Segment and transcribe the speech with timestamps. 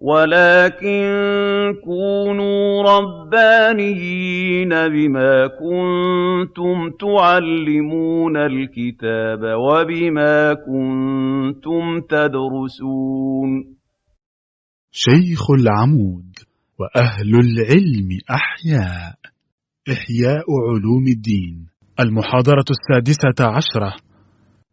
[0.00, 1.04] وَلَٰكِن
[1.84, 13.76] كُونُوا رَبَّانِيِّينَ بِمَا كُنتُمْ تُعَلِّمُونَ الْكِتَابَ وَبِمَا كُنتُمْ تَدْرُسُونَ.
[14.92, 16.32] شيخ العمود
[16.78, 19.14] وأهل العلم أحياء
[19.92, 21.66] إحياء علوم الدين.
[22.00, 24.09] المحاضرة السادسة عشرة.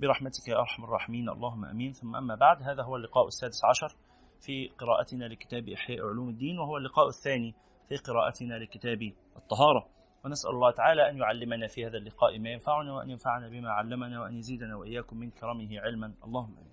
[0.00, 1.28] برحمتك يا أرحم الراحمين.
[1.28, 1.92] اللهم أمين.
[1.92, 3.96] ثم أما بعد هذا هو اللقاء السادس عشر
[4.40, 7.54] في قراءتنا لكتاب إحياء علوم الدين وهو اللقاء الثاني
[7.88, 8.98] في قراءتنا لكتاب
[9.36, 9.86] الطهارة.
[10.24, 14.34] ونسأل الله تعالى أن يعلمنا في هذا اللقاء ما ينفعنا وأن ينفعنا بما علمنا وأن
[14.36, 16.14] يزيدنا وإياكم من كرمه علما.
[16.24, 16.72] اللهم أمين.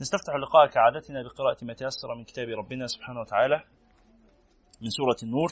[0.00, 3.64] نستفتح اللقاء كعادتنا بقراءة ما تيسر من كتاب ربنا سبحانه وتعالى
[4.82, 5.50] من سورة النور.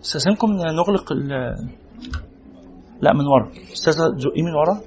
[0.00, 1.28] استاذنكم نغلق ال
[3.00, 3.52] لا من ورا.
[3.72, 4.80] أستاذة زقي من ورا.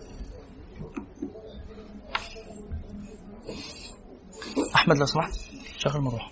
[4.75, 5.33] أحمد لو سمحت.
[5.77, 6.31] شغل مروحة.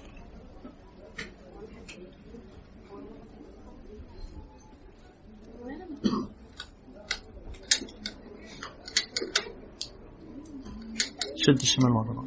[11.36, 12.26] شد الشمال بقى.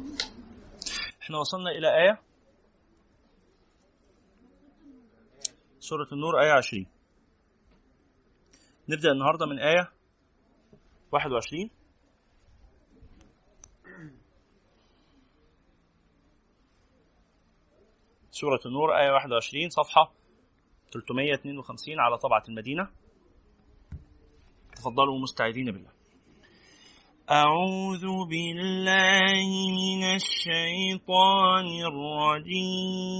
[1.21, 2.26] إحنا وصلنا إلى آية.
[5.87, 6.85] سورة النور آية 20
[8.89, 9.91] نبدأ النهاردة من آية
[11.11, 11.69] 21
[18.31, 20.11] سورة النور آية 21 صفحة
[20.91, 22.89] 352 على طبعة المدينة.
[24.75, 25.91] تفضلوا مستعيذين بالله.
[27.31, 29.47] أعوذ بالله
[29.79, 33.17] من الشيطان الرجيم.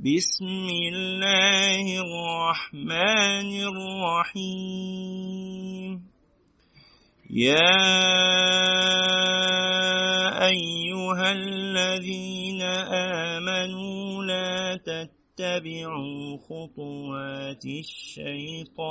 [0.00, 3.50] بسم الله الرحمن
[4.32, 5.92] الرحيم.
[7.30, 7.76] يا
[10.48, 12.62] أيها الذين
[13.36, 18.88] آمنوا لا تتبعوا خطوات الشيطان.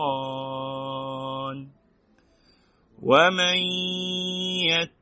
[3.02, 3.58] ومن
[4.62, 4.99] يتبع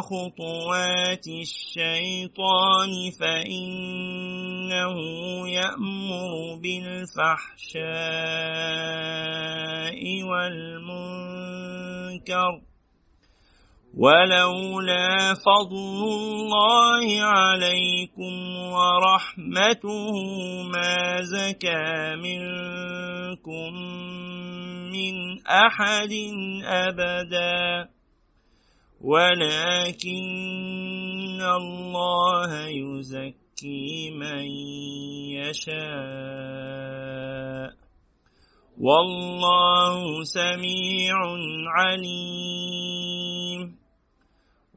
[0.00, 2.90] خطوات الشيطان
[3.20, 4.96] فإنه
[5.48, 7.88] يأمر بالفحشاء
[10.30, 11.48] والمنكر
[13.98, 20.12] ولولا فضل الله عليكم ورحمته
[20.72, 23.72] ما زكى منكم
[24.92, 25.14] من
[25.46, 26.12] أحد
[26.64, 27.88] ابدا
[29.00, 30.18] ولكن
[31.42, 34.46] الله يزكي من
[35.38, 35.78] يشاء.
[38.80, 41.16] والله سميع
[41.68, 43.78] عليم.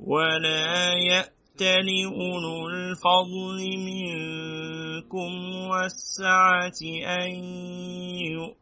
[0.04, 5.32] ولا يأتل أولو الفضل منكم
[5.70, 7.32] والسعة أن
[8.26, 8.62] يؤتوا.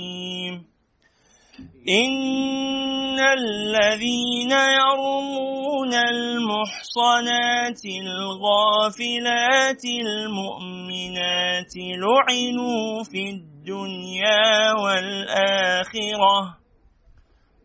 [1.89, 16.57] إن الذين يرمون المحصنات الغافلات المؤمنات لعنوا في الدنيا والآخرة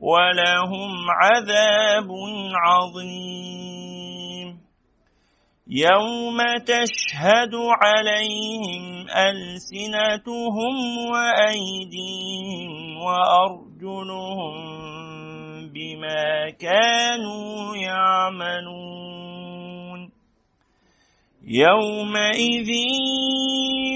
[0.00, 2.08] ولهم عذاب
[2.66, 3.85] عظيم
[5.68, 10.74] يوم تشهد عليهم ألسنتهم
[11.10, 14.54] وأيديهم وأرجلهم
[15.74, 19.06] بما كانوا يعملون
[21.42, 22.70] يومئذ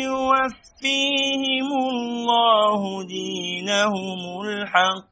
[0.03, 5.11] يوفيهم الله دينهم الحق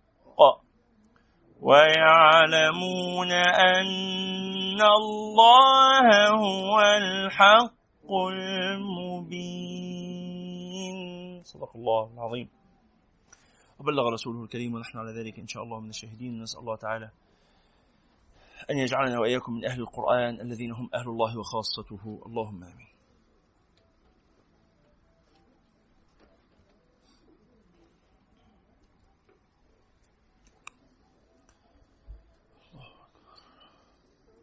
[1.63, 3.87] ويعلمون أن
[4.83, 9.79] الله هو الحق المبين.
[11.43, 12.49] صدق الله العظيم.
[13.81, 16.43] وبلغ رسوله الكريم ونحن على ذلك إن شاء الله من الشاهدين.
[16.43, 17.11] نسأل الله تعالى
[18.71, 22.23] أن يجعلنا وإياكم من أهل القرآن الذين هم أهل الله وخاصته.
[22.27, 22.88] اللهم آمين.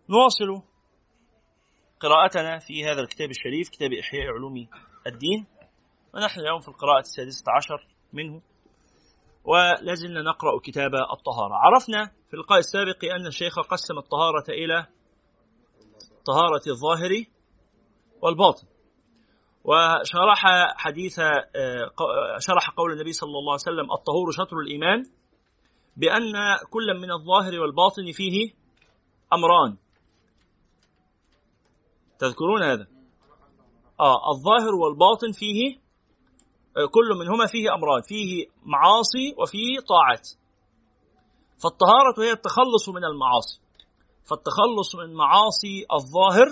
[0.09, 0.61] نواصل.
[1.99, 4.67] قراءتنا في هذا الكتاب الشريف كتاب إحياء علوم
[5.07, 5.47] الدين
[6.13, 8.41] ونحن اليوم في القراءة السادسة عشر منه
[9.43, 11.53] ولازلنا نقرأ كتاب الطهارة.
[11.53, 14.87] عرفنا في اللقاء السابق أن الشيخ قسم الطهارة إلى
[16.25, 17.25] طهارة الظاهر
[18.21, 18.67] والباطن.
[19.63, 20.43] وشرح
[20.75, 21.15] حديث
[22.39, 25.03] شرح قول النبي صلى الله عليه وسلم الطهور شطر الإيمان
[25.97, 26.33] بأن
[26.69, 28.53] كل من الظاهر والباطن فيه
[29.33, 29.84] أمران.
[32.19, 32.87] تذكرون هذا؟
[33.99, 35.85] آه الظاهر والباطن فيه
[36.77, 40.29] آه، كل منهما فيه أمران فيه معاصي وفيه طاعات.
[41.63, 43.59] فالطهارة هي التخلص من المعاصي.
[44.29, 46.47] فالتخلص من معاصي الظاهر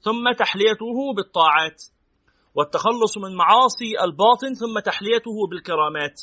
[0.00, 1.82] ثم تحليته بالطاعات.
[2.54, 6.20] والتخلص من معاصي الباطن ثم تحليته بالكرامات.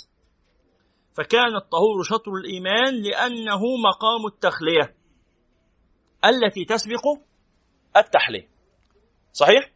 [1.13, 4.95] فكان الطهور شطر الإيمان لأنه مقام التخلية
[6.25, 7.03] التي تسبق
[8.05, 8.47] التحلية
[9.33, 9.69] صحيح؟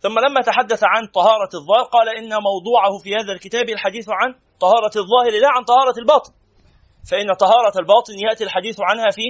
[0.00, 4.92] ثم لما تحدث عن طهارة الظاهر قال إن موضوعه في هذا الكتاب الحديث عن طهارة
[4.96, 6.32] الظاهر لا عن طهارة الباطن.
[7.10, 9.22] فإن طهارة الباطن يأتي الحديث عنها في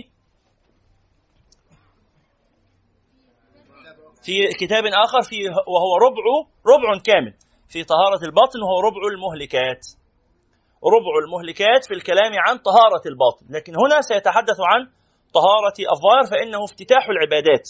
[4.22, 6.24] في كتاب آخر في وهو ربع
[6.66, 7.34] ربع كامل.
[7.68, 9.86] في طهارة الباطن وهو ربع المهلكات.
[10.84, 13.46] ربع المهلكات في الكلام عن طهارة الباطن.
[13.50, 14.90] لكن هنا سيتحدث عن
[15.34, 17.68] طهارة الظاهر فإنه افتتاح العبادات.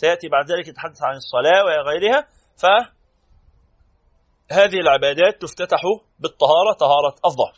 [0.00, 2.28] سيأتي بعد ذلك يتحدث عن الصلاة وغيرها
[2.62, 2.90] فهذه
[4.84, 5.80] العبادات تفتتح
[6.18, 7.54] بالطهارة طهارة الظهر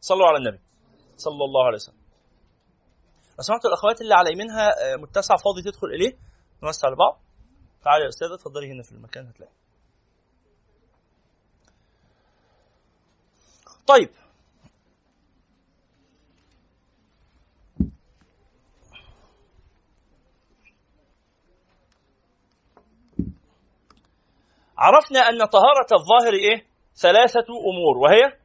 [0.00, 0.60] صلوا على النبي
[1.16, 2.00] صلى الله عليه وسلم.
[3.40, 6.18] سمحتوا الأخوات اللي على يمينها آه، متسع فاضي تدخل إليه؟
[6.62, 7.20] نوسع لبعض
[7.84, 9.52] تعالي يا أستاذة اتفضلي هنا في المكان هتلاقي.
[13.86, 14.10] طيب
[24.80, 28.38] عرفنا أن طهارة الظاهر إيه؟ ثلاثة أمور وهي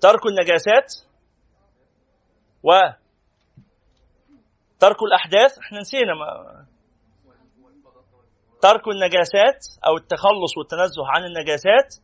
[0.00, 0.94] ترك النجاسات
[2.62, 2.70] و
[4.80, 6.66] ترك الأحداث إحنا نسينا ما
[8.62, 11.94] ترك النجاسات أو التخلص والتنزه عن النجاسات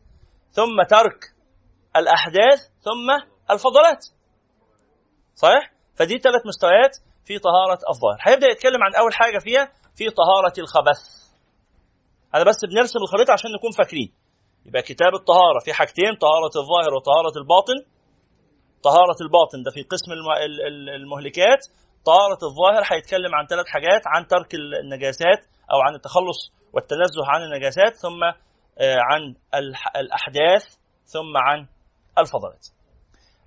[0.51, 1.33] ثم ترك
[1.95, 4.05] الأحداث ثم الفضلات
[5.35, 6.97] صحيح؟ فدي ثلاث مستويات
[7.31, 8.19] في طهارة الظاهر.
[8.27, 9.65] هيبدأ يتكلم عن أول حاجة فيها
[9.97, 10.99] في طهارة الخبث.
[12.35, 14.13] أنا بس بنرسم الخريطة عشان نكون فاكرين.
[14.65, 17.77] يبقى كتاب الطهارة في حاجتين طهارة الظاهر وطهارة الباطن.
[18.83, 20.09] طهارة الباطن ده في قسم
[20.95, 21.61] المهلكات.
[22.05, 25.41] طهارة الظاهر هيتكلم عن ثلاث حاجات عن ترك النجاسات
[25.73, 26.39] أو عن التخلص
[26.73, 28.23] والتنزه عن النجاسات ثم
[28.79, 29.35] آه، عن
[29.95, 30.63] الأحداث
[31.05, 31.67] ثم عن
[32.17, 32.67] الفضلات.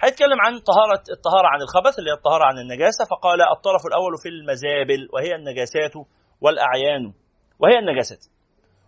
[0.04, 4.28] هيتكلم عن طهارة الطهارة عن الخبث اللي هي الطهارة عن النجاسة فقال الطرف الأول في
[4.28, 5.92] المزابل وهي النجاسات
[6.40, 7.12] والأعيان.
[7.58, 8.25] وهي النجاسات.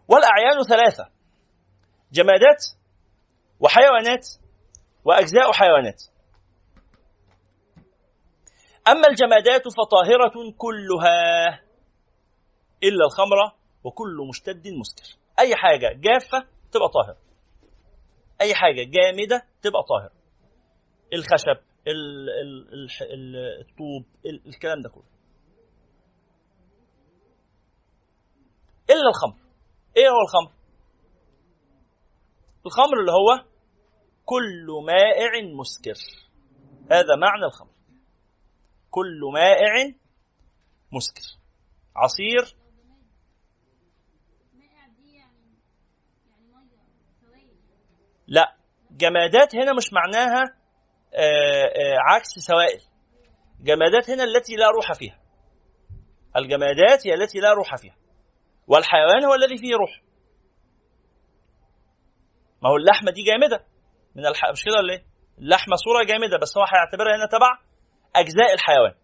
[0.09, 1.09] والأعيان ثلاثة.
[2.13, 2.65] جمادات
[3.61, 4.27] وحيوانات
[5.05, 6.03] وأجزاء حيوانات.
[8.89, 11.61] أما الجمادات فطاهرة كلها
[12.83, 13.55] إلا الخمرة
[13.85, 15.17] وكل مشتد مسكر.
[15.39, 17.17] أي حاجة جافة تبقى طاهرة.
[18.41, 20.16] أي حاجة جامدة تبقى طاهرة.
[21.13, 24.05] الخشب ال ال ال الطوب
[24.47, 25.05] الكلام ده كله.
[28.91, 29.47] إلا الخمر.
[29.97, 30.57] إيه هو الخمر؟
[32.67, 33.45] الخمر اللي هو
[34.25, 36.01] كل مائع مسكر.
[36.91, 37.73] هذا معنى الخمر.
[38.91, 39.95] كل مائع
[40.93, 41.39] مسكر.
[41.97, 42.57] عصير.
[48.29, 48.57] لا
[48.91, 50.56] جمادات هنا مش معناها
[52.11, 52.81] عكس سوائل.
[53.61, 55.19] جمادات هنا التي لا روح فيها.
[56.37, 57.97] الجمادات هي التي لا روح فيها.
[58.67, 60.03] والحيوان هو الذي فيه روح.
[62.63, 63.65] ما هو اللحمة دي جامدة.
[64.15, 64.51] من الح...
[64.53, 65.05] مش كده ولا إيه؟
[65.39, 67.59] اللحمة صورة جامدة بس هو هيعتبرها هنا تبع
[68.17, 68.95] أجزاء الحيوان.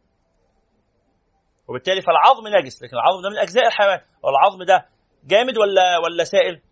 [1.69, 4.01] وبالتالي فالعظم نجس لكن العظم ده من أجزاء الحيوان.
[4.23, 4.89] والعظم ده
[5.25, 6.63] جامد ولا ولا سائل؟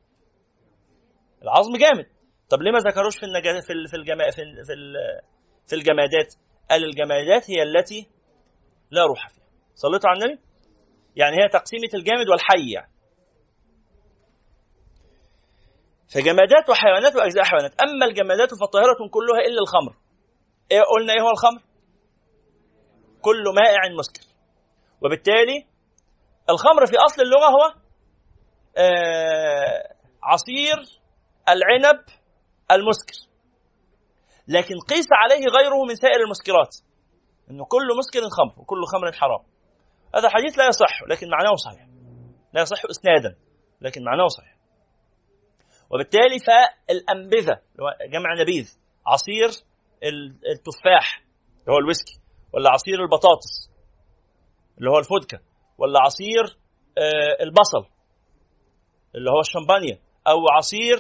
[1.43, 2.07] العظم جامد.
[2.51, 4.75] طب ليه ما ذكروش في النجا في في الجما في في,
[5.69, 6.35] في الجمادات؟
[6.71, 8.09] قال الجمادات هي التي
[8.91, 9.45] لا روح فيها.
[9.75, 10.41] صليتوا على النبي؟
[11.17, 12.93] يعني هي تقسيمة الجامد والحي يعني.
[16.15, 17.81] فجمادات وحيوانات وأجزاء حيوانات.
[17.81, 19.97] أما الجمادات فطاهرة كلها إلا الخمر.
[20.71, 21.63] إيه قلنا إيه هو الخمر؟
[23.23, 24.27] كل مائع مسكر.
[25.03, 25.67] وبالتالي
[26.51, 27.75] الخمر في أصل اللغة هو
[28.77, 30.77] آه عصير
[31.49, 32.05] العنب
[32.75, 33.15] المسكر.
[34.49, 36.77] لكن قيس عليه غيره من سائر المسكرات
[37.51, 39.43] إنه كل مسكر خمر وكل خمر حرام.
[40.15, 41.87] هذا حديث لا يصح لكن معناه صحيح.
[42.55, 43.37] لا يصح إسنادا
[43.81, 44.57] لكن معناه صحيح.
[45.91, 47.61] وبالتالي فالأنبذة
[48.13, 49.49] جمع نبيذ عصير
[50.53, 51.25] التفاح
[51.61, 52.21] اللي هو الويسكي
[52.53, 53.71] ولا عصير البطاطس
[54.79, 55.39] اللي هو الفودكا
[55.79, 56.45] ولا عصير
[56.99, 57.95] آه، البصل
[59.15, 60.99] اللي هو الشمبانيا أو عصير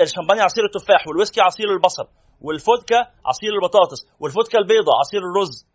[0.00, 2.06] الشمبانيا عصير التفاح والويسكي عصير البصل
[2.40, 5.66] والفودكا عصير البطاطس والفودكا البيضاء عصير الرز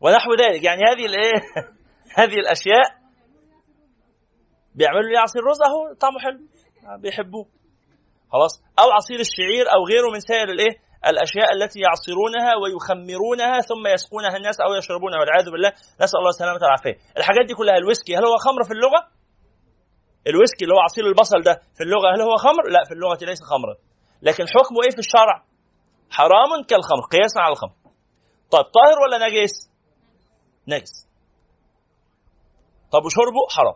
[0.00, 0.64] ونحو ذلك.
[0.64, 1.38] يعني هذه الايه
[2.20, 2.86] هذه الأشياء
[4.74, 6.38] بيعملوا لي عصير رز أهو طعمه حلو
[7.02, 7.46] بيحبوه.
[8.32, 10.74] خلاص؟ أو عصير الشعير أو غيره من سائر الايه
[11.06, 15.72] الأشياء التي يعصرونها ويخمرونها ثم يسقونها الناس أو يشربونها والعياذ بالله.
[16.02, 16.96] نسأل الله السلامة والعافية.
[17.18, 19.00] الحاجات دي كلها الويسكي هل هو خمر في اللغة؟
[20.26, 23.42] الويسكي اللي هو عصير البصل ده في اللغة هل هو خمر؟ لا في اللغة ليس
[23.42, 23.76] خمرا.
[24.22, 25.44] لكن حكمه إيه في الشرع؟
[26.10, 27.74] حرام كالخمر قياسا على الخمر.
[28.50, 29.70] طيب طاهر ولا نجس؟
[30.68, 31.08] نجس.
[32.92, 33.74] طب وشربه؟ حرام.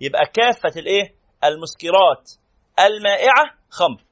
[0.00, 1.14] يبقى كافة الإيه؟
[1.44, 2.30] المسكرات.
[2.80, 4.04] المائعة؟ خمر.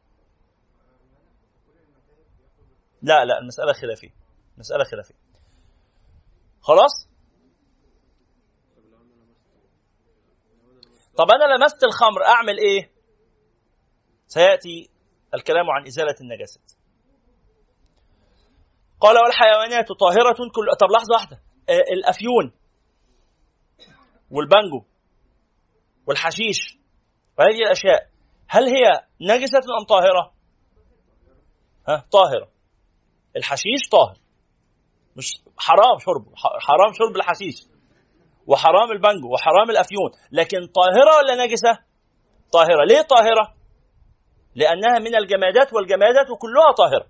[3.03, 4.15] لا لا المسألة خلافية.
[4.59, 5.15] مسألة خلافية.
[6.63, 7.10] خلاص؟
[11.21, 12.91] طب أنا لمست الخمر أعمل إيه؟
[14.27, 14.91] سيأتي
[15.35, 16.73] الكلام عن إزالة النجاسات.
[19.01, 21.43] قال والحيوانات طاهرة كل طب لحظة واحدة.
[21.69, 22.53] آه، الأفيون
[24.31, 24.85] والبانجو
[26.07, 26.79] والحشيش
[27.39, 28.11] وهذه الأشياء
[28.49, 30.35] هل هي نجسة أم طاهرة؟
[31.89, 32.51] ها طاهرة.
[33.37, 34.19] الحشيش طاهر.
[35.17, 37.67] مش حرام شربه حرام شرب الحشيش.
[38.51, 40.11] وحرام البنجو وحرام الأفيون.
[40.33, 41.79] لكن طاهرة ولا نجسة؟
[42.53, 42.85] طاهرة.
[42.89, 43.55] ليه طاهرة؟
[44.55, 47.07] لأنها من الجمادات والجمادات كلها طاهرة.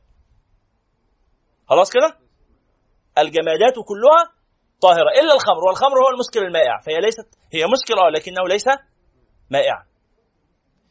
[1.69, 2.19] خلاص كده؟
[3.19, 4.21] الجمادات كلها
[4.81, 5.65] طاهرة إلا الخمر.
[5.69, 6.81] والخمر هو المسكر المائع.
[6.87, 8.65] فهي ليست هي مسكر آه لكنه ليس
[9.51, 9.85] مائعا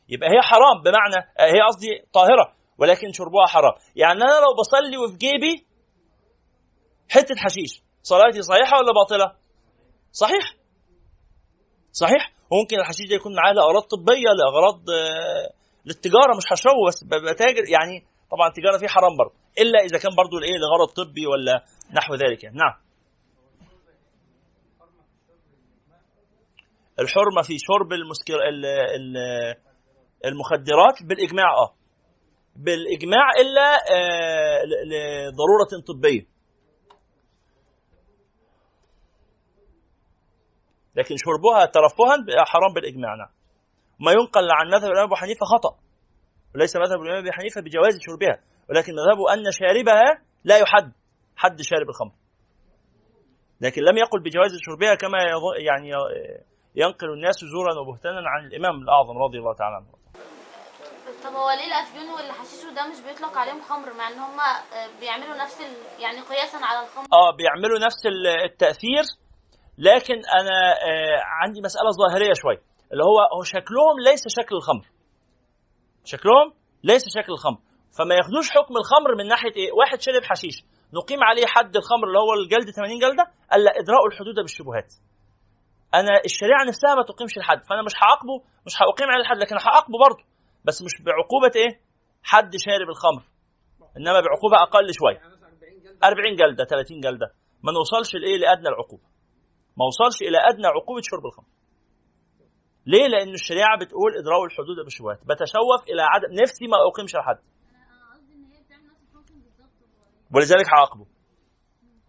[0.09, 3.73] يبقى هي حرام بمعنى هي قصدي طاهرة ولكن شربها حرام.
[3.95, 5.65] يعني أنا لو بصلي وفي جيبي
[7.09, 9.35] حتة حشيش صلاتي صحيحة ولا باطلة؟
[10.11, 10.55] صحيح.
[11.91, 12.33] صحيح.
[12.51, 15.53] وممكن الحشيش ده يكون معاه لأغراض طبية لأغراض آه،
[15.85, 19.33] للتجارة مش هشربه بس ببقى تاجر يعني طبعا التجارة فيه حرام برضه.
[19.59, 21.63] إلا إذا كان برضه لايه لغرض طبي ولا
[21.93, 22.43] نحو ذلك.
[22.43, 22.73] يعني نعم.
[26.99, 29.17] الحرمة في شرب المسكر ال ال
[30.25, 31.73] المخدرات بالإجماع آه.
[32.55, 36.38] بالإجماع إلا آه لضرورة طبية.
[40.99, 42.13] لكن شربها ترفها
[42.51, 43.31] حرام بالإجماع نعم.
[43.99, 45.73] ما ينقل عن مذهب الإمام أبو حنيفة خطأ.
[46.55, 48.35] وليس مذهب الإمام ابي حنيفة بجواز شربها.
[48.69, 50.09] ولكن مذهبه أن شاربها
[50.43, 50.91] لا يحد
[51.37, 52.15] حد شارب الخمر.
[53.61, 55.17] لكن لم يقل بجواز شربها كما
[55.67, 55.89] يعني
[56.75, 59.99] ينقل الناس زورا وبهتانا عن الإمام الأعظم رضي الله تعالى عنه.
[61.23, 64.37] طب هو ليه الافيون والحشيش وده مش بيطلق عليهم خمر مع إن هم
[64.99, 66.01] بيعملوا نفس ال...
[66.01, 68.01] يعني قياسا على الخمر؟ آه بيعملوا نفس
[68.45, 69.03] التأثير
[69.87, 70.57] لكن أنا
[70.89, 74.85] آه عندي مسألة ظاهرية شوية اللي هو هو شكلهم ليس شكل الخمر.
[76.05, 76.47] شكلهم
[76.83, 77.59] ليس شكل الخمر.
[77.97, 80.57] فما ياخدوش حكم الخمر من ناحية إيه؟ واحد شرب حشيش
[80.93, 83.23] نقيم عليه حد الخمر اللي هو الجلد 80 جلدة
[83.55, 84.93] الا ادراء الحدود بالشبهات.
[85.93, 89.97] أنا الشريعة نفسها ما تقيمش الحد فأنا مش هعاقبه مش هقيم عليه الحد لكن هعاقبه
[90.05, 90.23] برضه.
[90.65, 91.71] بس مش بعقوبة إيه؟
[92.23, 93.23] حد شارب الخمر
[93.97, 95.19] إنما بعقوبة أقل شوية
[96.03, 97.27] 40 جلدة 30 جلدة.
[97.63, 99.08] ما نوصلش لإيه؟ لأدنى العقوبة.
[99.79, 101.47] ما وصلش إلى أدنى عقوبة شرب الخمر.
[102.85, 105.19] ليه؟ لأن الشريعة بتقول إدراء الحدود بالشبهات.
[105.29, 107.39] بتشوف إلى عدم نفسي ما أقيمش الحد
[110.33, 111.05] ولذلك هعاقبه.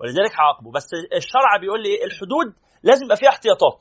[0.00, 0.70] ولذلك هعاقبه.
[0.72, 2.48] بس الشرع بيقول لي؟ الحدود
[2.82, 3.80] لازم يبقى فيها احتياطات.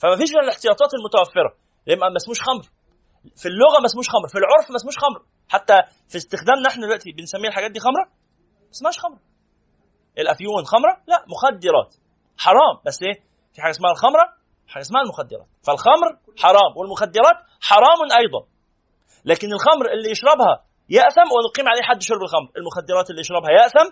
[0.00, 1.50] فما فيش من الاحتياطات المتوفرة.
[1.86, 2.64] لما ما اسموش خمر.
[3.36, 4.28] في اللغة ما اسموش خمر.
[4.28, 5.20] في العرف ما اسموش خمر.
[5.48, 5.76] حتى
[6.08, 8.04] في استخدامنا إحنا دلوقتي بنسمي الحاجات دي خمرة؟
[8.64, 9.20] ما اسمهاش خمرة.
[10.18, 11.18] الأفيون خمرة؟ لا.
[11.32, 11.94] مخدرات.
[12.44, 12.74] حرام.
[12.86, 13.16] بس إيه
[13.54, 14.24] في حاجة اسمها الخمرة
[14.72, 15.46] حاجة اسمها المخدرات.
[15.66, 16.10] فالخمر
[16.42, 17.36] حرام والمخدرات
[17.68, 18.42] حرام أيضا.
[19.24, 20.54] لكن الخمر اللي يشربها
[20.88, 22.48] يأثم ونقيم عليه حد شرب الخمر.
[22.60, 23.88] المخدرات اللي يشربها يأثم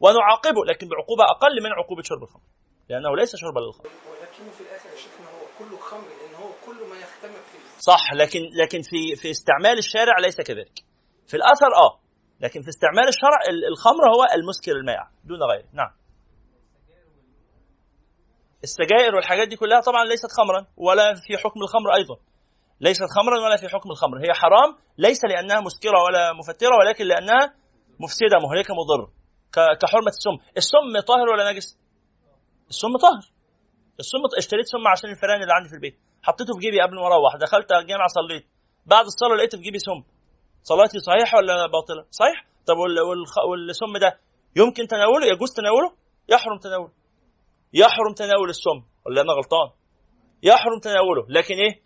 [0.00, 2.42] ونعاقبه لكن بعقوبة أقل من عقوبة شرب الخمر.
[2.88, 3.86] لأنه ليس شربا للخمر.
[4.10, 7.58] ولكنه في الآخر يا شيخنا هو كله خمر لأن هو كل ما يختمر فيه.
[7.78, 10.76] صح لكن لكن في في استعمال الشارع ليس كذلك.
[11.28, 12.00] في الأثر آه
[12.40, 15.68] لكن في استعمال الشرع ال- الخمر هو المسكر المائع دون غيره.
[15.72, 15.90] نعم.
[18.62, 22.16] السجائر والحاجات دي كلها طبعا ليست خمرا ولا في حكم الخمر أيضا.
[22.80, 24.18] ليست خمرا ولا في حكم الخمر.
[24.18, 27.54] هي حرام ليس لأنها مسكرة ولا مفترة ولكن لأنها
[28.00, 29.12] مفسدة مهلكه مضره
[29.80, 30.36] كحرمة السم.
[30.56, 31.78] السم طاهر ولا نجس؟
[32.68, 33.24] السم طاهر.
[34.00, 35.98] السم اشتريت سم عشان الفئران اللي عندي في البيت.
[36.22, 37.36] حطيته في جيبي قبل ما أروح.
[37.36, 38.46] دخلت الجامع صليت.
[38.86, 40.02] بعد الصلاة لقيت في جيبي سم.
[40.62, 42.46] صلاتي صحيحة ولا باطلة؟ صحيح.
[42.66, 42.76] طب
[43.50, 44.18] والسم ده
[44.56, 45.92] يمكن تناوله؟ يجوز تناوله؟
[46.28, 46.99] يحرم تناوله.
[47.72, 48.78] يحرم تناول السم.
[49.06, 49.68] ولا أنا غلطان؟
[50.42, 51.26] يحرم تناوله.
[51.28, 51.82] لكن إيه؟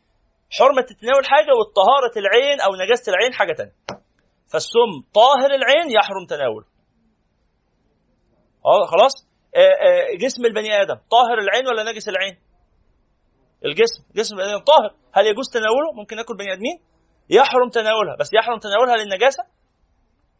[0.58, 3.74] حرمة تناول حاجة والطهارة العين أو نجاسة العين حاجة تانية.
[4.52, 6.66] فالسم طاهر العين يحرم تناوله.
[8.66, 9.12] آه خلاص؟
[9.56, 12.38] آه، آه، جسم البني آدم طاهر العين ولا نجس العين؟
[13.64, 14.94] الجسم جسم البني آدم طاهر.
[15.12, 16.80] هل يجوز تناوله؟ ممكن نأكل بني آدمين.
[17.30, 18.16] يحرم تناولها.
[18.20, 19.44] بس يحرم تناولها للنجاسة؟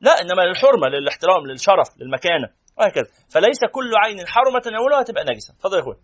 [0.00, 2.48] لا إنما للحرمة للاحترام للشرف للمكانة.
[2.78, 3.06] وهكذا.
[3.30, 5.54] فليس كل عين حرم تناولها تبقى نجسة.
[5.54, 5.96] اتفضل يا اخويا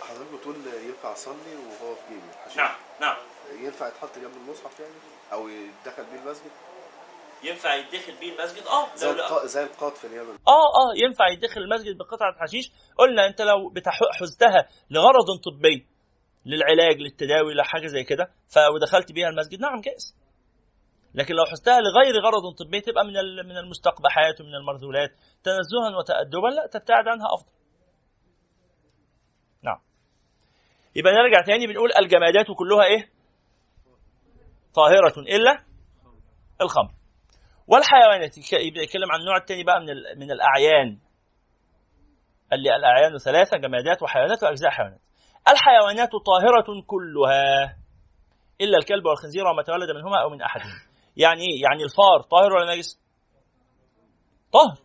[0.00, 2.22] حضرتك بتقول ينفع أصلي وهو في جيبي.
[2.34, 2.56] الحشيش
[3.00, 3.16] نعم
[3.64, 4.92] ينفع يتحط جنب المصحف يعني؟
[5.32, 6.50] أو يدخل بيه المسجد؟
[7.42, 9.44] ينفع يدخل بيه المسجد؟ آه زي الق...
[9.44, 12.72] زي القاط في اليمن آه آه ينفع يدخل المسجد بقطعة حشيش.
[12.98, 15.86] قلنا أنت لو بتح- حزتها لغرض طبي
[16.46, 20.16] للعلاج للتداوي لحاجة زي كده ف ودخلت بيها المسجد نعم جائز.
[21.14, 23.12] لكن لو حزتها لغير غرض طبي تبقى من
[23.48, 25.10] من المستقبحات ومن المرذولات.
[25.42, 27.52] تنزها وتأدبا لا تبتعد عنها أفضل.
[29.62, 29.80] نعم.
[30.96, 33.10] يبقى نرجع تاني بنقول الجمادات كلها إيه؟
[34.74, 35.64] طاهرة إلا
[36.60, 36.90] الخمر.
[37.66, 39.86] والحيوانات يتكلم عن النوع الثاني بقى من
[40.18, 40.98] من الأعيان.
[42.50, 45.00] قال لي الأعيان ثلاثة جمادات وحيوانات وأجزاء حيوانات.
[45.48, 47.76] الحيوانات طاهرة كلها
[48.60, 50.87] إلا الكلب والخنزير وما تولد منهما أو من أحدهما.
[51.18, 53.00] يعني إيه؟ يعني الفار طاهر ولا نجس؟
[54.52, 54.78] طاهر.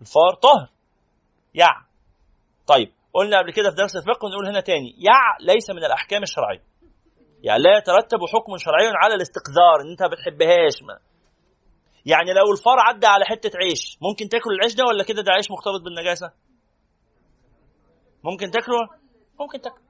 [0.00, 0.68] الفار طاهر.
[1.54, 1.70] يع.
[2.66, 6.62] طيب قلنا قبل كده في درس الفقه ونقول هنا تاني يع ليس من الأحكام الشرعية.
[7.42, 10.98] يعني لا يترتب حكم شرعي على الاستقذار إن أنت ما بتحبهاش ما.
[12.06, 15.50] يعني لو الفار عدى على حتة عيش ممكن تاكل العيش ده ولا كده؟ ده عيش
[15.50, 16.32] مختلط بالنجاسة.
[18.24, 18.88] ممكن تاكله؟
[19.40, 19.86] ممكن تاكله.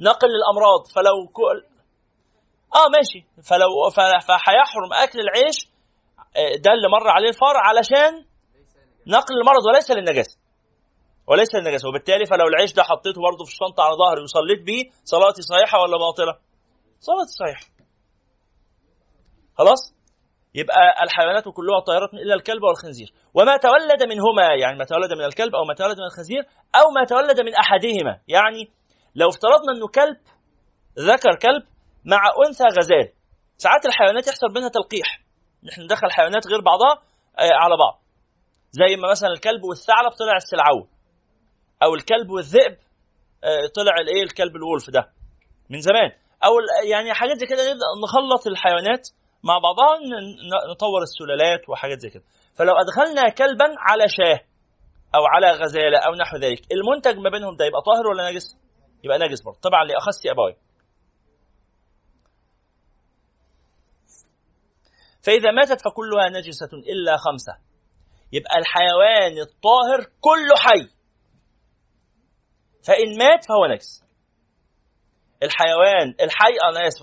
[0.00, 1.26] نقل الامراض فلو
[2.74, 5.68] آه ماشي فلو فهيحرم أكل العيش
[6.36, 8.24] آه، ده اللي مر عليه الفار علشان
[9.06, 10.38] نقل المرض وليس للنجاسة
[11.26, 15.42] وليس للنجاسة وبالتالي فلو العيش ده حطيته برضه في الشنطة على ظهري وصليت بيه صلاتي
[15.42, 16.32] صحيحة ولا باطلة؟
[17.00, 17.66] صلاتي صحيحة.
[19.58, 19.94] خلاص؟
[20.54, 25.54] يبقى الحيوانات كلها طاهرة إلا الكلب والخنزير وما تولد منهما يعني ما تولد من الكلب
[25.54, 26.42] أو ما تولد من الخنزير
[26.74, 28.70] أو ما تولد من أحدهما يعني
[29.14, 30.16] لو افترضنا أنه كلب
[30.98, 31.62] ذكر كلب
[32.04, 33.12] مع أنثى غزال.
[33.56, 35.20] ساعات الحيوانات يحصل بينها تلقيح.
[35.64, 37.02] نحن ندخل حيوانات غير بعضها
[37.38, 38.00] آه، على بعض.
[38.70, 40.88] زي ما مثلا الكلب والثعلب طلع السلعوه
[41.82, 42.76] أو الكلب والذئب
[43.44, 45.10] آه، طلع الإيه؟ الكلب الولف ده.
[45.70, 46.10] من زمان.
[46.44, 46.52] أو
[46.90, 47.62] يعني حاجات زي كده
[48.04, 49.08] نخلط الحيوانات
[49.42, 49.98] مع بعضها
[50.72, 52.22] نطور السلالات وحاجات زي كده.
[52.54, 54.40] فلو أدخلنا كلبا على شاة
[55.14, 58.56] أو على غزالة أو نحو ذلك المنتج ما بينهم ده يبقى طاهر ولا نجس؟
[59.04, 59.58] يبقى نجس برضه.
[59.62, 60.56] طبعا لأخص ابويه
[65.28, 67.52] فإذا ماتت فكلها نجسة إلا خمسة.
[68.32, 70.88] يبقى الحيوان الطاهر كله حي.
[72.86, 74.04] فإن مات فهو نجس.
[75.42, 77.02] الحيوان الحي أنا آسف.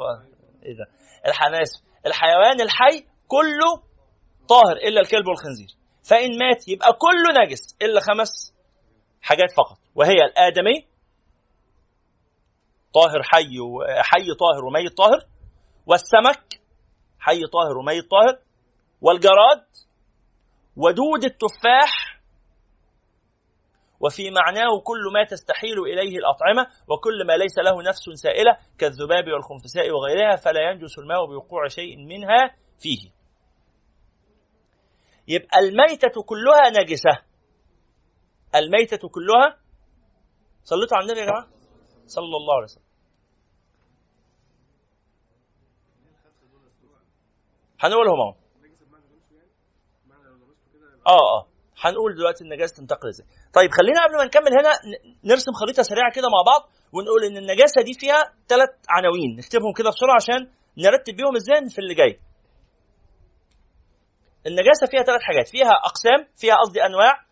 [0.64, 0.86] إيه ده؟
[1.28, 1.82] الح- أنا آسف.
[2.06, 3.84] الحيوان الحي كله
[4.50, 5.70] طاهر إلا الكلب والخنزير.
[6.10, 8.54] فإن مات يبقى كله نجس إلا خمس
[9.22, 9.78] حاجات فقط.
[9.96, 10.88] وهي الآدمي
[12.94, 15.28] طاهر حي وحي طاهر وميت طاهر.
[15.88, 16.62] والسمك
[17.26, 18.40] حي طاهر وميت طاهر.
[19.02, 19.66] والجراد
[20.76, 22.22] ودود التفاح
[24.00, 29.92] وفي معناه كل ما تستحيل إليه الأطعمة وكل ما ليس له نفس سائلة كالذباب والخنفساء
[29.92, 33.12] وغيرها فلا ينجس الماء بوقوع شيء منها فيه.
[35.28, 37.16] يبقى الميتة كلها نجسة.
[38.56, 39.58] الميتة كلها
[40.64, 41.48] صليتوا على النبي يا جماعة؟
[42.06, 42.85] صلى الله عليه وسلم.
[47.80, 48.34] هنقولهم اهو.
[51.08, 51.48] آه آه.
[51.84, 53.28] هنقول دلوقتي النجاسة تنتقل إزاي.
[53.54, 54.72] طيب خلينا قبل ما نكمل هنا
[55.24, 59.36] نرسم خريطة سريعة كده مع بعض ونقول إن النجاسة دي فيها ثلاث عناوين.
[59.38, 60.42] نكتبهم كده بسرعة عشان
[60.78, 62.20] نرتب بيهم إزاي في اللي جاي.
[64.48, 65.48] النجاسة فيها ثلاث حاجات.
[65.48, 67.26] فيها أقسام فيها قصدي أنواع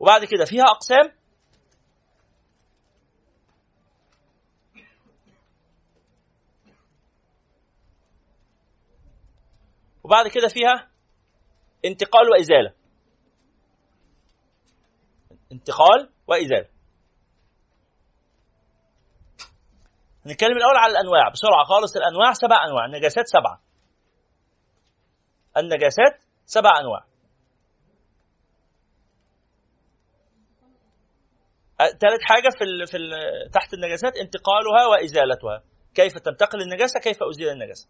[0.00, 1.12] وبعد كده فيها أقسام
[10.06, 10.90] وبعد كده فيها
[11.84, 12.74] انتقال وإزالة.
[15.52, 16.68] انتقال وإزالة.
[20.26, 21.96] هنتكلم الأول على الأنواع بسرعة خالص.
[21.96, 23.60] الأنواع سبع أنواع النجاسات سبعة.
[25.56, 27.04] النجاسات سبع أنواع.
[31.78, 33.10] ثالث حاجة في ال في ال
[33.50, 35.62] تحت النجاسات انتقالها وإزالتها.
[35.94, 37.88] كيف تنتقل النجاسة؟ كيف أزيل النجاسة؟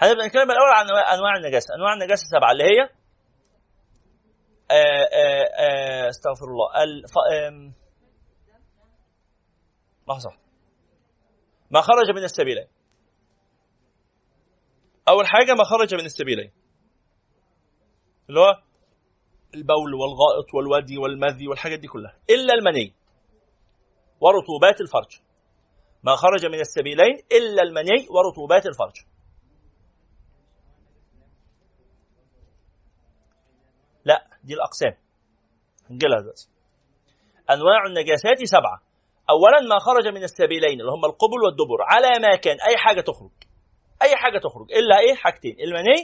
[0.00, 0.86] هنبدا نتكلم الأول عن
[1.18, 1.74] انواع النجاسة.
[1.74, 2.88] أنواع النجاسة سبعه اللي هي
[4.70, 6.82] آه، آه، آه، استغفر الله.
[6.82, 7.12] الف...
[10.08, 10.30] لحظة
[11.70, 12.66] ما خرج من السبيلين.
[15.08, 16.52] أول حاجة ما خرج من السبيلين.
[18.28, 18.62] اللي هو
[19.54, 22.18] البول والغائط والودي والمذي والحاجات دي كلها.
[22.30, 22.94] إلا المني
[24.20, 25.20] ورطوبات الفرج.
[26.02, 28.94] ما خرج من السبيلين إلا المني ورطوبات الفرج
[34.04, 34.94] لا دي الأقسام.
[35.90, 36.48] هنجيلها دلوقتي.
[37.50, 38.78] أنواع النجاسات سبعة.
[39.30, 41.78] اولا ما خرج من السبيلين اللي هم القبل والدبر.
[41.92, 42.56] على ما كان.
[42.68, 43.36] أي حاجة تخرج.
[44.02, 44.72] أي حاجة تخرج.
[44.72, 45.56] إلا إيه؟ حاجتين.
[45.60, 46.00] المني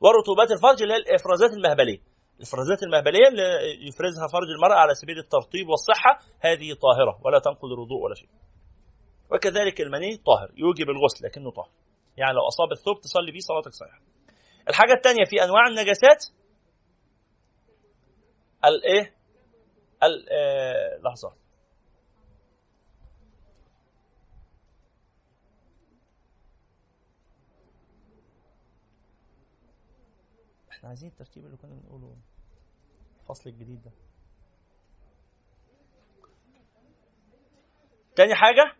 [0.00, 2.00] ورطوبات الفرج اللي هي الإفرازات المهبلية.
[2.36, 3.48] الإفرازات المهبلية اللي
[3.88, 6.12] يفرزها فرج المرأة على سبيل الترطيب والصحة.
[6.40, 8.28] هذه طاهرة ولا تنقض الوضوء ولا شيء.
[9.32, 10.48] وكذلك المني طاهر.
[10.56, 11.70] يوجب الغسل لكنه طاهر.
[12.16, 14.00] يعني لو أصاب الثوب تصلي بيه صلاتك صحيحة.
[14.68, 16.20] الحاجة الثانية في أنواع النجاسات
[18.66, 19.14] الايه
[20.02, 21.32] ال آه لحظة.
[30.70, 32.16] إحنا عايزين الترتيب اللي كنا بنقوله
[33.20, 33.90] الفصل الجديد ده.
[38.16, 38.76] تاني حاجة؟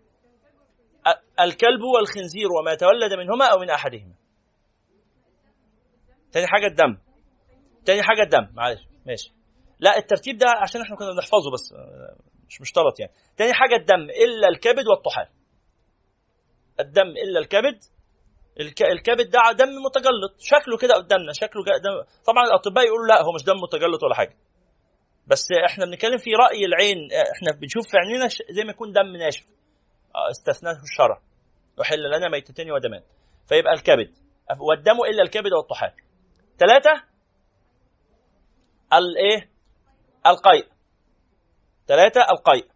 [1.41, 4.15] الكلب والخنزير وما تولد منهما أو من أحدهما.
[6.33, 6.99] تاني حاجة الدم.
[7.85, 8.55] تاني حاجة الدم.
[8.55, 8.89] معلش.
[9.07, 9.36] ماشي.
[9.79, 11.75] لا الترتيب ده عشان إحنا كنا بنحفظه بس
[12.49, 13.13] مش مشترط يعني.
[13.37, 15.29] تاني حاجة الدم إلا الكبد والطحال.
[16.81, 17.79] الدم إلا الكبد
[18.93, 20.35] الكبد ده دم متجلط.
[20.39, 22.05] شكله كده قدامنا شكله دم.
[22.27, 24.37] طبعا الأطباء يقولوا لا هو مش دم متجلط ولا حاجة.
[25.27, 29.45] بس إحنا بنتكلم في رأي العين إحنا بنشوف في عينينا زي ما يكون دم ناشف.
[30.15, 31.21] آه، استثناه الشرع.
[31.81, 33.03] يحل لنا ميتتين ودمان.
[33.49, 34.15] فيبقى الكبد.
[34.61, 35.93] والدم إلا الكبد والطحال.
[36.59, 37.03] ثلاثة
[38.93, 39.56] الايه
[40.31, 40.67] القيء.
[41.87, 42.67] ثلاثة القيء.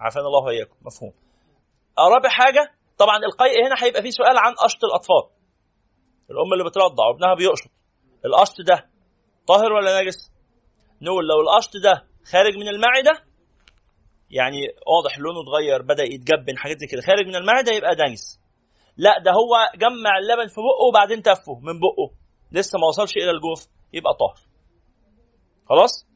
[0.00, 0.76] عافانا الله وإياكم.
[0.82, 1.12] مفهوم.
[1.98, 5.24] رابع حاجة طبعا القيء هنا هيبقى فيه سؤال عن قشط الأطفال.
[6.30, 7.70] الام اللي بترضع وابنها بيقشط.
[8.24, 8.90] القشط ده
[9.46, 10.32] طاهر ولا نجس؟
[11.02, 13.24] نقول لو القشط ده خارج من المعدة
[14.30, 17.00] يعني واضح لونه اتغير بدأ يتجبن حاجات زي كده.
[17.02, 18.40] خارج من المعدة يبقى نجس.
[18.96, 22.14] لا ده هو جمع اللبن في بقه وبعدين تفه من بقه.
[22.52, 24.51] لسه ما وصلش إلى الجوف يبقى طاهر.
[25.68, 26.06] خلاص؟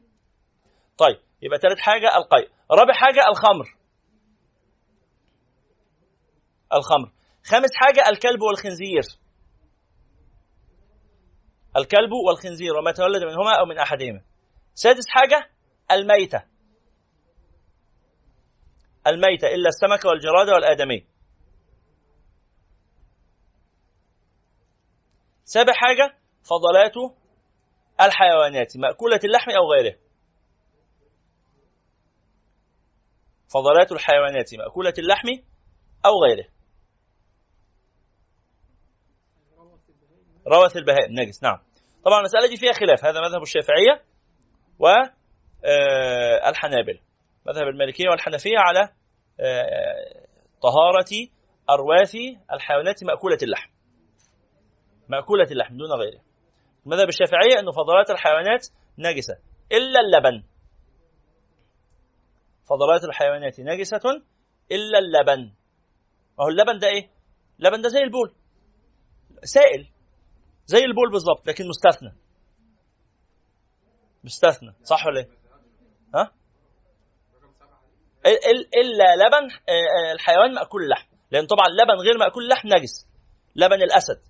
[0.97, 3.77] طيب يبقى ثالث حاجة القيء رابع حاجة الخمر.
[6.73, 7.11] الخمر.
[7.43, 9.03] خامس حاجة الكلب والخنزير.
[11.77, 14.21] الكلب والخنزير وما تولد منهما أو من أحدهما.
[14.73, 15.49] سادس حاجة
[15.91, 16.43] الميتة.
[19.07, 21.07] الميتة إلا السمك والجراد والآدمي.
[25.45, 27.16] سابع حاجة فضلات
[28.01, 29.95] الحيوانات مأكولة اللحم أو غيره.
[33.53, 35.27] فضلات الحيوانات مأكولة اللحم
[36.05, 36.47] أو غيره.
[40.47, 41.59] روث البهائم نجس نعم.
[42.05, 44.03] طبعا المسألة دي فيها خلاف هذا مذهب الشافعية
[44.79, 46.99] والحنابل آه،
[47.45, 48.89] مذهب المالكية والحنفية على
[49.39, 50.27] آه،
[50.61, 51.27] طهارة
[51.69, 52.15] أرواث
[52.53, 53.69] الحيوانات مأكولة اللحم.
[55.09, 56.26] مأكولة اللحم دون غيره.
[56.87, 59.37] المذهب الشافعية أن فضلات الحيوانات نجسة
[59.71, 60.43] إلا اللبن.
[62.69, 64.21] فضلات الحيوانات نجسة
[64.71, 65.43] إلا اللبن.
[66.39, 67.09] ما هو اللبن ده إيه؟
[67.59, 68.33] اللبن ده زي البول.
[69.43, 69.87] سائل.
[70.65, 72.13] زي البول بالظبط لكن مستثنى.
[74.23, 74.73] مستثنى.
[74.83, 75.29] صح ولا إيه؟
[76.15, 76.31] ها؟
[78.75, 83.07] إلا لبن آه، آه، الحيوان مأكول اللحم لأن طبعا لبن غير مأكول اللحم نجس.
[83.55, 84.21] لبن الأسد.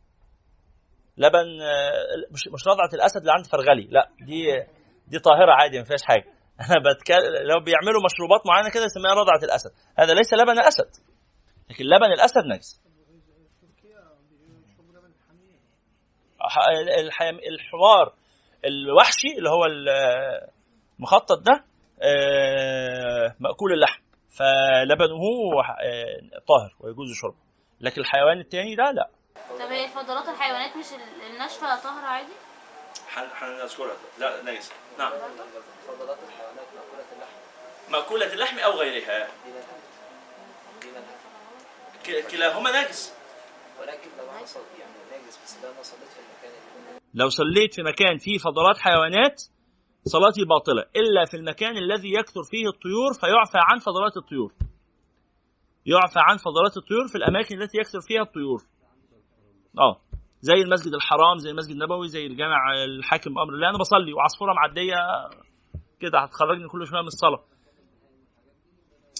[1.17, 4.65] لبن آه، مش مش رضعة الأسد اللي عند فرغلي لا دي
[5.07, 6.25] دي طاهرة عادي ما فيهاش حاجة.
[6.69, 9.71] أنا بتكلم لو بيعملوا مشروبات معينة كده يسميها رضعة الأسد.
[9.99, 10.89] هذا ليس لبن الأسد
[11.69, 12.81] لكن لبن الأسد نجس.
[17.51, 18.13] الحمار
[18.65, 19.65] الوحشي اللي هو
[20.99, 21.63] المخطط ده
[22.01, 24.01] آه، مأكول اللحم.
[24.29, 25.21] فلبنه
[25.81, 27.37] آه، طاهر ويجوز شربه.
[27.81, 29.09] لكن الحيوان التاني ده لا.
[29.59, 32.33] طب هي فضلات الحيوانات مش ال- الناشفة طاهرة عادي؟
[33.15, 35.11] هنذكرها لا نجس نعم.
[35.87, 37.91] فضلات الحيوانات مأكولة اللحم.
[37.91, 39.27] مأكولة اللحم أو غيرها.
[42.31, 43.13] كلاهما نجس
[43.81, 47.83] ولكن لو صليت يعني ناجس بس لو أنا صليت في المكان اللي لو صليت في
[47.83, 49.41] مكان فيه فضلات حيوانات
[50.05, 50.83] صلاتي باطلة.
[50.95, 54.53] إلا في المكان الذي يكثر فيه الطيور فيعفى عن فضلات الطيور.
[55.85, 58.63] يعفى عن فضلات الطيور في الأماكن التي يكثر فيها الطيور.
[59.79, 60.01] آه.
[60.41, 63.69] زي المسجد الحرام زي المسجد النبوي زي الجامع الحاكم بأمر الله.
[63.69, 64.95] أنا بصلي وعصفورة معدية
[65.99, 67.43] كده هتخرجني كل شوية من الصلاة.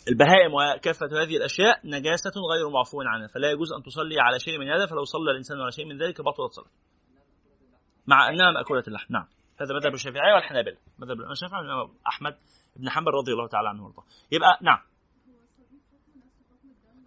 [0.08, 4.70] البهائم وكافة هذه الأشياء نجاسة غير معفو عنها فلا يجوز أن تصلي على شيء من
[4.70, 6.72] هذا فلو صلى الإنسان على شيء من ذلك بطلت صلاته.
[8.08, 9.14] مع أنها مأكولة اللحم.
[9.14, 9.28] نعم.
[9.62, 10.78] هذا مذهب الشافعية والحنابلة.
[11.00, 11.60] مذهب الأمام الشافعي
[12.08, 12.38] أحمد
[12.76, 14.04] بن حنبل رضي الله تعالى عنه وارضاه.
[14.32, 14.80] يبقى نعم.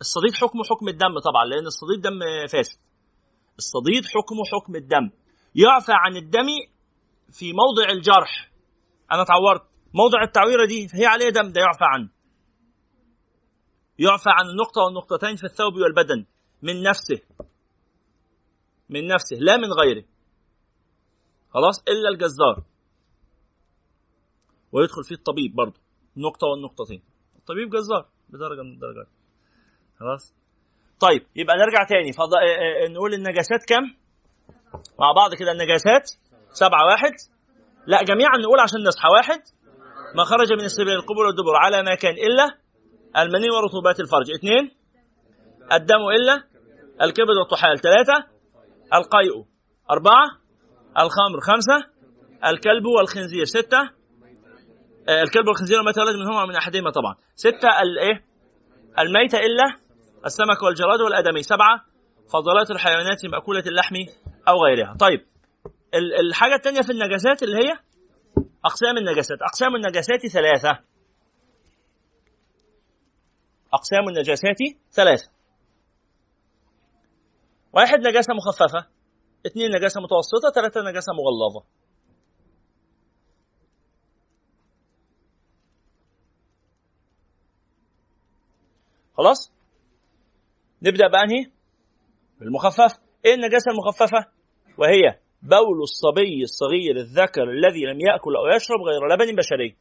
[0.00, 2.20] الصديد حكمه حكم الدم طبعا لأن الصديد دم
[2.52, 2.89] فاسد.
[3.62, 5.06] الصديد حكمه حكم الدم.
[5.54, 6.48] يعفى عن الدم
[7.38, 8.52] في موضع الجرح.
[9.12, 9.62] أنا اتعورت
[9.94, 12.08] موضع التعويرة دي هي عليه دم ده يعفى عنه.
[13.98, 16.26] يعفى عن النقطة والنقطتين في الثوب والبدن.
[16.62, 17.20] من نفسه.
[18.88, 20.04] من نفسه لا من غيره.
[21.50, 22.64] خلاص؟ إلا الجزار.
[24.72, 25.80] ويدخل فيه الطبيب برضه.
[26.16, 27.02] نقطة والنقطتين.
[27.36, 28.08] الطبيب جزار.
[28.28, 29.08] بدرجة من الدرجات.
[29.98, 30.34] خلاص؟
[31.00, 32.12] طيب يبقى نرجع تاني.
[32.12, 32.34] فض...
[32.34, 33.82] آه، آه، نقول النجاسات كم
[34.98, 36.10] مع بعض كده النجاسات.
[36.52, 37.12] سبعة واحد.
[37.86, 39.08] لا جميعا نقول عشان نصحى.
[39.16, 39.40] واحد.
[40.16, 42.46] ما خرج من السبيل القبول والدبر على ما كان إلا
[43.22, 44.30] المني ورطوبات الفرج.
[44.30, 44.70] اثنين.
[45.72, 46.44] الدم إلا
[47.02, 47.78] الكبد والطحال.
[47.78, 48.26] ثلاثة.
[48.94, 49.44] القيء
[49.90, 50.26] أربعة.
[50.98, 51.90] الخمر خمسة.
[52.46, 53.80] الكلب والخنزير ستة.
[55.08, 57.14] آه، الكلب والخنزير وما تولد منهما من أحدهما طبعا.
[57.34, 58.24] ستة الإيه
[58.98, 59.76] الميتة إلا
[60.26, 61.84] السمك والجراد والآدمي سبعة
[62.32, 63.94] فضلات الحيوانات مأكولة اللحم
[64.48, 64.96] أو غيرها.
[65.00, 65.26] طيب
[65.94, 67.72] ال- الحاجة الثانية في النجاسات اللي هي
[68.64, 69.38] أقسام النجاسات.
[69.42, 70.78] أقسام النجاسات ثلاثة.
[73.74, 74.56] أقسام النجاسات
[74.92, 75.30] ثلاثة.
[77.72, 78.86] واحد نجاسة مخففة.
[79.46, 80.50] اثنين نجاسة متوسطة.
[80.54, 81.64] ثلاثة نجاسة مغلظة.
[89.16, 89.52] خلاص؟
[90.82, 91.50] نبدأ بأنهي
[92.40, 92.98] بالمخفف.
[93.24, 94.26] إيه النجاسة المخففة؟
[94.78, 99.76] وهي بول الصبي الصغير الذكر الذي لم يأكل أو يشرب غير لبن بشري.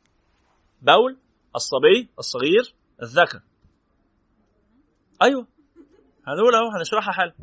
[0.81, 1.17] بول
[1.55, 3.39] الصبي الصغير الذكر.
[5.21, 5.47] أيوه.
[6.27, 7.33] هنقول أهو هنشرحها حال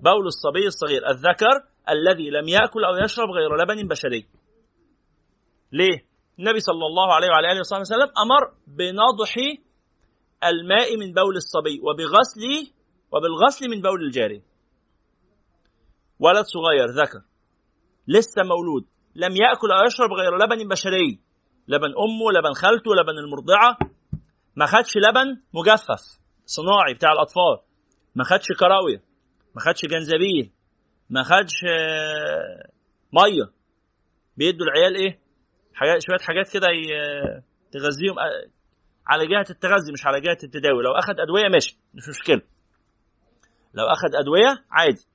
[0.00, 1.54] بول الصبي الصغير الذكر
[1.88, 4.26] الذي لم يأكل أو يشرب غير لبن بشري.
[5.72, 6.04] ليه؟
[6.38, 9.34] النبي صلى الله عليه وعلى آله وصحبه وسلم أمر بنضح
[10.44, 12.72] الماء من بول الصبي وبغسل
[13.14, 14.42] وبالغسل من بول الجاري.
[16.18, 17.22] ولد صغير ذكر.
[18.08, 18.84] لسه مولود.
[19.14, 21.20] لم يأكل أو يشرب غير لبن بشري.
[21.68, 23.78] لبن أمه لبن خالته لبن المرضعة.
[24.56, 26.02] ما خدش لبن مجفف.
[26.46, 27.58] صناعي بتاع الأطفال.
[28.14, 29.02] ما خدش كراوية.
[29.54, 30.50] ما خدش جنزبيل
[31.10, 32.70] ما خدش آه،
[33.12, 33.50] مية.
[34.36, 35.18] بيدوا العيال إيه؟
[35.74, 38.50] حاجات شوية حاجات كده ي- تغذيهم آه،
[39.06, 42.42] على جهة التغذي مش على جهة التداوي لو اخذ أدوية ماشي مش مشكلة.
[43.74, 45.06] لو أخذ أدوية عادي.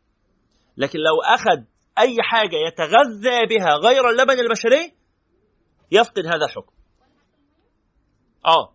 [0.78, 1.64] لكن لو أخذ
[1.98, 4.94] أي حاجة يتغذى بها غير اللبن البشري
[5.92, 6.74] يفقد هذا الحكم.
[8.46, 8.74] آه.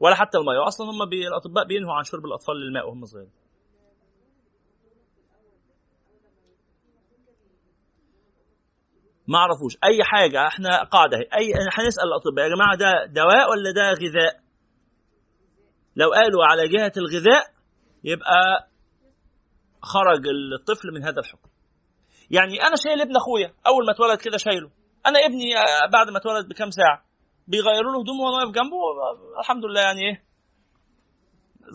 [0.00, 1.28] ولا حتى الميه أصلا هم بي...
[1.28, 3.32] الأطباء بينهوا عن شرب الأطفال للماء وهم صغيرين.
[9.28, 13.90] ما اعرفوش أي حاجة إحنا قاعدة اي هنسال الأطباء يا جماعة ده دواء ولا ده
[13.92, 14.42] غذاء؟
[15.96, 17.44] لو قالوا على جهة الغذاء
[18.04, 18.68] يبقى
[19.82, 20.22] خرج
[20.58, 21.48] الطفل من هذا الحكم.
[22.30, 24.70] يعني أنا شايل ابن أخويا أول ما اتولد كده شايله.
[25.06, 27.04] أنا ابني آه، بعد ما اتولد بكام ساعة.
[27.48, 28.76] بيغيروا له هدومه وأنا واقف جنبه
[29.40, 30.22] الحمد لله يعني إيه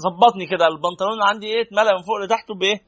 [0.03, 2.81] ظبطني كده البنطلون عندي إيه اتملى من فوق لتحته بايه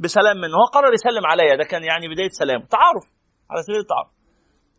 [0.00, 0.56] بسلام منه.
[0.56, 2.66] هو قرر يسلم عليا ده كان يعني بداية سلامه.
[2.66, 3.04] تعارف
[3.50, 4.10] على سبيل التعارف.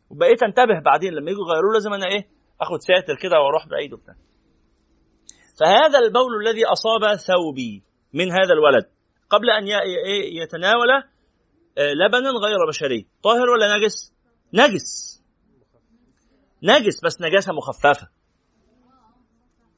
[0.10, 2.28] وبقيت أنتبه بعدين لما يجوا يغيروا لازم أنا إيه
[2.62, 4.16] آخد ساتر كده وأروح بعيد وبتاع.
[5.60, 7.84] فهذا البول الذي أصاب ثوبي.
[8.14, 8.90] من هذا الولد.
[9.30, 9.50] قبل
[9.82, 10.92] ي- يتناول
[11.78, 13.08] آه، لبنا غير بشري.
[13.24, 14.14] طاهر ولا نجس؟
[14.54, 15.22] نجس.
[16.64, 18.08] نجس بس نجاسة مخففة.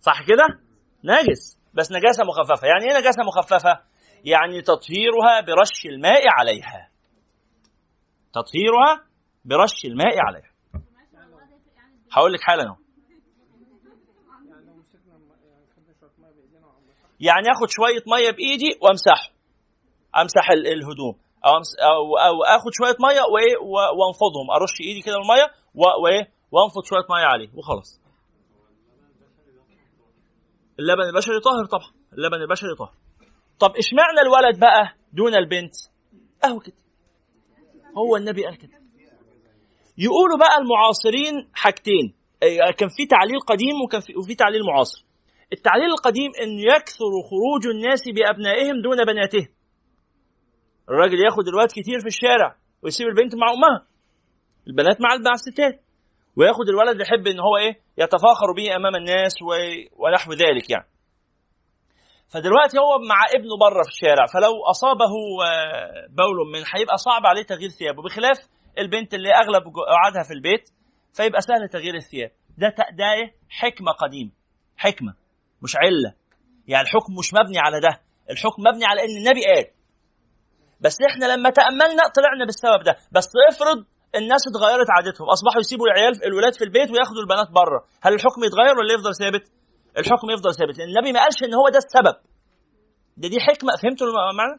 [0.01, 0.59] صح كده؟
[1.03, 2.67] نجس بس نجاسة مخففة.
[2.67, 3.81] يعني إيه نجاسة مخففة؟
[4.23, 6.89] يعني تطهيرها برش الماء عليها.
[8.33, 9.05] تطهيرها
[9.45, 10.51] برش الماء عليها.
[12.11, 12.75] هقول لك حالا أهو
[14.49, 18.77] يعني لو مسكنا م- يعني خدنا شوية ميه بايدينا وعملنا يعني اخد شوية مية بإيدي
[18.81, 19.29] وأمسحه.
[20.17, 21.15] أمسح ال- الهدوم.
[21.45, 21.51] أو
[21.91, 23.57] أو أو اخد شوية مية وإيه
[23.97, 24.51] وأنفضهم.
[24.55, 25.51] أرش إيدي كده بالميه
[26.03, 28.01] وإيه وأنفض شوية مية عليه وخلاص.
[30.79, 31.91] اللبن البشري طاهر طبعا.
[32.13, 32.93] اللبن البشري طاهر.
[33.59, 35.73] طب إشمعنى الولد بقى دون البنت؟
[36.43, 36.75] اهو كده.
[37.97, 38.73] هو النبي قال كده.
[39.97, 42.13] يقولوا بقى المعاصرين حاجتين.
[42.43, 45.04] إيه، كان في تعليل قديم وكان في وفي تعليل معاصر.
[45.53, 49.47] التعليل القديم إن يكثر خروج الناس بأبنائهم دون بناتهم.
[50.89, 53.87] الراجل ياخد الواد كتير في الشارع ويسيب البنت مع أمها
[54.67, 55.81] البنات مع مع الستات
[56.37, 59.47] وياخد الولد يحب إن هو إيه يتفاخر به أمام الناس و...
[60.03, 60.87] ونحو ذلك يعني.
[62.33, 65.13] فدلوقتي هو مع ابنه بره في الشارع فلو أصابه
[65.45, 68.37] آه، بول من هيبقى صعب عليه تغيير ثيابه بخلاف
[68.77, 70.69] البنت اللي أغلب قعدها في البيت
[71.13, 72.31] فيبقى سهل تغيير الثياب.
[72.57, 74.31] ده ده إيه؟ حكمة قديمة
[74.77, 75.13] حكمة.
[75.65, 76.11] مش علة.
[76.71, 77.93] يعني الحكم مش مبني على ده.
[78.33, 79.65] الحكم مبني على إن النبي قال.
[80.83, 82.93] بس إحنا لما تأملنا طلعنا بالسبب ده.
[83.15, 83.79] بس افرض
[84.19, 85.27] الناس اتغيرت عادتهم.
[85.35, 87.79] أصبحوا يسيبوا العيال الولاد في البيت وياخدوا البنات بره.
[88.03, 89.43] هل الحكم يتغير ولا يفضل ثابت؟
[89.97, 90.77] الحكم يفضل ثابت.
[90.77, 92.15] لأن النبي ما قالش إن هو ده السبب.
[93.17, 93.71] ده دي حكمة.
[93.81, 94.55] فهمتوا المعنى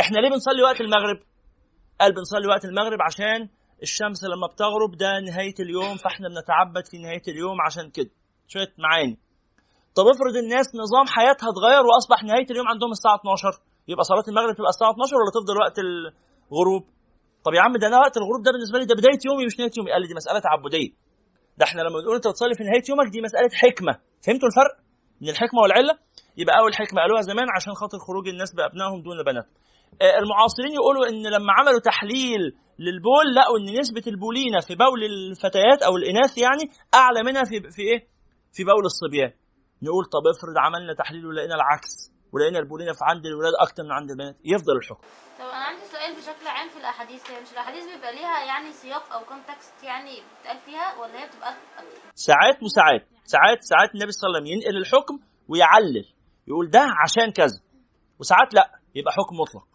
[0.00, 1.18] إحنا ليه بنصلي وقت المغرب؟
[2.00, 3.48] قال بنصلي وقت المغرب عشان
[3.82, 8.10] الشمس لما بتغرب ده نهاية اليوم فإحنا بنتعبد في نهاية اليوم عشان كده.
[8.48, 9.18] شوية معاني.
[9.96, 14.54] طب افرض الناس نظام حياتها اتغير واصبح نهاية اليوم عندهم الساعة 12 يبقى صلاة المغرب
[14.58, 16.82] تبقى الساعة 12 ولا تفضل وقت الغروب؟
[17.44, 19.74] طب يا عم ده أنا وقت الغروب ده بالنسبة لي ده بداية يومي مش نهاية
[19.78, 19.90] يومي.
[19.92, 20.90] قال لي دي مسألة تعبدية.
[21.58, 23.92] ده إحنا لما بنقول أنت بتصلي في نهاية يومك دي مسألة حكمة.
[24.24, 24.72] فهمتوا الفرق
[25.22, 25.94] من الحكمة والعلة؟
[26.40, 29.46] يبقى أول حكمة قالوها زمان عشان خاطر خروج الناس بأبنائهم دون بنات.
[30.02, 32.42] آه، المعاصرين يقولوا إن لما عملوا تحليل
[32.84, 36.64] للبول لقوا إن نسبة البولينة في بول الفتيات أو الإناث يعني
[37.00, 38.00] أعلى منها في في إيه؟
[38.56, 39.32] في بول الصبيان.
[39.86, 41.92] نقول طب افرض عملنا تحليل ولقينا العكس
[42.32, 45.04] ولقينا البولينه في عند الولاد أكتر من عند البنات يفضل الحكم.
[45.38, 49.12] طب أنا عندي سؤال بشكل عام في الأحاديث هي مش الأحاديث بيبقى ليها يعني سياق
[49.12, 51.54] أو كونتكست يعني بيتقال فيها ولا هي بتبقى
[52.14, 55.14] ساعات وساعات ساعات ساعات النبي صلى الله عليه وسلم ينقل الحكم
[55.48, 56.06] ويعلل
[56.48, 57.60] يقول ده عشان كذا
[58.20, 59.66] وساعات لأ يبقى حكم مطلق.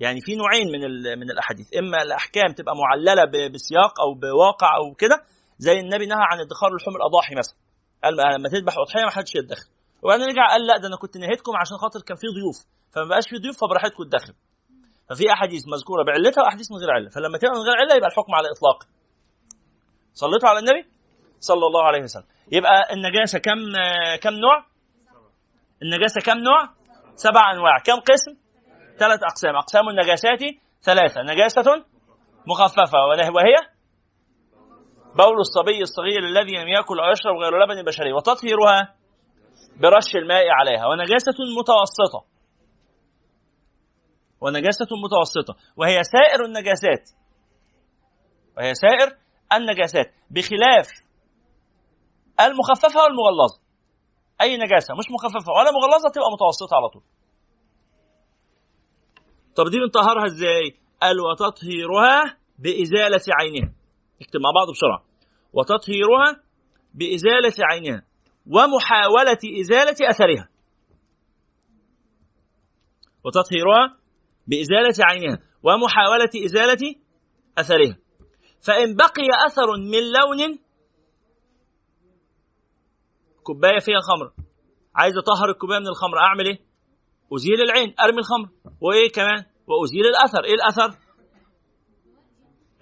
[0.00, 0.80] يعني في نوعين من
[1.20, 5.16] من الأحاديث إما الأحكام تبقى معللة بسياق أو بواقع أو كده
[5.58, 7.56] زي النبي نهى عن ادخار لحوم الأضاحي مثلا.
[8.04, 9.68] قال ما- لما تذبح أضحية ما حدش يدخر
[10.02, 12.58] وبعدين رجع قال لا ده أنا كنت نهيتكم عشان خاطر كان في ضيوف.
[12.92, 14.34] فما بقاش في ضيوف فبراحتكم تدخر
[15.10, 16.02] ففي أحاديث مذكورة.
[16.04, 17.08] بعلتها واحاديث من غير علة.
[17.10, 18.78] فلما تبقى من غير علة يبقى الحكم على اطلاق
[20.14, 20.82] صليتوا على النبي؟
[21.40, 22.28] صلى الله عليه وسلم.
[22.52, 23.58] يبقى النجاسة كم
[24.22, 24.64] كم نوع؟
[25.82, 26.60] النجاسة كم نوع؟
[27.14, 27.78] سبع أنواع.
[27.78, 28.32] كم قسم؟
[28.98, 29.56] ثلاث أقسام.
[29.56, 30.40] أقسام النجاسات
[30.82, 31.22] ثلاثة.
[31.22, 31.84] نجاسة
[32.46, 32.98] مخففة
[33.34, 33.73] وهي
[35.16, 38.94] بول الصبي الصغير الذي لم يأكل أو يشرب غير لبن البشري وتطهيرها
[39.76, 42.24] برش الماء عليها ونجاسة متوسطة.
[44.40, 45.56] ونجاسة متوسطة.
[45.76, 47.10] وهي سائر النجاسات.
[48.56, 49.16] وهي سائر
[49.52, 50.14] النجاسات.
[50.30, 50.88] بخلاف
[52.40, 53.60] المخففة والمغلظة.
[54.40, 55.52] أي نجاسة؟ مش مخففة.
[55.52, 57.02] ولا مغلظة تبقى متوسطة على طول.
[59.56, 63.72] طب دي بنطهرها إزاي؟ قال وتطهيرها بإزالة عينها.
[64.22, 65.04] اكتب مع بعض بسرعة.
[65.52, 66.42] وتطهيرها
[66.94, 68.02] بإزالة عينها
[68.46, 70.48] ومحاولة إزالة أثرها.
[73.24, 73.96] وتطهيرها
[74.46, 76.94] بإزالة عينها ومحاولة إزالة
[77.58, 77.96] أثرها.
[78.66, 80.58] فإن بقي أثر من لون
[83.42, 84.32] كوباية فيها خمر.
[84.94, 86.58] عايز أطهر الكوباية من الخمر أعمل إيه؟
[87.32, 88.48] أزيل العين أرمي الخمر.
[88.80, 90.44] وإيه كمان؟ وأزيل الأثر.
[90.44, 90.98] إيه الأثر؟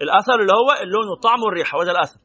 [0.03, 2.19] الأثر اللي هو اللون والطعم والريحة وده الأثر.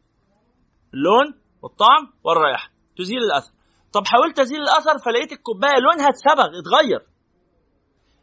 [0.94, 1.26] اللون
[1.62, 3.52] والطعم والرائحه تزيل الأثر.
[3.92, 7.00] طب حاولت ازيل الأثر فلقيت الكوباية لونها اتسبغ اتغير.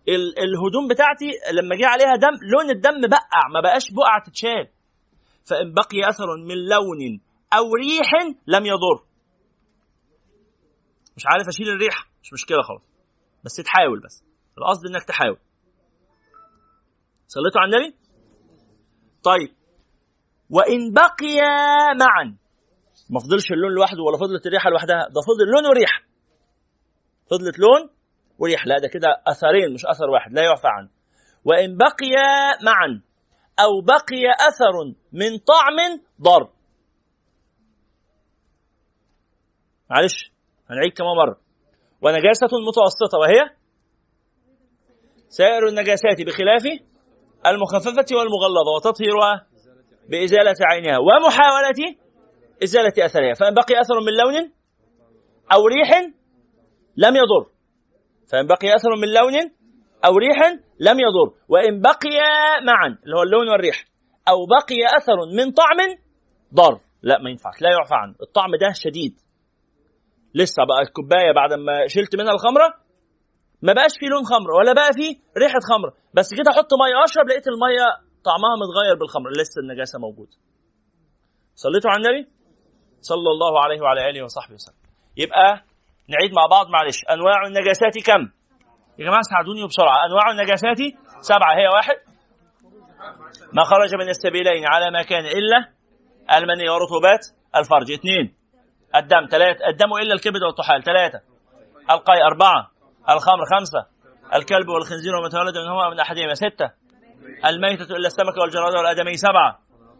[0.08, 4.68] ال- الهدوم بتاعتي لما جه عليها دم لون الدم بقع ما بقاش بقعه تتشال.
[5.49, 7.20] فإن بقي أثر من لون
[7.53, 8.12] أو ريح
[8.47, 9.06] لم يضر.
[11.18, 12.82] مش عارف أشيل الريحة مش مشكلة خلاص
[13.43, 14.24] بس تحاول بس.
[14.58, 15.38] القصد إنك تحاول.
[17.28, 17.95] صليتوا على النبي؟
[19.26, 19.55] طيب.
[20.49, 21.41] وإن بقي
[21.99, 22.38] معا.
[23.09, 26.01] ما فضلش اللون لوحده ولا فضلت الريحة لوحدها ده فضل لون وريحة.
[27.32, 27.89] فضلت لون
[28.39, 30.89] وريح لا ده كده أثرين مش أثر واحد لا يعفى عنه.
[31.45, 32.15] وإن بقي
[32.65, 33.01] معا
[33.59, 36.49] أو بقي أثر من طعم ضر
[39.89, 40.32] معلش
[40.69, 41.39] هنعيد كمان مرة.
[42.01, 43.55] ونجاسة متوسطة وهي؟
[45.30, 46.63] سائر النجاسات بخلاف
[47.46, 49.48] المخففة والمغلظة وتطهيرها
[50.10, 51.96] بإزالة عينها ومحاولة
[52.64, 53.34] إزالة أثرها.
[53.34, 54.52] فإن بقي أثر من لون
[55.54, 55.89] أو ريح
[56.98, 57.50] لم يضر.
[58.32, 59.52] فإن بقي أثر من لون
[60.06, 60.38] أو ريح
[60.80, 61.34] لم يضر.
[61.50, 62.10] وإن بقي
[62.68, 63.86] معا اللي هو اللون والريح
[64.30, 65.78] أو بقي أثر من طعم
[66.54, 67.62] ضر لا ما ينفعش.
[67.62, 68.16] لا يعفى عنه.
[68.22, 69.14] الطعم ده شديد.
[70.36, 72.74] لسه بقى الكوباية بعد ما شلت منها الخمرة
[73.66, 75.11] ما بقاش فيه لون خمره ولا بقى فيه
[75.43, 77.86] ريحة خمره بس كده أحط مية أشرب لقيت المية
[78.30, 80.36] طعمها متغير بالخمر لسه النجاسة موجوده
[81.55, 82.24] صليتوا على النبي؟
[83.01, 84.78] صلى الله عليه وعلى آله وصحبه وسلم.
[85.18, 85.47] يبقى
[86.13, 86.99] نعيد مع بعض معلش.
[87.09, 88.22] أنواع النجاسات كم؟
[88.99, 90.05] يا جماعة ساعدوني بسرعة.
[90.05, 90.78] أنواع النجاسات
[91.20, 91.53] سبعة.
[91.59, 91.95] هي واحد.
[93.53, 95.57] ما خرج من السبيلين على ما كان إلا
[96.38, 97.24] المني ورطوبات
[97.55, 97.91] الفرج.
[97.91, 98.36] اثنين.
[98.95, 99.26] الدم.
[99.32, 99.68] ثلاثة.
[99.68, 100.84] الدم إلا الكبد والطحال.
[100.84, 101.20] ثلاثة.
[101.91, 102.22] القي.
[102.32, 102.72] أربعة.
[103.10, 103.82] الخمر خمسة.
[104.34, 106.72] الكلب والخنزير وما تولد منهما من أحدهما ستة.
[107.45, 109.60] الميتة إلا السمك والجراد والآدمي سبعة.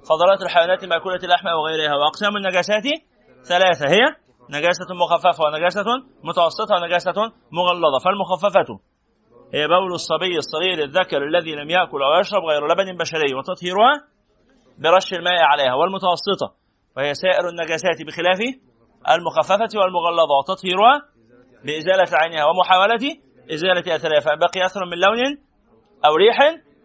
[0.10, 2.84] فضلات الحيوانات المأكولة اللحم وغيرها وأقسام النجاسات
[3.50, 3.86] ثلاثة.
[3.96, 4.04] هي
[4.50, 5.86] نجاسة مخففة ونجاسة
[6.24, 7.18] متوسطة ونجاسة
[7.52, 8.00] مغلظة.
[8.06, 8.80] فالمخففة
[9.54, 13.94] هي بول الصبي الصغير الذكر الذي لم يأكل أو يشرب غير لبن بشري وتطهيرها
[14.78, 15.74] برش الماء عليها.
[15.74, 16.54] والمتوسطة.
[16.98, 18.40] وهي سائر النجاسات بخلاف
[19.10, 20.36] المخففة والمغلظة.
[20.40, 21.15] وتطهيرها
[21.66, 23.18] بإزالة عينها ومحاولة
[23.54, 24.20] إزالة أثرها.
[24.20, 25.38] فإن بقي أثر من لون
[26.06, 26.40] أو ريح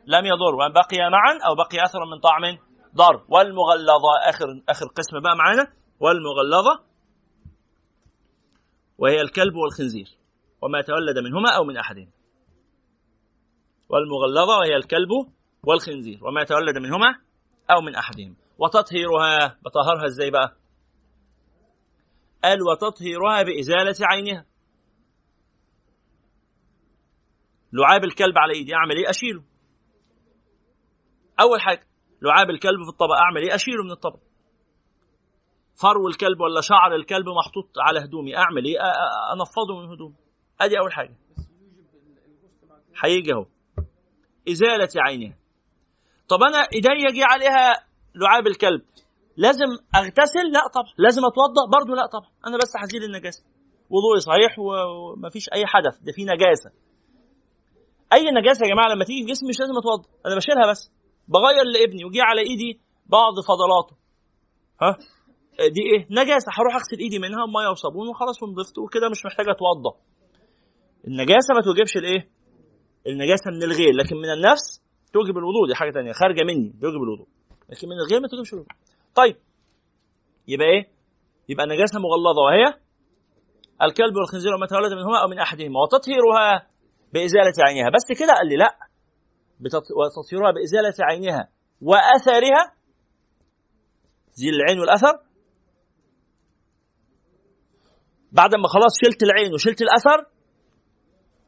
[0.06, 2.58] لم يضر وإن بقي معا أو بقي أثر من طعم
[2.94, 6.84] ضر والمغلظة آخر آخر قسم بقى معانا والمغلظة
[8.98, 10.08] وهي الكلب والخنزير
[10.62, 12.10] وما تولد منهما أو من أحدهما
[13.88, 15.08] والمغلظة وهي الكلب
[15.66, 17.14] والخنزير وما تولد منهما
[17.70, 20.56] أو من أحدهما وتطهيرها بطهرها إزاي بقى؟
[22.44, 24.46] قال وتطهيرها بإزالة عينها
[27.72, 29.42] لعاب الكلب على إيدي أعمل إيه؟ أشيله.
[31.40, 31.86] أول حاجة
[32.22, 34.20] لعاب الكلب في الطبق أعمل إيه؟ أشيله من الطبق.
[35.82, 38.76] فرو الكلب ولا شعر الكلب محطوط على هدومي أعمل إيه؟
[39.32, 40.14] أنفضه من هدومي.
[40.60, 41.16] أدي أول حاجة.
[43.04, 43.46] هيجي أهو.
[44.48, 45.36] إزالة عينها.
[46.28, 48.82] طب أنا ايديا جه عليها لعاب الكلب.
[49.36, 49.66] لازم
[49.96, 50.92] أغتسل؟ لا طبعا.
[50.98, 52.30] لازم أتوضأ؟ برضه لا طبعا.
[52.46, 53.44] أنا بس هزيل النجاسة.
[53.90, 55.98] وضوئي صحيح ومفيش أي حدث.
[55.98, 56.70] ده في نجاسة.
[58.12, 60.90] أي نجاسة يا جماعة لما تيجي في جسمي مش لازم اتوضا أنا بشيلها بس.
[61.28, 63.94] بغير لابني وجي على إيدي بعض فضلاته.
[64.82, 64.96] ها؟
[65.74, 69.92] دي إيه؟ نجاسة هروح أغسل إيدي منها بمية وصابون وخلاص ونضفت وكده مش محتاج اتوضا
[71.08, 72.28] النجاسة ما توجبش الإيه؟
[73.06, 74.82] النجاسة من الغير لكن من النفس
[75.12, 77.26] توجب الوضوء دي حاجة ثانية خارجة مني توجب الوضوء.
[77.70, 78.72] لكن من الغير ما توجبش الوضوء.
[79.14, 79.36] طيب
[80.48, 80.84] يبقى إيه؟
[81.48, 82.64] يبقى نجاسة مغلظة وهي
[83.82, 86.66] الكلب والخنزير وما تولد منهما أو من أحدهما وتطهيرها.
[87.12, 88.78] بإزالة عينها بس كده قال لي لا.
[89.60, 91.48] وتطهيرها بإزالة عينها
[91.82, 92.74] وأثرها.
[94.32, 95.20] زي العين والأثر.
[98.32, 100.26] بعد ما خلاص شلت العين وشلت الأثر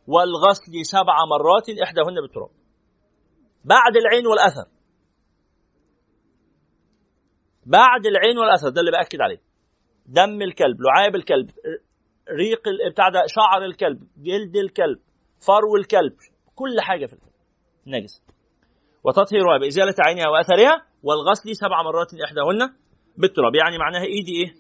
[0.06, 2.50] والغسل سبع مرات إحداهن بالتراب.
[3.64, 4.68] بعد العين والأثر.
[7.66, 9.40] بعد العين والأثر ده اللي بأكد عليه.
[10.06, 11.50] دم الكلب لعاب الكلب
[12.30, 14.98] ريق بتاع ده شعر الكلب جلد الكلب.
[15.46, 16.12] فرو الكلب
[16.54, 17.32] كل حاجة في الكلب
[17.86, 18.22] نجس.
[19.04, 22.74] وتطهيرها بإزالة عينها وأثرها والغسل سبع مرات احداهن
[23.16, 23.54] بالتراب.
[23.54, 24.54] يعني معناها إيدي إيه؟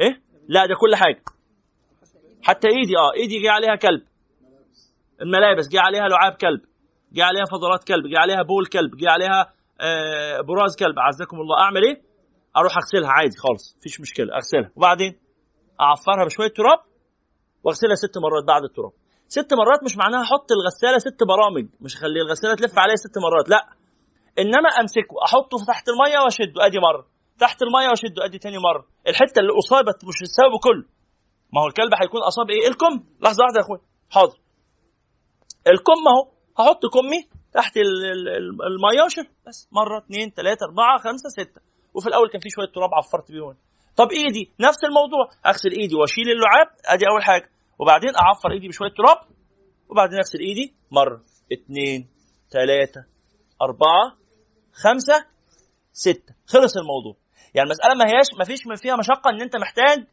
[0.00, 1.22] إيه؟ لا ده كل حاجة.
[2.42, 4.02] حتى إيدي آه إيدي جه عليها كلب.
[5.22, 6.60] الملابس جه عليها لعاب كلب.
[7.12, 10.98] جه عليها فضلات كلب جه عليها بول كلب جه عليها آه براز كلب.
[10.98, 11.60] عزكم الله.
[11.60, 12.02] أعمل إيه؟
[12.56, 13.76] أروح أغسلها عادي خالص.
[13.76, 14.34] مفيش مشكلة.
[14.34, 14.70] أغسلها.
[14.76, 15.18] وبعدين
[15.80, 16.78] أعفرها بشوية تراب
[17.64, 18.92] وأغسلها ست مرات بعد التراب.
[19.28, 23.48] ست مرات مش معناها أحط الغسالة ست برامج مش اخلي الغسالة تلف عليها ست مرات
[23.48, 23.60] لا.
[24.38, 27.06] إنما أمسكه أحطه تحت المية وأشده أدي مرة
[27.38, 28.84] تحت المية وأشده أدي تاني مرة.
[29.08, 30.84] الحتة اللي أصابت مش السبب كله.
[31.52, 32.94] ما هو الكلب هيكون أصاب إيه؟ الكم.
[33.22, 34.38] لحظة واحدة يا اخويا حاضر.
[35.72, 36.22] الكم أهو.
[36.58, 37.20] هحط كمي
[37.54, 39.68] تحت المية واشيل بس.
[39.72, 41.60] مرة اثنين ثلاثة أربعة خمسة ستة.
[41.94, 43.56] وفي الأول كان في شوية تراب عفرت بيهم.
[43.96, 44.52] طب إيدي.
[44.60, 45.24] نفس الموضوع.
[45.46, 46.68] أغسل إيدي وأشيل اللعاب.
[46.86, 47.50] أدي أول حاجة.
[47.78, 49.18] وبعدين أعفر إيدي بشوية تراب
[49.88, 51.22] وبعدين أغسل إيدي مرة
[51.52, 52.08] اثنين
[52.50, 53.04] ثلاثة
[53.62, 54.16] أربعة
[54.72, 55.26] خمسة
[55.92, 56.34] ستة.
[56.46, 57.16] خلص الموضوع.
[57.54, 60.06] يعني المسألة ما هياش ما فيش فيها مشقة إن أنت محتاج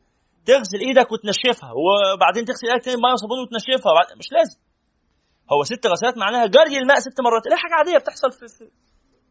[0.46, 4.60] تغسل إيدك وتنشفها وبعدين تغسل إيدك تاني بمية وصابون وتنشفها مش لازم.
[5.52, 7.46] هو ست غسلات معناها جري الماء ست مرات.
[7.46, 8.66] اللي حاجة عادية بتحصل في في,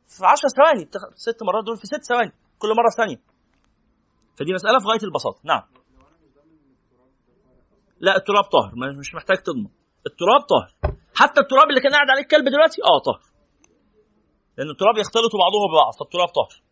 [0.09, 1.01] في 10 ثواني بتخ...
[1.15, 3.21] ست مرات دول في ست ثواني كل مرة ثانية.
[4.37, 5.41] فدي مسألة في غاية البساطة.
[5.45, 5.63] نعم.
[8.01, 9.69] لا التراب طاهر مش محتاج تضمن.
[10.07, 10.95] التراب طاهر.
[11.17, 13.23] حتى التراب اللي كان قاعد عليه الكلب دلوقتي آه طاهر.
[14.59, 16.63] لأن التراب يختلط بعضه ببعض فالتراب طاهر.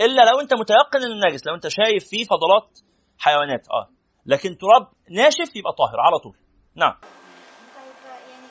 [0.00, 2.78] إلا لو أنت متيقن إنه نجس لو أنت شايف فيه فضلات
[3.18, 3.88] حيوانات آه.
[4.26, 6.36] لكن تراب ناشف يبقى طاهر على طول.
[6.74, 6.94] نعم.
[6.94, 7.94] طيب
[8.30, 8.44] يعني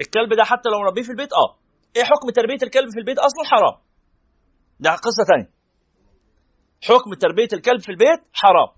[0.00, 1.56] الكلب ده حتى لو مربيه في البيت؟ آه.
[1.96, 3.76] إيه حكم تربية الكلب في البيت؟ أصلا حرام.
[4.80, 5.50] ده قصة ثانية
[6.88, 8.68] حكم تربية الكلب في البيت حرام.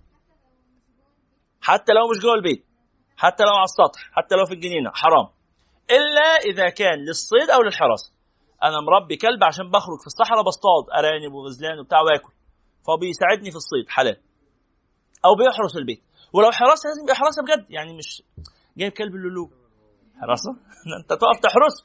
[1.60, 2.64] حتى لو مش جوه البيت
[3.16, 5.28] حتى لو على السطح حتى لو في الجنينة حرام.
[5.90, 8.12] إلا إذا كان للصيد أو للحراسة.
[8.62, 12.32] أنا مربي كلب عشان بخرج في الصحراء بصطاد أرانب وغزلان وبتاع وآكل.
[12.86, 14.16] فهو بيساعدني في الصيد حلال.
[15.24, 16.02] أو بيحرس البيت.
[16.32, 18.22] ولو حراسة لازم يبقى حراسة بجد يعني مش
[18.76, 19.50] جايب كلب اللولو.
[20.20, 20.50] حراسة؟
[21.00, 21.84] أنت تقف تحرسه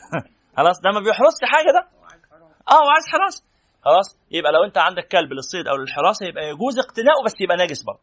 [0.56, 1.82] خلاص ده ما بيحرسش حاجة ده.
[2.70, 3.44] آه وعايز حراسة.
[3.84, 7.82] خلاص يبقى لو أنت عندك كلب للصيد أو للحراسة يبقى يجوز اقتناؤه بس يبقى نجس
[7.82, 8.00] برضه.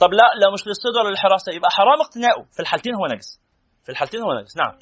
[0.00, 2.46] طب لا لو مش للصيد ولا للحراسة يبقى حرام اقتناؤه.
[2.52, 3.40] في الحالتين هو نجس.
[3.84, 4.56] في الحالتين هو نجس.
[4.56, 4.78] نعم.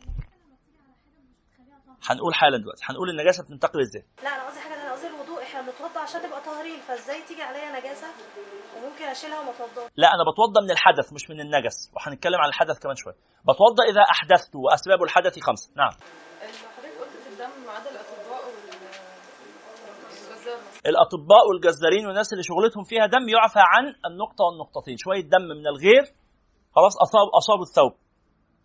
[2.09, 2.83] هنقول حالا دلوقتي.
[2.89, 5.43] هنقول النجاسة بتنتقل إزاي؟ لا أنا قصدي حاجة أنا قصدي الوضوء.
[5.43, 8.07] إحنا بنتوضى عشان تبقى طاهرين فإزاي تيجي عليا نجاسة؟
[8.77, 11.91] وممكن أشيلها وما اتوضاش لا أنا بتوضى من الحدث مش من النجس.
[11.95, 13.15] وهنتكلم عن الحدث كمان شوية.
[13.43, 15.71] بتوضى إذا أحدثت وأسباب الحدث خمسة.
[15.77, 23.07] نعم حضرتك قلت في الدم ما عدا الاطباء والجزار الأطباء والجزارين والناس اللي شغلتهم فيها
[23.07, 24.97] دم يعفى عن النقطة والنقطتين.
[24.97, 26.05] شوية دم من الغير
[26.77, 27.93] خلاص اصاب أصابوا الثوب.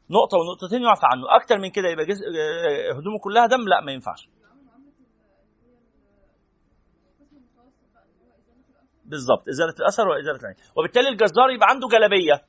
[0.09, 1.23] نقطة ونقطتين يعفى عنه.
[1.35, 2.05] أكتر من كده يبقى.
[2.05, 4.29] آه، هدومه كلها دم؟ لا ما ينفعش.
[9.05, 10.55] بالظبط إزالة الأثر وإزالة العين.
[10.77, 12.45] وبالتالي الجزار يبقى عنده جلابية.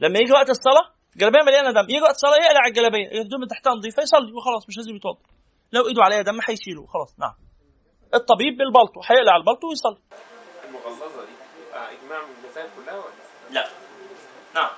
[0.00, 1.86] لما يجي وقت الصلاة جلابيه مليانة دم.
[1.90, 3.06] يجي وقت الصلاة يقلع الجلابية.
[3.06, 5.20] الهدوم اللي تحتها نظيفة يصلي وخلاص مش لازم يتوضأ.
[5.72, 6.86] لو إيده عليها دم هيشيله.
[6.86, 7.43] خلاص نعم.
[8.14, 9.98] الطبيب بالبلطو هيقلع البلطو ويصلي.
[10.68, 11.32] المغلظه دي
[11.74, 13.14] إجماع من المسائل كلها ولا؟
[13.50, 13.64] لا.
[14.54, 14.70] نعم.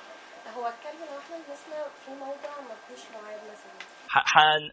[0.56, 3.76] هو الكلب لو إحنا لبسنا في موضع ما فيهوش لعاب مثلا.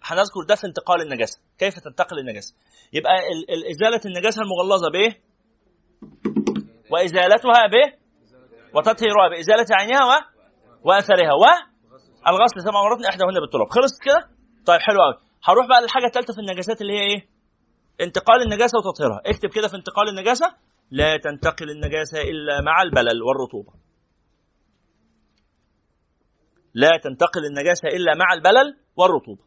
[0.03, 1.39] هنذكر ده في انتقال النجاسة.
[1.59, 2.55] كيف تنتقل النجاسة؟
[2.93, 5.21] يبقى ال- ال- إزالة النجاسة المغلظة بايه
[6.91, 7.99] وإزالتها بايه
[8.75, 10.11] وتطهيرها بازاله عينها و...
[10.83, 14.29] وأثرها والغسل سبع مرات من إحداهن بالتراب خلصت كده؟
[14.65, 17.27] طيب حلو قوي هروح بقى للحاجة الثالثه في النجاسات اللي هي إيه؟
[18.01, 19.21] انتقال النجاسة وتطهيرها.
[19.25, 20.55] اكتب كده في انتقال النجاسة
[20.91, 23.73] لا تنتقل النجاسة إلا مع البلل والرطوبة.
[26.73, 29.43] لا تنتقل النجاسة إلا مع البلل والرطوبة.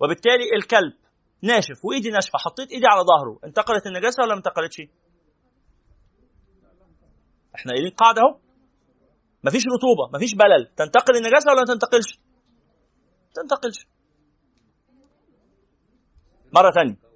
[0.00, 0.92] وبالتالي الكلب
[1.42, 2.38] ناشف وإيدي ناشفة.
[2.38, 3.38] حطيت إيدي على ظهره.
[3.44, 4.76] انتقلت النجاسة ولا ما انتقلتش؟
[7.54, 8.38] إحنا قايلين قاعدة أهو.
[9.44, 10.66] مفيش رطوبة مفيش بلل.
[10.76, 12.18] تنتقل النجاسة ولا ما تنتقلش؟
[13.34, 13.86] تنتقلش.
[16.54, 17.09] مرة تانية.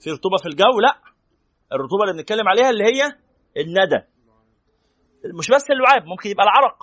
[0.00, 0.98] في رطوبة في الجو؟ لا.
[1.72, 3.02] الرطوبة اللي بنتكلم عليها اللي هي
[3.56, 4.00] الندى.
[5.38, 6.78] مش بس اللعاب ممكن يبقى العرق.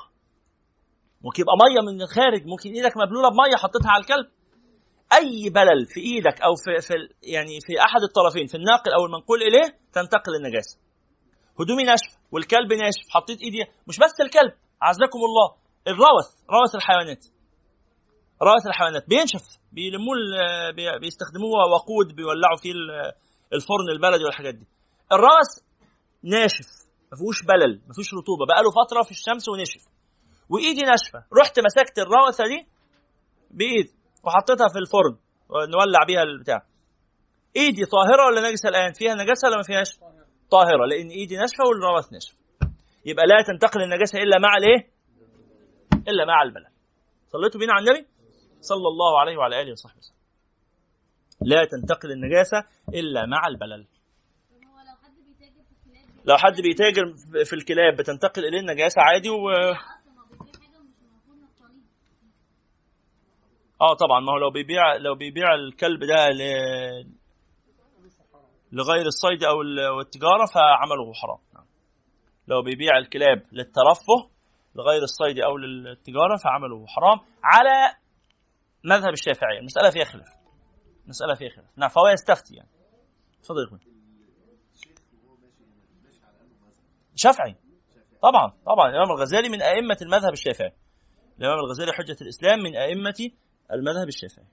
[1.22, 4.28] ممكن يبقى مية من الخارج ممكن إيدك مبلولة بمية حطيتها على الكلب.
[5.14, 6.94] أي بلل في إيدك أو في, في
[7.24, 10.78] يعني في أحد الطرفين في الناقل أو المنقول إليه تنتقل النجاسة.
[11.60, 13.58] هدومي ناشفه والكلب ناشف حطيت إيدي
[13.88, 15.56] مش بس الكلب عزكم الله
[15.88, 17.26] الروث روث الحيوانات.
[18.44, 19.10] روث الحيوانات.
[19.10, 20.16] بينشف بيلموه
[21.02, 23.12] بيستخدموه وقود بيولعوا فيه ال-
[23.54, 24.68] الفرن البلدي والحاجات دي.
[25.12, 25.52] الروث
[26.24, 26.68] ناشف
[27.12, 28.46] ما فيهوش بلل ما فيهوش رطوبة.
[28.46, 29.84] بقاله فترة في الشمس ونشف.
[30.50, 31.20] وإيدي ناشفة.
[31.40, 32.68] رحت مسكت الروثه دي
[33.52, 35.16] بايدي وحطيتها في الفرن
[35.74, 36.62] نولع بيها البتاع.
[37.56, 40.00] إيدي طاهرة ولا نجسة الآن؟ فيها نجاسة ولا ما فيهاش؟
[40.52, 42.36] طاهرة لأن إيدي ناشفة والروث ناشف.
[43.06, 44.92] يبقى لا تنتقل النجاسة إلا مع الإيه؟
[46.08, 46.72] إلا مع البلد
[47.32, 48.08] صليتوا بينا على النبي؟
[48.62, 50.16] صلى الله عليه وعلى آله وصحبه وسلم.
[51.42, 52.58] لا تنتقل النجاسة
[52.90, 53.86] إلا مع البلل.
[56.26, 57.14] لو حد بيتاجر
[57.46, 59.50] في الكلاب بتنتقل إليه النجاسة عادي و
[63.82, 66.42] آه طبعا ما هو لو بيبيع لو بيبيع الكلب ده ل...
[68.72, 71.40] لغير الصيد أو ال- والتجاره فعمله حرام.
[71.54, 71.66] نعم.
[72.48, 74.30] لو بيبيع الكلاب للترفه
[74.76, 77.96] لغير الصيد أو للتجارة فعمله حرام على
[78.84, 79.60] مذهب الشافعية.
[79.60, 80.42] المسألة فيها خلاف.
[81.08, 81.70] مساله فيها خلاف.
[81.78, 82.70] نعم فهو يستفتي يعني.
[83.40, 83.80] اتفضل يا
[87.16, 87.56] شافعي.
[88.22, 88.90] طبعا طبعا.
[88.90, 90.74] الإمام الغزالي من أئمة المذهب الشافعي.
[91.40, 93.30] الإمام الغزالي حجة الإسلام من أئمة
[93.72, 94.46] المذهب الشافعي.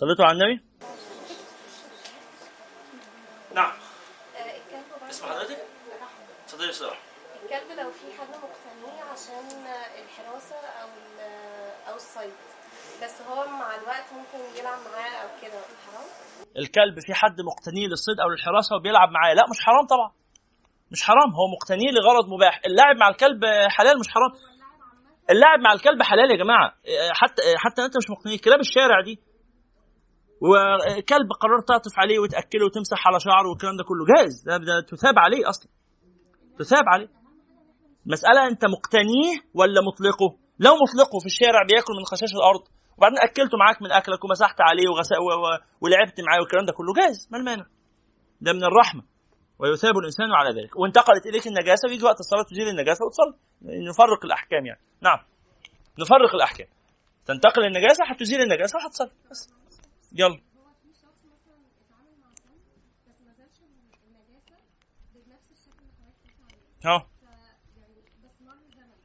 [0.00, 0.56] صليتوا على النبي؟
[3.54, 3.72] نعم.
[5.10, 5.58] اسم حضرتك؟
[6.44, 6.96] اتفضلي بسرعة
[7.44, 9.66] الكلب لو في حد مقتنية عشان
[10.04, 12.32] الحراسة أو ال- أو الصيد.
[13.02, 15.58] بس هو مع الوقت ممكن يلعب معاه أو كده.
[15.86, 16.06] حرام؟
[16.58, 20.10] الكلب في حد مقتنيه للصيد أو للحراسة وبيلعب معاه؟ لا مش حرام طبعا.
[20.92, 21.30] مش حرام.
[21.34, 22.60] هو مقتنيه لغرض مباح.
[22.66, 24.30] اللعب مع الكلب حلال مش حرام؟
[25.30, 26.74] اللعب مع الكلب حلال يا جماعة.
[27.12, 29.20] حتى حتى أنت مش مقتنيه كلاب الشارع دي
[30.48, 34.04] وكلب قررت تعطف عليه وتأكله وتمسح على شعره والكلام ده كله.
[34.16, 35.68] جائز ده, ده تثاب عليه أصلا.
[36.58, 37.08] تثاب عليه.
[38.06, 40.28] مسألة أنت مقتنيه ولا مطلقه؟
[40.58, 42.62] لو مطلقه في الشارع بياكل من خشاش الأرض
[42.98, 45.28] وبعدين أكلته معاك من أكلك ومسحت عليه وغسل و...
[45.42, 45.46] و...
[45.80, 47.66] ولعبت معاه والكلام ده كله جائز ما المانع؟
[48.40, 49.02] ده من الرحمة.
[49.58, 50.76] ويثاب الإنسان على ذلك.
[50.76, 53.36] وانتقلت إليك النجاسة ويجي وقت الصلاة تزيل النجاسة وتصلي.
[53.88, 54.80] نفرق الأحكام يعني.
[55.00, 55.18] نعم.
[55.98, 56.66] نفرق الأحكام.
[57.26, 59.63] تنتقل النجاسة هتزيل النجاسة وهتصلي بس.
[60.14, 60.40] يلا.
[66.84, 67.06] ها.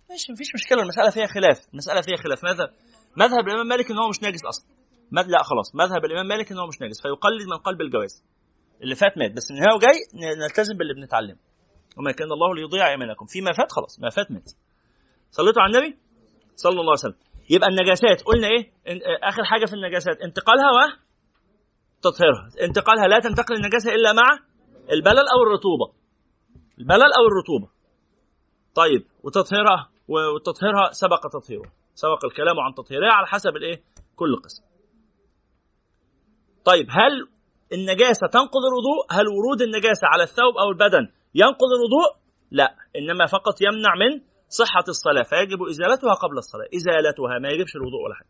[0.10, 0.82] ماشي مفيش مشكلة.
[0.82, 1.68] المسألة فيها خلاف.
[1.74, 2.44] المسألة فيها خلاف.
[2.44, 2.74] ماذا
[3.18, 4.66] مذهب الإمام مالك إن هو مش ناجس أصلا.
[5.12, 5.26] مذ...
[5.28, 5.76] لا خلاص.
[5.76, 7.02] مذهب الإمام مالك إن هو مش ناجس.
[7.02, 8.24] فيقلد من قلب الجواز.
[8.82, 9.32] اللي فات مات.
[9.32, 9.98] بس من هنا وجاي
[10.38, 11.40] نلتزم باللي بنتعلمه.
[11.98, 13.26] وما كان الله ليضيع إيمانكم.
[13.26, 14.00] فيما فات خلاص.
[14.00, 14.52] ما فات مات.
[15.32, 15.98] صليتوا على النبي؟
[16.56, 17.29] صلى الله عليه وسلم.
[17.50, 18.22] يبقى النجاسات.
[18.24, 18.72] قلنا إيه؟
[19.24, 20.22] آخر حاجة في النجاسات.
[20.22, 20.78] انتقالها و
[22.02, 22.50] تطهيرها.
[22.62, 24.24] انتقالها لا تنتقل النجاسة إلا مع
[24.92, 25.94] البلل أو الرطوبة.
[26.80, 27.72] البلل أو الرطوبة.
[28.76, 33.82] طيب وتطهيرها وتطهيرها سبق تطهيرها سبق الكلام عن تطهيرها على حسب الإيه؟
[34.16, 34.64] كل قسم.
[36.66, 37.28] طيب هل
[37.74, 42.20] النجاسة تنقض الوضوء؟ هل ورود النجاسة على الثوب أو البدن ينقض الوضوء؟
[42.52, 46.66] لا إنما فقط يمنع من صحة الصلاة فيجب إزالتها قبل الصلاة.
[46.76, 48.30] إزالتها ما يجبش الوضوء ولا حاجة.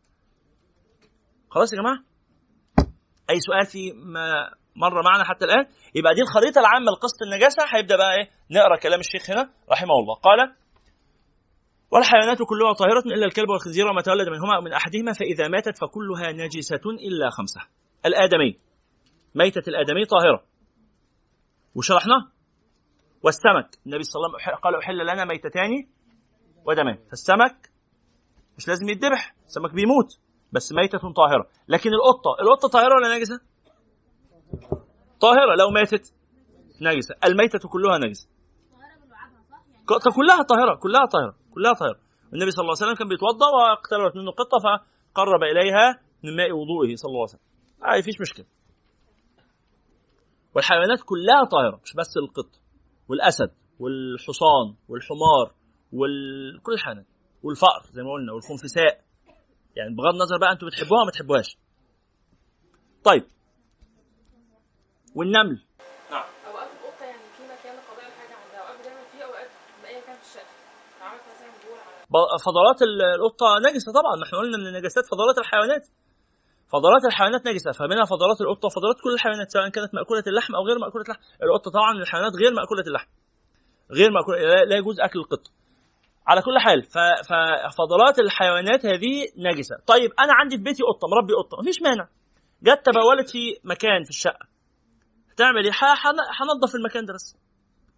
[1.50, 1.98] خلاص يا جماعة؟
[3.30, 5.66] أي سؤال في ما مر معنا حتى الآن؟
[5.96, 7.64] يبقى دي الخريطة العامة لقصة النجاسة.
[7.74, 10.16] هيبدأ بقى إيه؟ نقرأ كلام الشيخ هنا رحمه الله.
[10.16, 10.56] قال
[11.92, 16.82] والحيوانات كلها طاهرة إلا الكلب والخنزير وما تولد منهما من أحدهما فإذا ماتت فكلها نجسة
[17.08, 17.62] إلا خمسة.
[18.06, 18.60] الآدمي
[19.36, 20.44] ميتة الآدمي طاهرة.
[21.76, 22.32] وشرحناه؟
[23.24, 25.88] والسمك النبي صلى الله عليه وسلم قال أحل لنا ميتتان
[26.66, 27.70] ودمان فالسمك
[28.58, 30.20] مش لازم يتذبح السمك بيموت
[30.52, 31.48] بس ميتة طاهرة.
[31.68, 33.40] لكن القطة القطة طاهرة ولا نجسة؟
[35.20, 35.56] طاهرة.
[35.56, 36.14] لو ماتت
[36.82, 37.16] نجسة.
[37.26, 38.28] الميتة كلها نجسة.
[40.16, 42.00] كلها طاهرة كلها طاهرة كلها طاهرة.
[42.34, 46.96] النبي صلى الله عليه وسلم كان بيتوضأ واقتربت منه قطة فقرب إليها من ماء وضوئه
[46.96, 47.42] صلى الله عليه وسلم.
[47.84, 48.46] آه فيش مشكلة.
[50.56, 52.50] والحيوانات كلها طاهرة مش بس القط.
[53.10, 55.59] والأسد والحصان والحمار.
[55.94, 57.06] وكل الحيوانات
[57.44, 59.02] والفأر زي ما قلنا والخنفساء.
[59.76, 61.58] يعني بغض النظر بقى أنتوا بتحبوها ما تحبوهاش
[63.04, 63.24] طيب.
[65.16, 65.64] والنمل.
[66.12, 66.24] نعم.
[66.48, 67.76] أوقات القطة يعني في مكان
[68.08, 68.60] الحاجة عندها.
[68.62, 69.50] أوقات بتعمل فيه أوقات
[70.06, 70.40] كان في
[71.02, 71.52] عملت مثلا
[72.48, 72.80] فضلات
[73.20, 74.16] القطة نجسة طبعا.
[74.16, 75.88] ما إحنا قلنا من النجاسات فضلات الحيوانات.
[76.68, 77.72] فضلات الحيوانات نجسة.
[77.72, 81.22] فمنها فضلات القطة وفضلات كل الحيوانات سواء كانت مأكولة اللحم أو غير مأكولة اللحم.
[81.44, 83.10] القطة طبعا من الحيوانات غير مأكولة اللحم.
[83.92, 84.38] غير مأكولة
[84.70, 85.52] لا يجوز أكل القطة.
[86.28, 89.76] على كل حال ففضلات الحيوانات هذه نجسة.
[89.88, 92.08] طيب أنا عندي في بيتي قطة مربي قطة مفيش مانع.
[92.64, 94.48] جت تبولت في مكان في الشقة.
[95.32, 95.72] هتعمل إيه؟
[96.42, 97.38] هنضف المكان ده بس.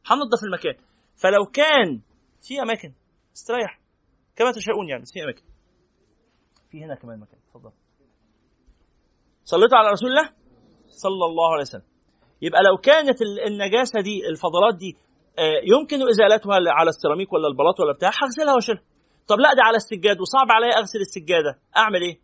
[0.06, 0.76] هنضف المكان.
[1.16, 2.02] فلو كان
[2.48, 2.94] في أماكن
[3.36, 3.80] استريح.
[4.36, 5.44] كما تشاءون يعني في أماكن.
[6.72, 7.40] في هنا كمان مكان.
[7.48, 7.72] اتفضل
[9.44, 10.30] صليتوا على رسول الله؟
[10.88, 11.84] صلى الله عليه وسلم.
[12.42, 13.18] يبقى لو كانت
[13.48, 14.98] النجاسة دي الفضلات دي
[15.74, 18.84] يمكن ازالتها على السيراميك ولا البلاط ولا بتاع هغسلها واشيلها.
[19.28, 21.60] طب لا دي على السجاد وصعب عليا أغسل السجادة.
[21.78, 22.20] أعمل إيه؟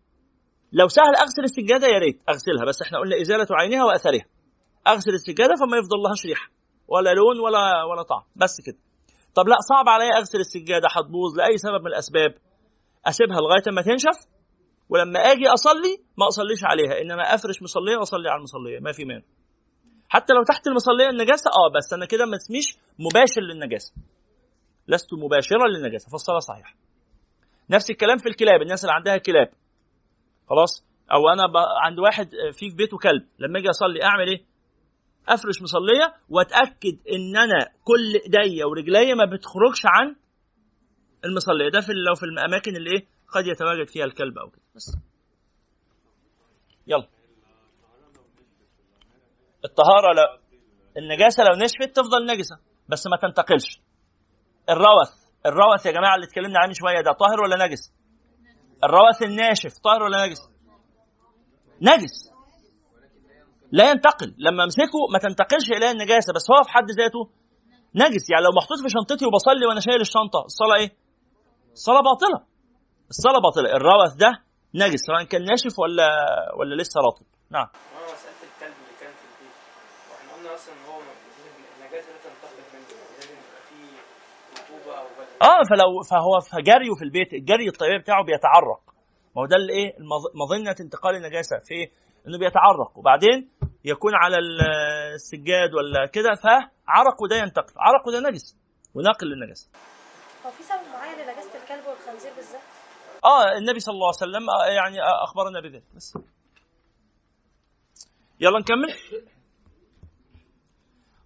[0.73, 4.25] لو سهل أغسل السجادة يا ريت أغسلها بس إحنا قلنا إزالة عينها وأثرها.
[4.87, 6.49] أغسل السجادة فما يفضل لهاش ريحه
[6.87, 8.77] ولا لون ولا ولا طعم بس كده.
[9.35, 12.31] طب لا صعب عليا أغسل السجادة هتبوظ لأي سبب من الأسباب.
[13.05, 14.17] أسيبها لغاية ما تنشف
[14.89, 19.23] ولما آجي أصلي ما أصليش عليها إنما أفرش مصلية وأصلي على المصلية ما في مانع.
[20.09, 23.93] حتى لو تحت المصلية النجاسه آه بس أنا كده ما اسميش مباشر للنجاسة.
[24.87, 26.75] لست مباشرا للنجاسة فالصلاة صحيحة.
[27.69, 29.49] نفس الكلام في الكلاب الناس اللي عندها كلاب.
[30.49, 31.57] خلاص؟ أو أنا ب...
[31.83, 34.45] عند واحد في في بيته كلب لما أجي أصلي أعمل إيه؟
[35.27, 40.15] أفرش مصلية وأتأكد إن أنا كل إيديا ورجليا ما بتخرجش عن
[41.25, 41.69] المصلية.
[41.69, 44.61] ده في لو في الأماكن اللي إيه؟ قد يتواجد فيها الكلب أو كده.
[44.75, 44.97] بس.
[46.87, 47.07] يلا.
[49.69, 50.25] الطهارة لا
[50.97, 52.55] النجاسة لو نشفت تفضل نجسة
[52.89, 53.81] بس ما تنتقلش.
[54.69, 55.11] الروث
[55.45, 57.93] الروث يا جماعة اللي اتكلمنا عنه شوية ده طاهر ولا نجس؟
[58.83, 60.41] الروث الناشف طاهر ولا نجس؟
[61.81, 62.15] نجس.
[63.71, 64.35] لا ينتقل.
[64.37, 67.29] لما امسكه ما تنتقلش اليه النجاسة بس هو في حد ذاته
[67.95, 68.29] نجس.
[68.31, 70.91] يعني لو محطوط في شنطتي وبصلي وأنا شايل الشنطة الصلاة إيه؟
[71.73, 72.39] الصلاة باطلة.
[73.09, 73.69] الصلاة باطلة.
[73.77, 74.31] الروث ده
[74.75, 76.07] نجس سواء كان ناشف ولا
[76.59, 79.55] ولا لسه رطب نعم هو مسألة الكلب اللي كان في البيت
[80.11, 80.99] وإحنا قلنا أصلا ان هو
[81.77, 82.87] النجاسة لا تنتقل منه
[83.17, 83.91] لازم يبقى فيه
[84.57, 88.81] رطوبة أو بدل آه فلو فهو فجريه في البيت الجري الطبيعي بتاعه بيتعرق.
[89.35, 89.93] ما هو ده الايه
[90.35, 91.91] مظنة انتقال النجاسة في إيه؟
[92.27, 92.97] إنه بيتعرق.
[92.97, 93.49] وبعدين
[93.85, 94.61] يكون على ال-
[95.15, 97.73] السجاد ولا كده فعرقه ده ينتقل.
[97.77, 98.57] عرقه ده نجس.
[98.95, 99.69] وناقل للنجاسة.
[100.45, 102.61] هو في سبب معين لنجاسة الكلب والخنزير بالذات؟
[103.25, 106.17] آه النبي صلى الله عليه وسلم آه، يعني آه، اخبرنا بذلك بس.
[108.39, 108.93] يلا نكمل.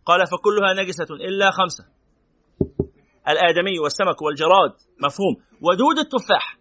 [0.05, 2.00] قال فكلها نجسة إلا خمسة.
[3.27, 4.73] الآدمي والسمك والجراد.
[5.03, 5.35] مفهوم.
[5.61, 6.57] ودود التفاح.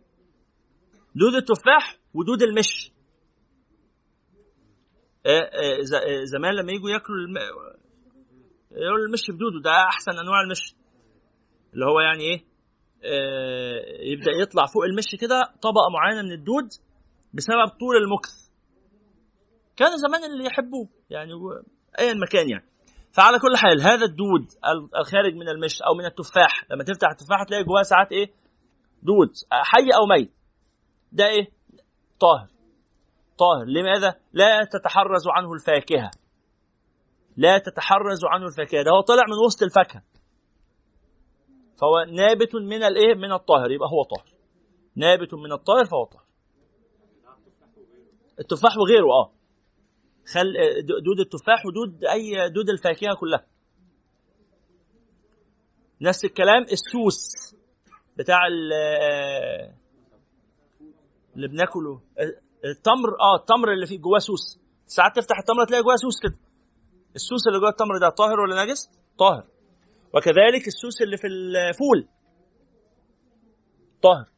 [1.15, 2.93] دود التفاح ودود المش.
[5.27, 7.37] آه، آه، آه، زمان لما يجوا ياكلوا الم...
[8.71, 10.75] يقولوا المش بدوده ده أحسن أنواع المش.
[11.75, 12.45] اللي هو يعني
[13.05, 16.69] آه، يبدأ يطلع فوق المش كده طبقة معينة من الدود
[17.35, 18.51] بسبب طول المكث.
[19.77, 20.89] كان زمان اللي يحبوه.
[21.11, 21.33] يعني
[21.99, 22.70] ايا مكان يعني.
[23.13, 27.43] فعلى كل حال هذا الدود ال- الخارج من المش أو من التفاح لما تفتح التفاح
[27.43, 28.33] تلاقي جواه ساعات إيه؟
[29.03, 30.33] دود حي أو ميت.
[31.13, 31.51] ده إيه؟
[32.21, 32.49] طاهر.
[33.39, 33.65] طاهر.
[33.65, 36.11] لماذا؟ لا تتحرز عنه الفاكهة.
[37.37, 38.83] لا تتحرز عنه الفاكهة.
[38.83, 40.03] ده هو طلع من وسط الفاكهة.
[41.81, 43.71] فهو نابت من الايه من الطاهر.
[43.71, 44.29] يبقى هو طاهر.
[44.97, 46.25] نابت من الطاهر فهو طاهر.
[48.41, 49.33] التفاح وغيره آه.
[50.33, 50.53] خل
[51.05, 53.47] دود التفاح ودود أي دود الفاكهة كلها.
[56.01, 57.21] نفس الكلام السوس
[58.17, 58.73] بتاع ال-
[61.37, 62.01] اللي بناكله.
[62.65, 64.61] التمر آه التمر اللي فيه جواه سوس.
[64.87, 66.39] ساعات تفتح التمر تلاقي جواه سوس كده.
[67.15, 69.47] السوس اللي جوه التمر ده طاهر ولا نجس؟ طاهر.
[70.15, 72.09] وكذلك السوس اللي في الفول.
[74.03, 74.31] طاهر.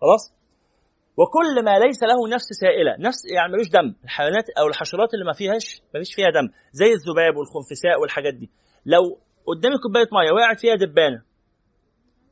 [0.00, 0.37] خلاص؟
[1.18, 3.94] وكل ما ليس له نفس سائلة نفس يعني ملوش دم.
[4.04, 6.48] الحيوانات أو الحشرات اللي ما فيهاش ما فيش فيها دم.
[6.72, 8.50] زي الذباب والخنفساء والحاجات دي.
[8.86, 9.02] لو
[9.46, 11.22] قدامي كوباية مية وقعت فيها دبانة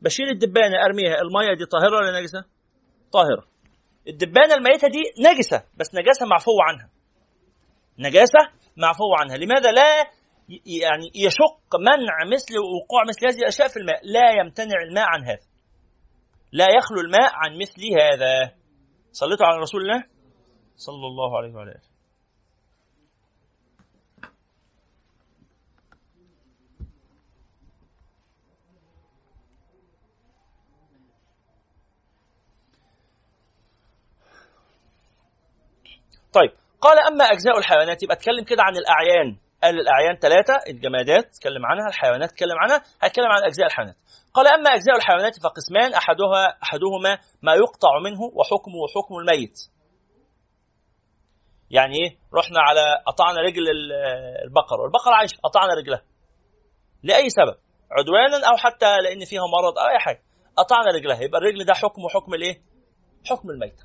[0.02, 1.16] بشيل الدبانة أرميها.
[1.24, 2.44] المية دي طاهرة ولا نجسة؟
[3.12, 3.44] طاهرة.
[4.08, 6.90] الدبانة الميتة دي نجسة بس نجاسة معفو عنها.
[7.98, 8.42] نجاسة
[8.76, 9.36] معفو عنها.
[9.36, 9.90] لماذا لا
[10.82, 15.46] يعني يشق منع مثل وقوع مثل هذه الأشياء في الماء؟ لا يمتنع الماء عن هذا.
[16.52, 18.55] لا يخلو الماء عن مثل هذا.
[19.20, 20.04] صليتوا على رسول الله؟
[20.76, 21.80] صلى الله عليه وعلى آله.
[36.32, 36.50] طيب
[36.80, 39.36] قال أما أجزاء الحيوانات يبقى اتكلم كده عن الأعيان.
[39.62, 43.96] قال الاعيان ثلاثة الجمادات اتكلم عنها الحيوانات اتكلم عنها هتكلم عن أجزاء الحيوانات.
[44.36, 49.58] قال أما أجزاء الحيوانات فقسمان احدها أحدهما ما يقطع منه وحكمه حكم الميت.
[51.70, 53.92] يعني إيه؟ رحنا على قطعنا رجل ال-
[54.44, 54.82] البقرة.
[54.82, 56.02] والبقره عايشة قطعنا رجلها.
[57.02, 57.56] لأي سبب؟
[57.90, 60.22] عدوانا أو حتى لأن فيها مرض أو أي حاجة.
[60.56, 61.20] قطعنا رجلها.
[61.22, 62.62] يبقى الرجل ده حكمه حكم الإيه؟
[63.30, 63.80] حكم الميت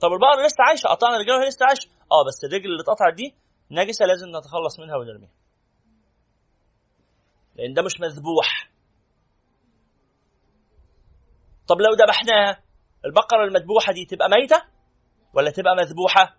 [0.00, 1.88] طب البقرة لسه عايشة؟ قطعنا رجلها وهي لسه عايشة.
[2.12, 3.34] آه بس الرجل اللي اتقطعت دي
[3.70, 5.30] نجسة لازم نتخلص منها ونرميها.
[7.56, 8.70] لأن ده مش مذبوح.
[11.68, 12.62] طب لو ذبحناها
[13.04, 14.62] البقرة المذبوحة دي تبقى ميتة
[15.34, 16.36] ولا تبقى مذبوحة؟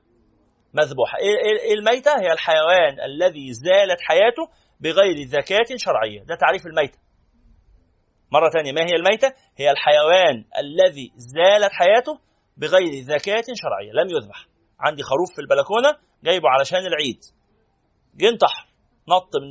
[0.73, 1.17] مذبوحة.
[1.17, 4.49] إيه إيه- إيه الميتة؟ هي الحيوان الذي زالت حياته
[4.79, 6.23] بغير زكاه شرعية.
[6.23, 6.97] ده تعريف الميتة.
[8.31, 12.19] مرة ثانية ما هي الميتة؟ هي الحيوان الذي زالت حياته
[12.57, 13.91] بغير زكاة شرعية.
[13.91, 14.47] لم يذبح.
[14.79, 17.19] عندي خروف في البلكونة جايبه علشان العيد.
[18.15, 18.67] جه انتحر
[19.09, 19.49] نط من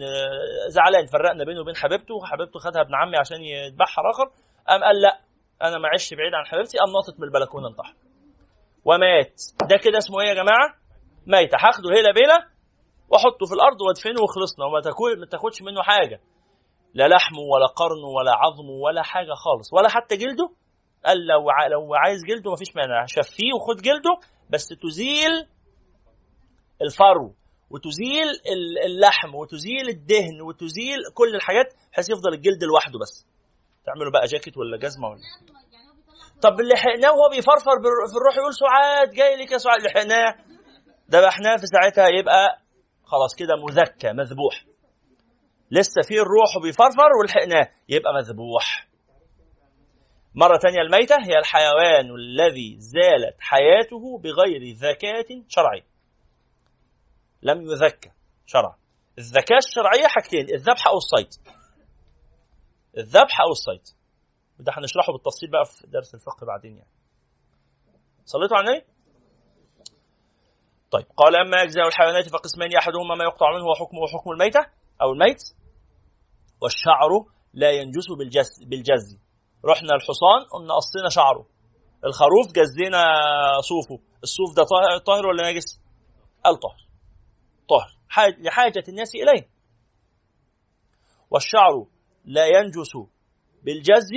[0.68, 1.06] زعلان.
[1.06, 4.30] فرقنا بينه وبين حبيبته حبيبته خدها ابن عمي عشان يذبحها اخر
[4.68, 5.27] قام قال لا.
[5.62, 7.94] أنا ما عشت بعيد عن حبيبتي قام نطت من البلكونة انتحر
[8.84, 9.40] ومات.
[9.70, 10.74] ده كده اسمه إيه يا جماعة؟
[11.26, 11.54] ميت.
[11.54, 12.48] هاخده هيلا بيلا
[13.10, 16.20] وأحطه في الأرض وادفنه وخلصنا وما تاكل ما تاخدش منه حاجة.
[16.94, 19.72] لا لحمه ولا قرنه ولا عظمه ولا حاجة خالص.
[19.72, 20.50] ولا حتى جلده.
[21.06, 23.06] قال لو ع- لو عايز جلده مفيش مانع.
[23.06, 24.10] شفيه وخد جلده
[24.50, 25.46] بس تزيل
[26.82, 27.34] الفرو
[27.70, 33.27] وتزيل ال- اللحم وتزيل الدهن وتزيل كل الحاجات بحيث يفضل الجلد لوحده بس.
[33.88, 35.20] تعملوا بقى جاكيت ولا جزمة ولا
[36.42, 37.76] طب اللي لحقناه وهو بيفرفر
[38.10, 39.80] في الروح يقول سعاد جاي لك يا سعاد.
[39.82, 40.34] لحقناه
[41.10, 42.58] ذبحناه في ساعتها يبقى
[43.04, 44.64] خلاص كده مذكى مذبوح.
[45.70, 48.88] لسه فيه الروح وبيفرفر ولحقناه يبقى مذبوح.
[50.34, 55.86] مرة تانية الميتة هي الحيوان الذي زالت حياته بغير ذكاة شرعية.
[57.42, 58.10] لم يذكى
[58.46, 58.76] شرعا
[59.18, 61.57] الذكاة الشرعية حاجتين الذبح أو الصيد.
[62.96, 63.96] الذبح أو الصيد.
[64.60, 66.90] وده هنشرحه بالتفصيل بقى في درس الفقه بعدين يعني.
[68.24, 68.86] صليتوا على النبي؟
[70.90, 74.60] طيب قال أما اجزاء الحيوانات فقسمان أحدهما ما يقطع منه وحكمه وحكم الميتة
[75.02, 75.42] أو الميت.
[76.62, 77.10] والشعر
[77.54, 79.18] لا ينجس بالجز بالجز
[79.64, 81.46] رحنا الحصان قمنا قصينا شعره
[82.04, 83.04] الخروف جزينا
[83.60, 84.02] صوفه.
[84.22, 84.64] الصوف ده
[85.06, 85.80] طاهر, ولا نجس؟
[86.44, 86.86] قال طاهر
[87.68, 87.98] طاهر.
[88.08, 89.48] حاج- لحاجة الناس إليه.
[91.30, 91.86] والشعر
[92.28, 92.92] لا ينجس
[93.62, 94.10] بالجز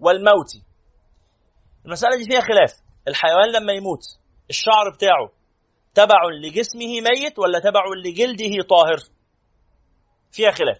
[0.00, 0.50] والموت.
[1.86, 2.72] المسألة دي فيها خلاف.
[3.08, 4.00] الحيوان لما يموت
[4.50, 5.32] الشعر بتاعه
[5.94, 8.98] تبع لجسمه ميت ولا تبع لجلده طاهر؟
[10.32, 10.78] فيها خلاف.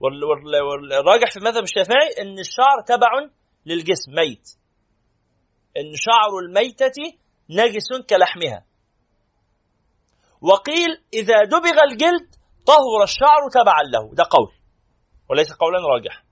[0.00, 3.08] وال- وال- والراجح في مذهب الشافعي إن الشعر تبع
[3.66, 4.48] للجسم ميت.
[5.76, 7.18] إن شعر الميتة
[7.50, 8.64] نجس كلحمها.
[10.40, 12.28] وقيل إذا دبغ الجلد
[12.66, 14.14] طهر الشعر تبعا له.
[14.14, 14.48] ده قول.
[15.30, 16.24] وليس قولا راجح.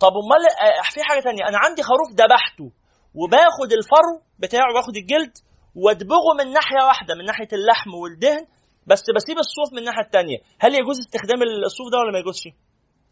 [0.00, 1.42] طب أمال آه، في حاجة تانية.
[1.48, 2.70] أنا عندي خروف ذبحته
[3.14, 5.32] وباخد الفرو بتاعه باخد الجلد
[5.74, 8.46] وأدبغه من ناحية واحدة من ناحية اللحم والدهن
[8.86, 12.44] بس بسيب الصوف من الناحية الثانية هل يجوز استخدام الصوف ده ولا ما يجوزش؟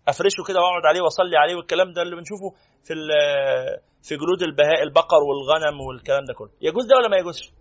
[0.09, 2.49] أفرشه كده وأقعد عليه وأصلي عليه والكلام ده اللي بنشوفه
[2.85, 6.51] في ال- في جلود البهاء البقر والغنم والكلام ده كله.
[6.61, 7.53] يجوز ده ولا ما يجوزش؟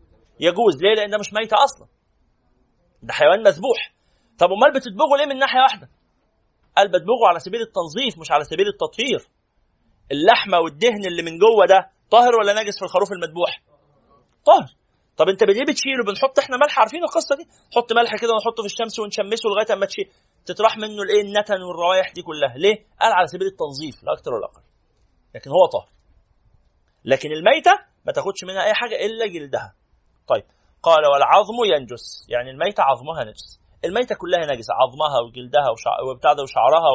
[0.41, 0.75] يجوز.
[0.81, 1.87] ليه؟ لأن ده مش ميتة أصلا.
[3.03, 3.93] ده حيوان مذبوح.
[4.39, 5.89] طب أمال بتدبغه ليه من ناحية واحدة؟
[6.77, 9.21] قال بدبغه على سبيل التنظيف مش على سبيل التطهير.
[10.11, 13.61] اللحمة والدهن اللي من جوه ده طاهر ولا نجس في الخروف المذبوح؟
[14.45, 14.69] طاهر.
[15.17, 18.69] طب أنت ليه بتشيله بنحط إحنا ملح؟ عارفين القصة دي؟ نحط ملح كده ونحطه في
[18.73, 20.11] الشمس ونشمسه لغاية أما تشيل.
[20.45, 22.57] تطرح منه الإيه؟ النتن والروائح دي كلها.
[22.57, 24.61] ليه؟ قال على سبيل التنظيف لا أكثر ولا أقل.
[25.35, 25.89] لكن هو طاهر.
[27.05, 27.71] لكن الميتة
[28.05, 29.75] ما تاخدش منها أي حاجة إلا جلدها.
[30.32, 30.45] طيب.
[30.84, 32.25] قال والعظم ينجس.
[32.29, 33.61] يعني الميتة عظمها نجس.
[33.86, 34.73] الميتة كلها نجسة.
[34.73, 35.91] عظمها وجلدها وشع...
[36.09, 36.89] وبتاع ده وشعرها.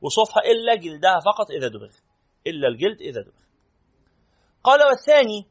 [0.00, 1.92] وصوفها إلا جلدها فقط إذا دبغ.
[2.46, 3.40] إلا الجلد إذا دبغ.
[4.64, 5.46] قال والثاني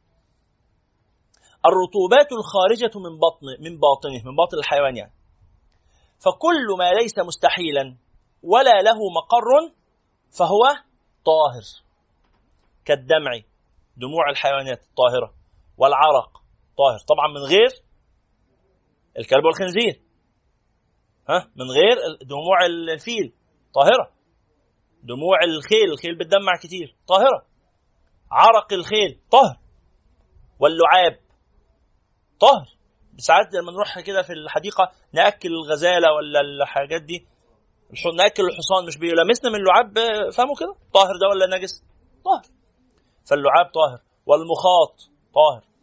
[1.65, 5.13] الرطوبات الخارجة من بطن من باطنه من باطن الحيوان يعني.
[6.19, 7.97] فكل ما ليس مستحيلا
[8.43, 9.73] ولا له مقر
[10.37, 10.63] فهو
[11.25, 11.63] طاهر.
[12.85, 13.31] كالدمع
[13.97, 15.33] دموع الحيوانات الطاهرة
[15.77, 16.44] والعرق
[16.77, 16.99] طاهر.
[16.99, 17.69] طبعا من غير
[19.19, 20.01] الكلب والخنزير.
[21.29, 23.33] ها؟ من غير دموع الفيل.
[23.73, 24.11] طاهرة.
[25.03, 25.91] دموع الخيل.
[25.91, 26.95] الخيل بتدمع كتير.
[27.07, 27.45] طاهرة.
[28.31, 29.19] عرق الخيل.
[29.31, 29.57] طاهر.
[30.59, 31.19] واللعاب.
[32.39, 32.67] طاهر.
[33.17, 37.27] ساعات لما نروح كده في الحديقة نأكل الغزالة ولا الحاجات دي.
[38.17, 38.85] نأكل الحصان.
[38.87, 39.93] مش بيلامسنا من اللعاب
[40.31, 41.83] فاهموا كده؟ طاهر ده ولا نجس؟
[42.25, 42.43] طاهر.
[43.29, 44.01] فاللعاب طاهر.
[44.25, 45.74] والمخاط طاهر.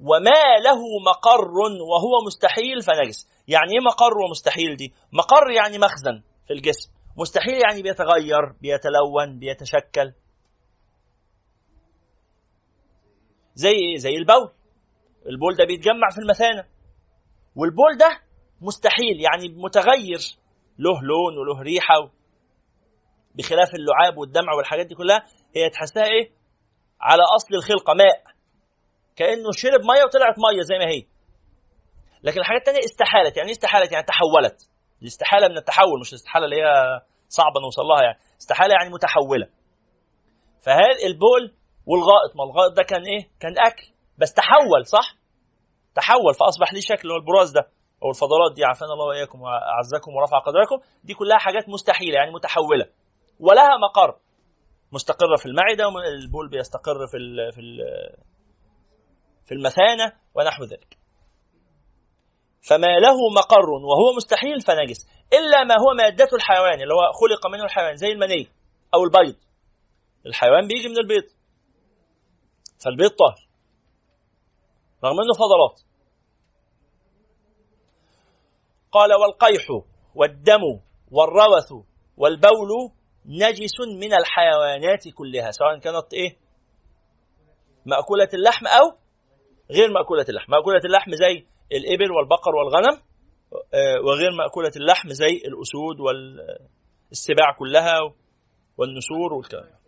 [0.00, 1.50] وما له مقر
[1.90, 3.28] وهو مستحيل فنجس.
[3.48, 6.92] يعني إيه مقر ومستحيل دي؟ مقر يعني مخزن في الجسم.
[7.16, 10.12] مستحيل يعني بيتغير بيتلون بيتشكل.
[13.54, 14.50] زي إيه؟ زي البول.
[15.26, 16.64] البول ده بيتجمع في المثانة.
[17.56, 18.20] والبول ده
[18.60, 20.20] مستحيل يعني متغير.
[20.78, 22.10] له لون وله ريحة.
[23.34, 25.26] بخلاف اللعاب والدمع والحاجات دي كلها
[25.56, 26.30] هي تحسها إيه؟
[27.00, 28.33] على أصل الخلقة ماء.
[29.16, 31.02] كأنه شرب مية وطلعت مية زي ما هي.
[32.22, 33.36] لكن الحاجات التانية استحالت.
[33.36, 34.70] يعني إيه استحالت؟ يعني تحولت.
[35.02, 38.18] الاستحاله من التحول مش الاستحاله اللي هي صعبة نوصل لها يعني.
[38.40, 39.46] استحالة يعني متحولة.
[40.64, 41.54] فهذا البول
[41.86, 43.86] والغائط ما الغائط ده كان إيه؟ كان أكل.
[44.18, 45.16] بس تحول صح؟
[45.94, 46.34] تحول.
[46.34, 47.68] فأصبح ليه شكل هو البراز ده
[48.02, 48.64] أو الفضلات دي.
[48.64, 50.78] عافانا الله وإياكم وأعزكم ورفع قدركم.
[51.04, 52.86] دي كلها حاجات مستحيلة يعني متحولة.
[53.40, 54.18] ولها مقر.
[54.92, 57.78] مستقرة في المعدة والبول بيستقر في ال في ال
[59.46, 60.98] في المثانة ونحو ذلك.
[62.68, 67.64] فما له مقر وهو مستحيل فنجس إلا ما هو مادة الحيوان اللي هو خلق منه
[67.64, 68.48] الحيوان زي المني
[68.94, 69.36] أو البيض.
[70.26, 71.24] الحيوان بيجي من البيض.
[72.84, 73.48] فالبيض طاهر
[75.04, 75.80] رغم إنه فضلات.
[78.92, 79.66] قال والقيح
[80.14, 80.62] والدم
[81.10, 81.72] والروث
[82.16, 82.68] والبول
[83.26, 86.36] نجس من الحيوانات كلها سواء كانت إيه؟
[87.86, 89.03] مأكولة اللحم أو
[89.70, 90.52] غير مأكولة اللحم.
[90.52, 93.02] مأكولة اللحم زي الإبل والبقر والغنم
[93.74, 98.00] آه، وغير مأكولة اللحم زي الأسود والسباع كلها
[98.78, 99.84] والنسور والكلام.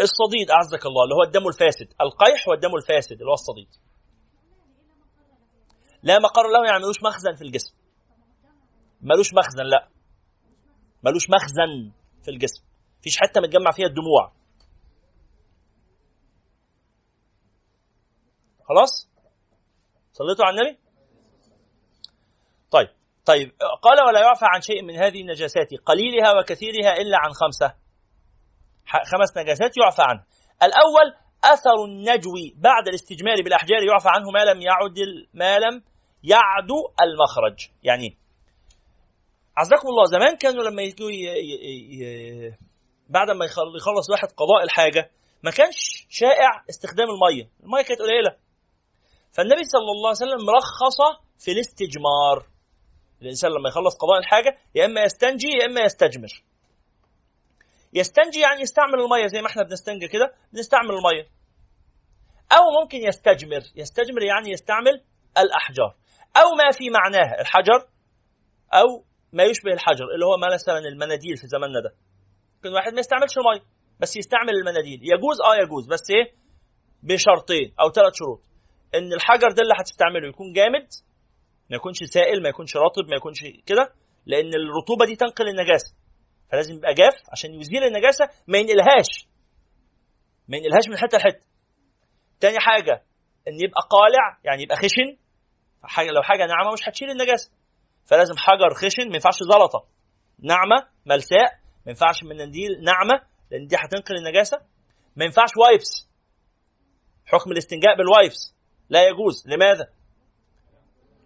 [0.00, 1.88] الصديد أعزك الله اللي هو الدم الفاسد.
[2.00, 3.68] القيح والدم الفاسد اللي هو الصديد.
[6.02, 7.74] لا مقر له يعني ملوش مخزن في الجسم.
[9.00, 9.88] ملوش مخزن لا.
[11.02, 11.92] ملوش مخزن
[12.24, 12.64] في الجسم.
[13.00, 14.32] مفيش حتة متجمع فيها الدموع.
[18.68, 19.10] خلاص؟
[20.12, 20.78] صليتوا على النبي؟
[22.70, 22.88] طيب
[23.26, 23.52] طيب
[23.82, 27.74] قال ولا يعفى عن شيء من هذه النجاسات قليلها وكثيرها إلا عن خمسة.
[28.86, 30.26] ح- خمس نجاسات يعفى عنها
[30.62, 31.14] الأول
[31.44, 34.98] أثر النجو بعد الاستجمار بالأحجار يعفى عنه ما لم يعد
[35.34, 35.82] ما لم
[36.24, 37.68] يعدو المخرج.
[37.82, 38.16] يعني؟
[39.56, 41.10] عزكم الله زمان كانوا لما يجوا.
[43.08, 45.10] بعد ما يخل- يخلص واحد قضاء الحاجة
[45.42, 47.50] ما كانش شائع استخدام المية.
[47.62, 48.36] المية كانت قليلة.
[49.32, 50.98] فالنبي صلى الله عليه وسلم رخص
[51.44, 52.46] في الاستجمار.
[53.22, 56.42] الإنسان لما يخلص قضاء الحاجة يا إما يستنجي يا إما يستجمر.
[57.92, 61.26] يستنجي يعني يستعمل المية زي ما إحنا بنستنجي كده بنستعمل المية.
[62.52, 63.62] أو ممكن يستجمر.
[63.76, 65.02] يستجمر يعني يستعمل
[65.38, 65.94] الأحجار.
[66.36, 67.88] أو ما في معناها الحجر
[68.74, 71.94] أو ما يشبه الحجر اللي هو مثلا المناديل في زماننا ده.
[72.56, 73.62] ممكن واحد ما يستعملش ميه
[74.00, 75.00] بس يستعمل المناديل.
[75.02, 76.34] يجوز؟ آه يجوز بس إيه؟
[77.02, 78.40] بشرطين أو ثلاث شروط.
[78.94, 80.86] إن الحجر ده اللي هتستعمله يكون جامد
[81.70, 83.92] ما يكونش سائل ما يكونش رطب ما يكونش كده
[84.26, 85.94] لأن الرطوبة دي تنقل النجاسة.
[86.52, 89.28] فلازم يبقى جاف عشان يزيل النجاسة ما ينقلهاش.
[90.48, 91.46] ما ينقلهاش من حتة لحتة.
[92.40, 93.02] تاني حاجة
[93.48, 95.16] إن يبقى قالع يعني يبقى خشن.
[95.82, 97.50] حاجة لو حاجة ناعمة مش هتشيل النجاسة.
[98.06, 99.86] فلازم حجر خشن ما ينفعش زلطة.
[100.38, 101.52] ناعمة ملساء
[101.86, 104.56] ما ينفعش مناديل ناعمة لأن دي هتنقل النجاسة.
[105.16, 106.08] ما ينفعش wipes
[107.26, 108.55] حكم الاستنجاء بال wipes
[108.88, 109.44] لا يجوز.
[109.46, 109.88] لماذا؟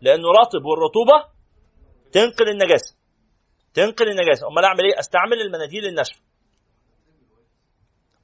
[0.01, 1.29] لأنه رطب والرطوبة
[2.13, 2.97] تنقل النجاسة.
[3.75, 4.47] تنقل النجاسة.
[4.49, 6.21] أمال أعمل إيه؟ أستعمل المناديل الناشفة.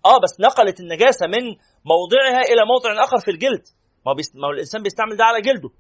[0.05, 1.43] آه بس نقلت النجاسة من
[1.84, 3.64] موضعها إلى موضع آخر في الجلد.
[4.07, 4.37] ما بيست...
[4.37, 5.70] ما هو الإنسان بيستعمل ده على جلده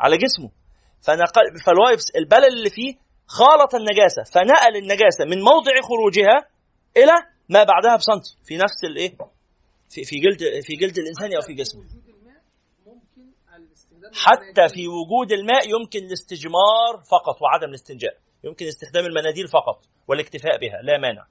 [0.00, 0.50] على جسمه.
[1.06, 2.94] فنقل فال wipes البلل اللي فيه
[3.26, 6.48] خالط النجاسة فنقل النجاسة من موضع خروجها
[6.96, 7.12] إلى
[7.48, 8.36] ما بعدها بسنتي.
[8.44, 9.16] في نفس الإيه؟
[9.88, 11.82] في في جلد في جلد الإنسان أو في جسمه.
[14.14, 18.18] حتى في وجود الماء يمكن الاستجمار فقط وعدم الاستنجاء.
[18.44, 21.26] يمكن استخدام المناديل فقط والاكتفاء بها لا مانع.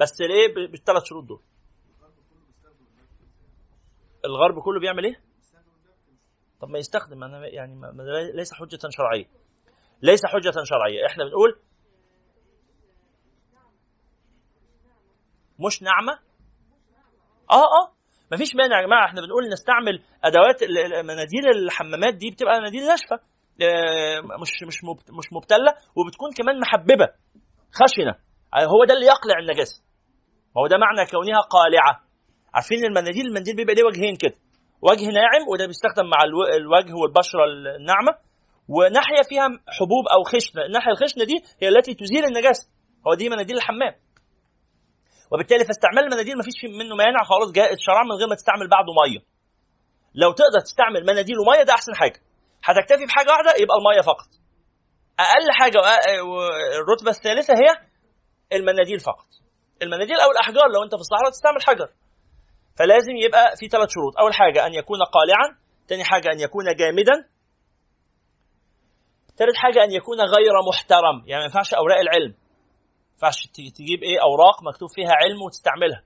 [0.00, 1.42] بس ليه؟ بالثلاث شروط دول.
[4.24, 5.20] الغرب كله بيعمل إيه؟
[6.60, 8.02] طب ما يستخدم أنا يعني ما
[8.34, 9.26] ليس حجة شرعية.
[10.02, 11.06] ليس حجة شرعية.
[11.06, 11.60] إحنا بنقول
[15.58, 16.12] مش ناعمه
[17.50, 17.95] آه آه.
[18.32, 20.64] مفيش مانع يا جماعة إحنا بنقول نستعمل أدوات
[21.04, 23.16] مناديل الحمامات دي بتبقى مناديل ناشفة
[23.62, 24.84] آه، مش مش
[25.18, 27.08] مش مبتلة وبتكون كمان محببة
[27.72, 28.14] خشنة.
[28.54, 29.82] آه، هو ده اللي يقلع النجاسة.
[30.58, 32.00] هو ده معنى كونها قالعة.
[32.54, 34.34] عارفين المناديل المنديل بيبقى ليه وجهين كده.
[34.82, 37.44] وجه ناعم وده بيستخدم مع الو- الوجه والبشرة
[37.76, 38.12] الناعمة.
[38.68, 39.48] وناحية فيها
[39.78, 40.62] حبوب أو خشنة.
[40.66, 42.68] الناحية الخشنة دي هي التي تزيل النجاسة.
[43.08, 43.94] هو دي مناديل الحمام.
[45.32, 48.92] وبالتالي فاستعمال المناديل ما فيش منه مانع خالص جائز شرعا من غير ما تستعمل بعده
[49.00, 49.20] مية.
[50.14, 52.20] لو تقدر تستعمل مناديل ومية ده أحسن حاجة.
[52.64, 54.28] هتكتفي بحاجة واحدة يبقى المية فقط.
[55.20, 55.78] أقل حاجة
[56.22, 57.70] والرتبه الثالثة هي
[58.52, 59.26] المناديل فقط.
[59.82, 61.88] المناديل أو الأحجار لو أنت في الصحراء تستعمل حجر.
[62.78, 64.18] فلازم يبقى في ثلاث شروط.
[64.18, 65.58] أول حاجة أن يكون قالعا.
[65.88, 67.16] ثاني حاجة أن يكون جامدا.
[69.38, 71.16] ثالث حاجة أن يكون غير محترم.
[71.26, 72.34] يعني ما ينفعش أوراق العلم.
[73.16, 76.02] ينفعش تجيب إيه اوراق مكتوب فيها علم وتستعملها.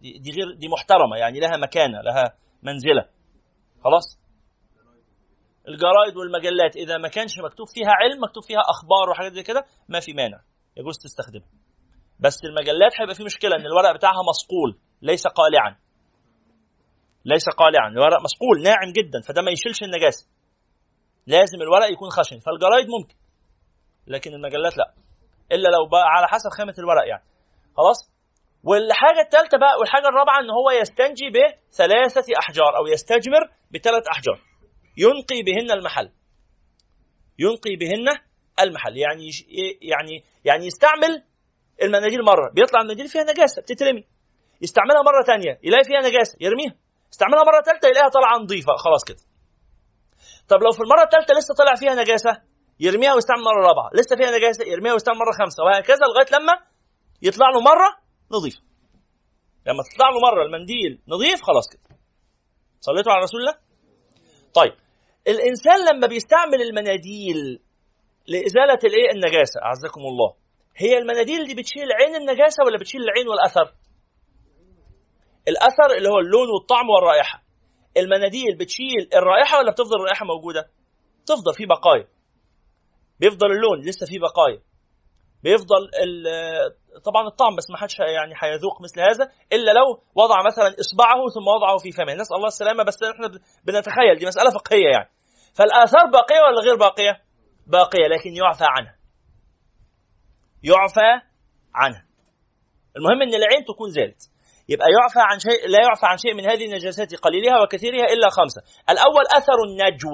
[0.00, 3.08] دي, دي غير دي محترمة يعني لها مكانة لها منزلة.
[3.84, 4.18] خلاص؟
[5.68, 10.00] الجرايد والمجلات إذا ما كانش مكتوب فيها علم مكتوب فيها أخبار وحاجات زي كده ما
[10.00, 10.40] في مانع.
[10.76, 11.48] يجوز تستخدمها.
[12.20, 15.76] بس المجلات هيبقى في مشكلة إن الورق بتاعها مصقول ليس قالعا.
[17.24, 17.88] ليس قالعا.
[17.88, 20.28] الورق مصقول ناعم جدا فده ما يشيلش النجاسة.
[21.26, 23.14] لازم الورق يكون خشن فالجرايد ممكن.
[24.06, 24.94] لكن المجلات لا.
[25.52, 27.24] إلا لو بقى على حسب خامه الورق يعني.
[27.76, 28.10] خلاص؟
[28.64, 34.40] والحاجة الثالثه بقى والحاجة الرابعة إن هو يستنجي بثلاثة أحجار أو يستجمر بثلاث أحجار.
[34.96, 36.10] ينقي بهن المحل.
[37.38, 38.08] ينقي بهن
[38.60, 38.96] المحل.
[38.96, 39.28] يعني
[39.82, 41.22] يعني يعني يستعمل
[41.82, 42.50] المناديل مرة.
[42.54, 44.04] بيطلع المناديل فيها نجاسة بتترمي.
[44.62, 46.74] يستعملها مرة ثانية يلاقي فيها نجاسة يرميها.
[47.12, 48.72] يستعملها مرة ثالثه يلاقيها طالعة نظيفة.
[48.84, 49.22] خلاص كده.
[50.48, 52.42] طب لو في المرة الثالثه لسه طالع فيها نجاسة؟
[52.80, 53.90] يرميها ويستعمل مرة رابعة.
[53.94, 55.64] لسه فيها نجاسه يرميها ويستعمل مرة خامسة.
[55.64, 56.58] وهكذا لغاية لما
[57.22, 57.88] يطلع له مرة
[58.32, 58.54] نظيف.
[59.66, 61.96] لما تطلع له مرة المنديل نظيف خلاص كده.
[62.80, 63.54] صليتوا على رسول الله؟
[64.54, 64.74] طيب
[65.28, 67.60] الإنسان لما بيستعمل المناديل
[68.26, 69.62] لإزالة الإيه؟ النجاسة.
[69.62, 70.34] أعزكم الله.
[70.76, 73.74] هي المناديل دي بتشيل عين النجاسة ولا بتشيل العين والأثر؟
[75.48, 77.42] الأثر اللي هو اللون والطعم والرائحة.
[77.96, 80.70] المناديل بتشيل الرائحة ولا بتفضل الرائحة موجودة؟
[81.26, 82.08] تفضل في بقايا.
[83.20, 84.60] بيفضل اللون لسه في بقايا.
[85.42, 85.90] بيفضل
[87.04, 91.48] طبعا الطعم بس ما حدش يعني هيذوق مثل هذا إلا لو وضع مثلا إصبعه ثم
[91.56, 92.14] وضعه في فمه.
[92.14, 93.28] نسأل الله السلامة بس إحنا
[93.64, 95.10] بنتخيل دي مسألة فقهية يعني.
[95.54, 97.22] فالآثار باقية ولا غير باقية؟
[97.66, 98.94] باقية لكن يعفى عنها.
[100.62, 101.26] يعفى
[101.74, 102.04] عنها.
[102.96, 104.30] المهم إن العين تكون زالت.
[104.68, 108.62] يبقى يعفى عن شيء لا يعفى عن شيء من هذه النجاسات قليلها وكثيرها إلا خمسة.
[108.90, 110.10] الأول أثر النجو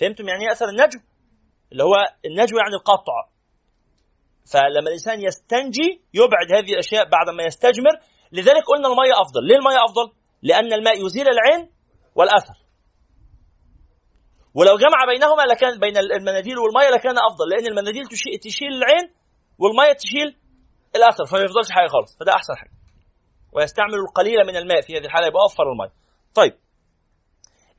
[0.00, 0.98] فهمتم يعني إيه أثر النجو
[1.74, 1.94] اللي هو
[2.24, 3.18] النجو يعني القطع.
[4.52, 7.94] فلما الإنسان يستنجي يبعد هذه الأشياء بعد ما يستجمر.
[8.32, 9.42] لذلك قلنا المية أفضل.
[9.48, 10.12] ليه المية أفضل؟
[10.42, 11.70] لأن الماء يزيل العين
[12.14, 12.56] والأثر.
[14.54, 17.48] ولو جمع بينهما لكان بين المناديل والمية لكان أفضل.
[17.50, 18.04] لأن المناديل
[18.42, 19.14] تشيل العين
[19.58, 20.36] والمية تشيل
[20.96, 22.18] الأثر فما يفضلش حاجة خالص.
[22.20, 22.70] فده أحسن حاجة.
[23.52, 25.90] ويستعمل القليل من الماء في هذه الحالة يبقى وفر الماء
[26.34, 26.54] طيب.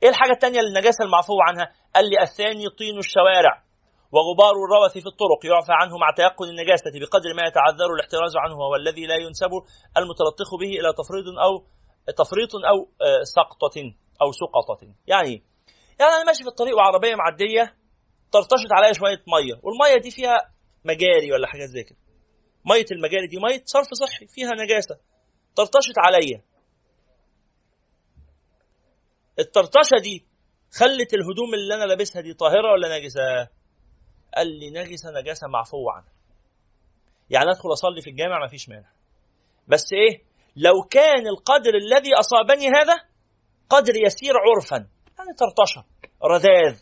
[0.02, 3.65] إيه الحاجة الثانية للنجاسه المعفو عنها؟ قال لي الثاني طين الشوارع.
[4.12, 8.74] وغبار الروث في الطرق يعفى عنه مع تيقن النجاسة بقدر ما يتعذر الاحتراز عنه وهو
[8.76, 9.50] الذي لا ينسب
[9.96, 11.52] المتلطخ به إلى تفريط أو
[12.12, 13.76] تفريط أو آه، سقطة
[14.22, 14.86] أو سقطة.
[15.06, 15.42] يعني
[16.00, 17.74] يعني أنا ماشي في الطريق وعربية معدية
[18.32, 20.36] طرطشت عليا شوية مية والمية دي فيها
[20.84, 21.98] مجاري ولا حاجات زي كده.
[22.64, 24.96] مية المجاري دي مية صرف صحي فيها نجاسة.
[25.56, 26.42] طرطشت عليا.
[29.38, 30.26] الطرطشة دي
[30.72, 33.48] خلت الهدوم اللي أنا لابسها دي طاهرة ولا نجسة؟
[34.36, 36.12] قال لي نجسة نجاسة معفو عنها.
[37.30, 38.88] يعني أدخل أصلي في الجامع ما فيش مانع.
[39.68, 40.22] بس إيه؟
[40.56, 42.96] لو كان القدر الذي أصابني هذا
[43.70, 44.76] قدر يسير عرفا.
[45.18, 45.84] يعني طرطشة
[46.24, 46.80] رذاذ.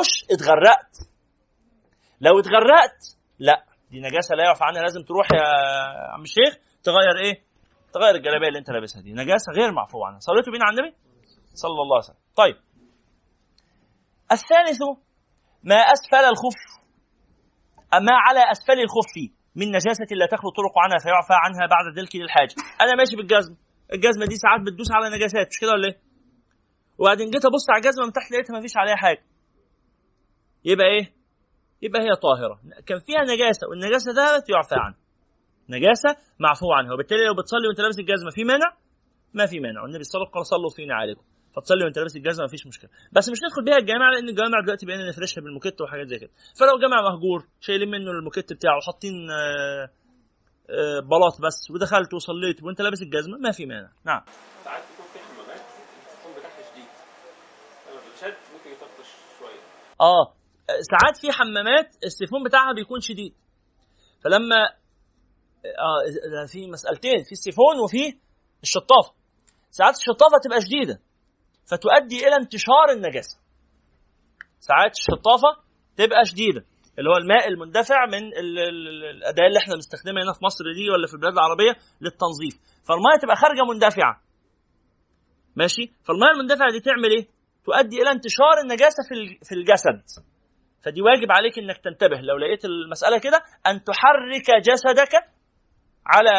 [0.00, 0.96] مش اتغرقت.
[2.20, 3.64] لو اتغرقت لا.
[3.90, 5.42] دي نجاسة لا يعفى عنها لازم تروح يا
[6.12, 7.44] عم الشيخ تغير إيه؟
[7.92, 9.12] تغير الجلابية اللي أنت لابسها دي.
[9.12, 10.18] نجاسة غير معفو عنها.
[10.18, 10.96] صليتوا بينا على النبي؟
[11.54, 12.16] صلى الله عليه وسلم.
[12.36, 12.56] طيب.
[14.32, 14.78] الثالث
[15.70, 16.60] ما أسفل الخف
[18.08, 19.14] ما على أسفل الخف
[19.56, 23.54] من نجاسة لا تخلو الطرق عنها فيعفى عنها بعد ذلك للحاجه أنا ماشي بالجزم
[23.92, 25.98] الجزمة دي ساعات بتدوس على نجاسات مش كده ولا إيه؟
[26.98, 29.22] وبعدين جيت أبص على الجزمة من تحت لقيتها ما فيش عليها حاجة.
[30.64, 31.12] يبقى إيه؟
[31.82, 32.60] يبقى هي طاهرة.
[32.86, 34.98] كان فيها نجاسة والنجاسة ذهبت يعفى عنها.
[35.68, 38.68] نجاسة معفو عنها وبالتالي لو بتصلي وأنت لابس الجزمة في مانع؟
[39.34, 39.82] ما في مانع.
[39.82, 41.22] والنبي صلى الله عليه وسلم قال صلوا فينا عليكم
[41.56, 42.90] فتصلي وانت لابس الجزمة مفيش مشكلة.
[43.12, 46.30] بس مش ندخل بيها الجامع لأن الجامع دلوقتي بقينا نفرشها بالموكيت وحاجات زي كده.
[46.58, 49.90] فلو جامع مهجور شايلين منه الموكيت بتاعه وحاطين آه،
[50.70, 53.90] آه، بلاط بس ودخلت وصليت وانت لابس الجزمة ما في مانع.
[54.04, 54.22] نعم.
[54.64, 55.60] ساعات بيكون في حمامات
[56.38, 56.88] بتاعها شديد.
[58.54, 59.60] ممكن يطفش شوية.
[60.00, 60.34] آه.
[60.66, 63.34] ساعات في حمامات السيفون بتاعها بيكون شديد.
[64.24, 64.56] فلما
[65.64, 68.18] آه في مسألتين في السيفون وفي
[68.62, 69.14] الشطافة.
[69.70, 71.00] ساعات الشطافة تبقى شديدة.
[71.70, 73.36] فتؤدي إلى انتشار النجاسة.
[74.60, 75.50] ساعات الشطافة
[75.96, 76.64] تبقى شديدة
[76.98, 80.90] اللي هو الماء المندفع من ال- ال- الأداة اللي إحنا بنستخدمها هنا في مصر دي
[80.90, 82.54] ولا في البلاد العربية للتنظيف.
[82.88, 84.20] فالمية تبقى خارجة مندفعة.
[85.56, 87.26] ماشي؟ فالمية المندفعة دي تعمل إيه؟
[87.66, 89.14] تؤدي إلى انتشار النجاسة في
[89.48, 90.02] في الجسد.
[90.84, 92.20] فدي واجب عليك إنك تنتبه.
[92.20, 95.12] لو لقيت المسألة كده أن تحرك جسدك
[96.06, 96.34] على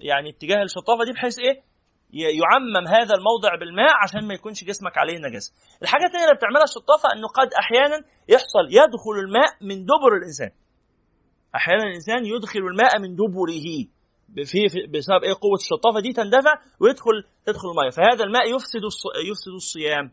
[0.00, 1.62] يعني اتجاه الشطافة دي بحيث إيه؟
[2.12, 5.52] يعمم هذا الموضع بالماء عشان ما يكونش جسمك عليه نجاسه.
[5.82, 10.50] الحاجة الثانية اللي بتعملها الشطافه انه قد أحيانا يحصل يدخل الماء من دبر الإنسان.
[11.54, 13.64] أحيانا الإنسان يدخل الماء من دبره
[14.46, 17.90] في بسبب إيه؟ قوة الشطافه دي تندفع ويدخل تدخل الماء.
[17.90, 20.10] فهذا الماء يفسد الص- يفسد الصيام.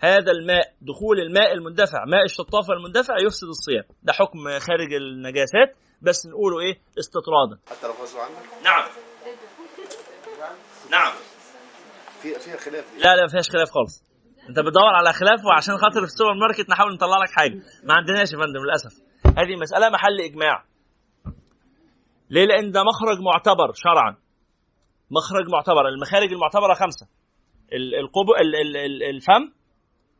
[0.00, 3.84] هذا الماء دخول الماء المندفع ماء الشطافة المندفع يفسد الصيام.
[4.02, 7.58] ده حكم خارج النجاسات بس نقوله إيه؟ استطرادا.
[7.70, 8.84] حتى لو غصب عنك؟ نعم.
[10.90, 11.12] نعم.
[12.22, 12.98] في فيها خلاف دي.
[12.98, 14.02] لا لا ما فيهاش خلاف خالص.
[14.48, 17.54] انت بتدور على خلاف وعشان خاطر في السوبر ماركت نحاول نطلع لك حاجة.
[17.84, 18.92] ما عندناش يا فندم للأسف.
[19.26, 20.64] هذه مسألة محل إجماع.
[22.30, 24.16] ليه؟ لأن ده مخرج معتبر شرعا.
[25.10, 25.88] مخرج معتبر.
[25.88, 27.06] المخارج المعتبرة خمسة.
[27.72, 29.52] ال- القبل ال- ال- ال- الفم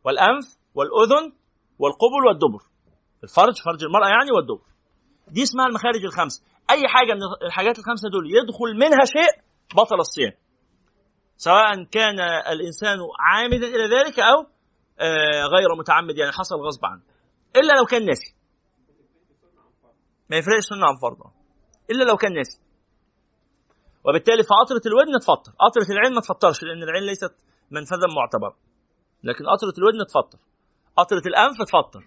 [0.05, 1.32] والأنف والأذن
[1.78, 2.62] والقبل والدبر.
[3.24, 4.66] الفرج فرج المرأة يعني والدبر.
[5.28, 6.43] دي اسمها المخارج الخمسة.
[6.70, 9.43] أي حاجة من الحاجات الخمسة دول يدخل منها شيء
[9.74, 10.32] بطل الصيام.
[11.39, 12.20] سواء كان
[12.52, 14.47] الإنسان عامدا إلى ذلك أو
[15.01, 17.02] آه، غير متعمد يعني حصل غصب عنه.
[17.56, 18.35] إلا لو كان ناسي.
[20.31, 21.31] ما يفرقش سنة عن فرض.
[21.90, 22.60] إلا لو كان ناسي.
[24.05, 27.35] وبالتالي فقطرة الودن تفطر قطرة العين ما تفطرش لأن العين ليست
[27.70, 28.56] منفذا معتبرا.
[29.24, 30.39] لكن قطرة الودن تفطر
[30.97, 32.05] قطرة الأنف تفطر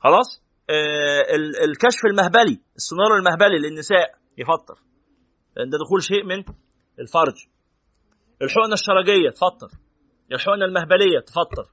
[0.00, 4.78] خلاص؟ آه ال- الكشف المهبلي السونار المهبلي للنساء يفطر.
[5.56, 6.44] لأن ده دخول شيء من
[6.98, 7.46] الفرج.
[8.42, 9.68] الحقنة الشرجية تفطر.
[10.32, 11.70] الحقنة المهبلية تفطر.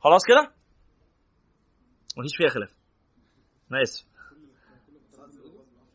[0.00, 0.52] خلاص كده؟
[2.18, 2.70] مفيش فيها خلاف.
[3.72, 4.06] أنا آسف.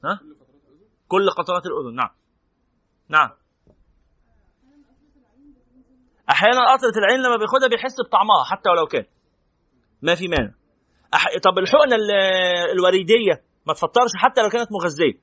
[0.05, 0.19] ها؟
[1.07, 2.09] كل قطرات الأذن نعم.
[3.09, 3.29] نعم.
[6.29, 9.05] أحيانا قطرة العين لما بياخدها بيحس بطعمها حتى ولو كان.
[10.01, 10.53] ما في مانع.
[11.13, 11.25] أح...
[11.43, 15.21] طب الحقنة ال- الوريدية ما تفطرش حتى لو كانت مغذية.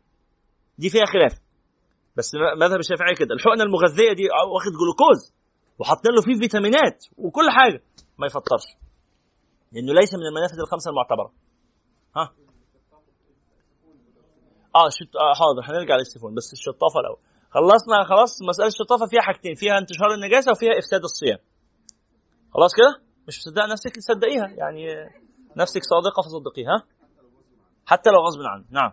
[0.78, 1.45] دي فيها خلاف.
[2.16, 3.34] بس مذهب الشافعي كده.
[3.34, 4.24] الحقنة المغذية دي
[4.54, 5.34] واخد جلوكوز
[5.78, 7.82] وحاطين له فيه فيتامينات وكل حاجة.
[8.18, 8.66] ما يفطرش.
[9.72, 11.32] لأنه ليس من المنافذ الخمسة المعتبرة.
[12.16, 12.32] ها؟
[14.74, 15.16] آه شت...
[15.16, 15.62] آه حاضر.
[15.68, 16.34] هنرجع للسيفون.
[16.34, 17.18] بس الشطافة الأول.
[17.50, 18.42] خلصنا خلاص.
[18.48, 19.54] مسألة الشطافة فيها حاجتين.
[19.54, 21.38] فيها انتشار النجاسة وفيها إفساد الصيام.
[22.54, 22.92] خلاص كده؟
[23.28, 25.10] مش مصدقه نفسك؟ تصدقيها يعني آه،
[25.56, 26.70] نفسك صادقة فصدقيها.
[26.76, 26.86] ها؟
[27.86, 28.66] حتى لو غصب عنك.
[28.70, 28.92] نعم.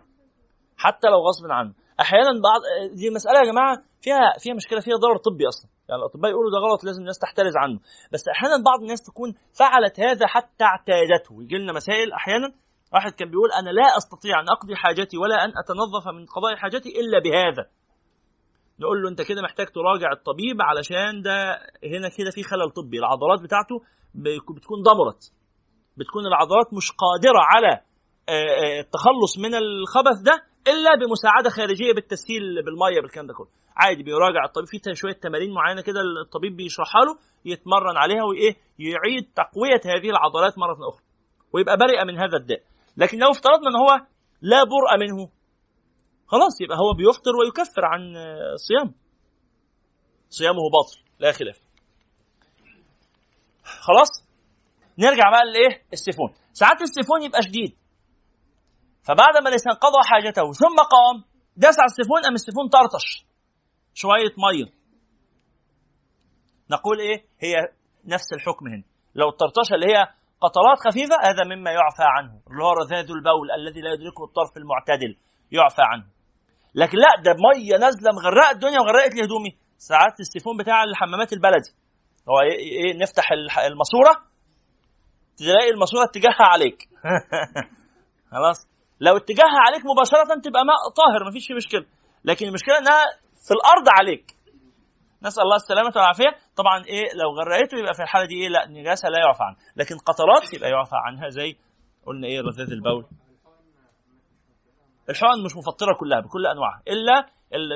[0.76, 2.60] حتى لو غصب عنه أحيانا بعض
[2.98, 5.70] دي مسألة يا جماعة فيها فيها مشكلة فيها ضرر طبي أصلا.
[5.88, 7.78] يعني الأطباء يقولوا ده غلط لازم الناس تحترز عنه.
[8.12, 12.52] بس أحيانا بعض الناس تكون فعلت هذا حتى اعتادته يجي لنا مسائل أحيانا
[12.94, 16.88] واحد كان بيقول أنا لا أستطيع أن أقضي حاجتي ولا أن أتنظف من قضاء حاجتي
[17.00, 17.64] إلا بهذا.
[18.80, 21.36] نقول له أنت كده محتاج تراجع الطبيب علشان ده
[21.92, 22.98] هنا كده في خلل طبي.
[22.98, 23.76] العضلات بتاعته
[24.54, 25.32] بتكون ضمرت
[25.96, 27.80] بتكون العضلات مش قادرة على
[28.80, 33.48] التخلص من الخبث ده إلا بمساعدة خارجية بالتسهيل بالمية بالكلام ده كله.
[33.76, 34.68] عادي بيراجع الطبيب.
[34.68, 40.58] في شوية تمارين معينة كده الطبيب بيشرحها له يتمرن عليها وإيه يعيد تقوية هذه العضلات
[40.58, 41.04] مرة أخرى
[41.52, 42.62] ويبقى برئ من هذا الداء.
[42.96, 44.06] لكن لو افترضنا إن هو
[44.42, 45.30] لا برء منه
[46.26, 48.94] خلاص يبقى هو بيفطر ويكفر عن آه، صيام
[50.30, 51.58] صيامه باطل لا خلاف.
[53.64, 54.08] خلاص؟
[54.98, 56.34] نرجع بقى لإيه؟ السيفون.
[56.52, 57.76] ساعات السيفون يبقى شديد.
[59.06, 61.24] فبعد ما الإنسان قضى حاجته ثم قام
[61.56, 63.26] داس على السيفون قام السيفون طرطش؟
[63.94, 64.72] شوية مية.
[66.70, 67.54] نقول إيه؟ هي
[68.04, 68.82] نفس الحكم هنا.
[69.14, 70.00] لو الطرطشه اللي هي
[70.40, 72.40] قطرات خفيفة هذا مما يعفى عنه.
[72.50, 75.16] اللي هو رذاذ البول الذي لا يدركه الطرف المعتدل
[75.52, 76.04] يعفى عنه.
[76.74, 81.70] لكن لا ده مية نازلة مغرقة الدنيا وغرقت لي هدومي ساعات السيفون بتاع الحمامات البلدي.
[82.28, 83.32] هو إيه, إيه نفتح
[83.70, 84.14] الماسورة؟
[85.36, 86.78] تلاقي الماسورة اتجاهها عليك.
[88.32, 91.86] خلاص؟ لو اتجاهها عليك مباشرة تبقى ماء طاهر مفيش فيه مشكلة.
[92.24, 93.04] لكن المشكلة إنها
[93.46, 94.26] في الأرض عليك.
[95.22, 96.30] نسأل الله السلامة والعافية.
[96.56, 99.58] طبعا إيه لو غرقته يبقى في الحالة دي إيه لا نجاسة لا يعفى عنها.
[99.76, 101.56] لكن قطرات يبقى يعفى عنها زي
[102.06, 103.06] قلنا إيه رذاذ البول.
[105.10, 107.26] الحقن مش مفطرة كلها بكل أنواعها إلا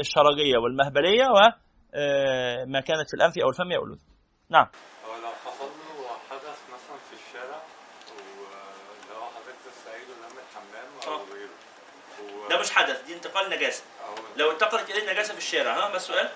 [0.00, 4.00] الشرجية والمهبلية وما كانت في الأنف أو الفم أو الاذن
[4.50, 4.66] نعم
[5.06, 7.60] هو لو حصل له حدث مثلا في الشارع
[8.10, 11.24] واللي هو حضرتك لسه قايله نام الحمام أو آه.
[11.34, 11.54] غيره
[12.60, 13.84] مش حدث دي انتقال نجاسة.
[14.36, 16.28] لو انتقلت اليه النجاسه في الشارع ها ما السؤال؟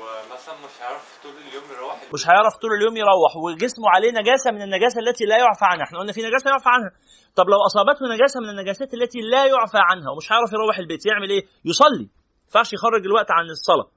[0.00, 2.02] ومثلا مش عارف طول اليوم يروح.
[2.14, 5.84] مش هيعرف طول اليوم يروح وجسمه عليه نجاسة من النجاسة التي لا يعفى عنها.
[5.84, 6.90] إحنا قلنا في نجاسة يعفى عنها.
[7.36, 11.30] طب لو أصابته نجاسة من النجاسات التي لا يعفى عنها ومش هيعرف يروح البيت يعمل
[11.30, 12.08] إيه؟ يصلي.
[12.08, 13.90] ما ينفعش يخرج الوقت عن الصلاة.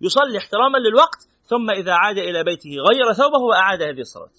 [0.00, 4.30] يصلي احتراما للوقت ثم إذا عاد إلى بيته غير ثوبه وأعاد هذه الصلاة.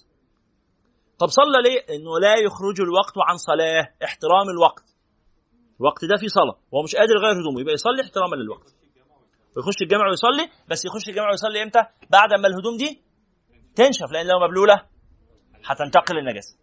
[1.18, 4.84] طب صلى ليه؟ إنه لا يخرج الوقت عن صلاه احترام الوقت.
[5.80, 6.56] الوقت ده فيه صلاة.
[6.70, 8.74] وهو مش قادر يغير هدومه يبقى يصلي احتراما للوقت.
[9.56, 13.02] ويخش الجامع ويصلي بس يخش الجامع ويصلي إمتى؟ بعد ما الهدوم دي
[13.74, 14.86] تنشف لأن لو مبلولة
[15.64, 16.56] هتنتقل النجاسة.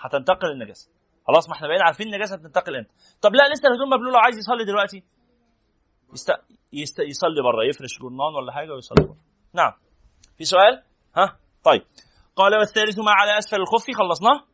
[0.00, 0.90] هتنتقل النجاسة.
[1.26, 2.90] خلاص ما إحنا بقينا عارفين النجاسة بتنتقل إمتى.
[3.22, 5.02] طب لا لسه الهدوم مبلولة وعايز يصلي دلوقتي؟
[6.12, 6.30] يست...
[6.72, 6.98] يست...
[6.98, 9.16] يصلي بره يفرش جرنان ولا حاجة ويصلي بره.
[9.52, 9.72] نعم.
[10.38, 10.82] في سؤال؟
[11.16, 11.82] ها؟ طيب.
[12.36, 14.44] قال والثالث ما على أسفل الخف خلصناه.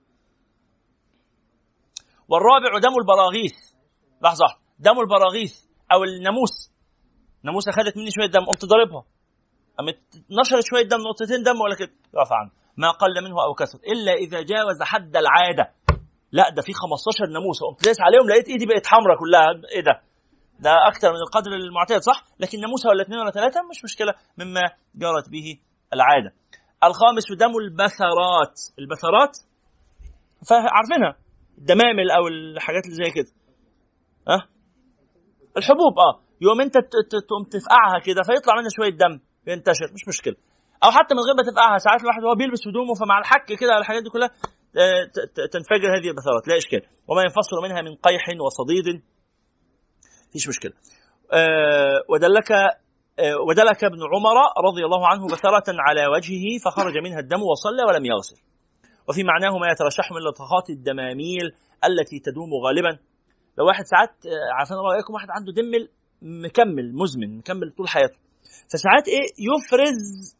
[2.28, 3.73] والرابع دم البراغيث.
[4.22, 4.46] لحظة.
[4.78, 6.72] دم البراغيث أو الناموس.
[7.42, 9.04] ناموسه خدت مني شوية دم قمت ضاربها.
[9.78, 9.98] قامت
[10.40, 12.50] نشرت شوية دم نقطتين دم ولا كده يعفى عنه.
[12.76, 13.78] ما قل منه أو كثر.
[13.78, 15.72] إلا إذا جاوز حد العادة.
[16.32, 19.46] لا ده في 15 ناموسه قمت دايس عليهم لقيت إيدي بقت حمراء كلها.
[19.74, 20.02] إيه ده؟
[20.60, 24.60] ده أكتر من القدر المعتاد صح؟ لكن ناموسه ولا اثنين ولا ثلاثة مش مشكلة مما
[24.94, 25.58] جرت به
[25.94, 26.32] العادة.
[26.84, 28.56] الخامس دم البثرات.
[28.78, 29.38] البثرات؟
[30.50, 31.16] عارفينها؟
[31.58, 33.32] الدمامل أو الحاجات اللي زي كده؟
[35.56, 36.20] الحبوب آه.
[36.40, 36.74] يوم أنت
[37.26, 40.36] تقوم تفقعها كده فيطلع منها شوية دم ينتشر مش مشكلة.
[40.84, 44.02] أو حتى من غير ما تفقعها ساعات الواحد وهو بيلبس هدومه فمع الحك كده الحاجات
[44.02, 44.30] دي كلها
[44.76, 45.04] آه،
[45.52, 46.82] تنفجر هذه البثرات لا إشكال.
[47.08, 49.02] وما ينفصل منها من قيح وصديد
[50.32, 50.72] فيش مشكلة.
[51.32, 54.36] آه، ودلك آه، ودلك ابن عمر
[54.68, 58.36] رضي الله عنه بثرة على وجهه فخرج منها الدم وصلى ولم يغسل.
[59.08, 61.46] وفي معناه ما يترشح من لطخات الدماميل
[61.84, 62.98] التي تدوم غالبا.
[63.58, 65.88] لو واحد ساعات آه، الله يكون واحد عنده دمل
[66.22, 68.18] مكمل مزمن مكمل طول حياته.
[68.72, 70.36] فساعات إيه؟ يفرز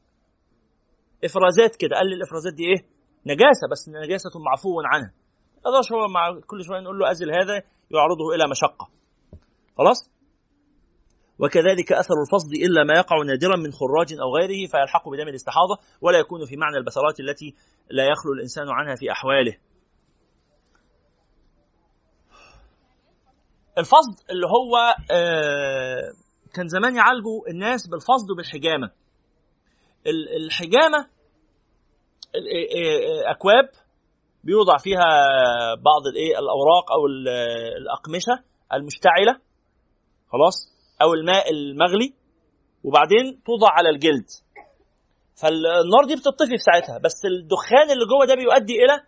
[1.25, 1.97] إفرازات كده.
[1.97, 2.85] قال لي الإفرازات دي إيه؟
[3.27, 5.13] نجاسة بس نجاسة معفو عنها.
[5.59, 8.89] يقدرش هو مع كل شوية نقول له أزل هذا يعرضه إلى مشقة.
[9.79, 10.11] خلاص؟
[11.39, 16.19] وكذلك أثر الفصد إلا ما يقع نادرا من خراج أو غيره فيلحق بدم الاستحاضة ولا
[16.19, 17.55] يكون في معنى البثرات التي
[17.91, 19.57] لا يخلو الإنسان عنها في أحواله.
[23.79, 24.77] الفصد اللي هو
[25.11, 26.13] آه،
[26.55, 28.91] كان زمان يعالجوا الناس بالفصد وبالحجامة.
[30.07, 30.99] ال- الحجامة
[32.35, 33.69] ال- آه، آه، أكواب
[34.45, 35.07] بيوضع فيها
[35.75, 37.29] بعض الايه الأوراق أو ال-
[37.83, 39.41] الأقمشة المشتعلة
[40.33, 40.55] خلاص
[41.03, 42.15] أو الماء المغلي
[42.85, 44.27] وبعدين توضع على الجلد.
[45.43, 49.01] فالنار دي بتطفي في ساعتها بس الدخان اللي جوه ده بيؤدي إلى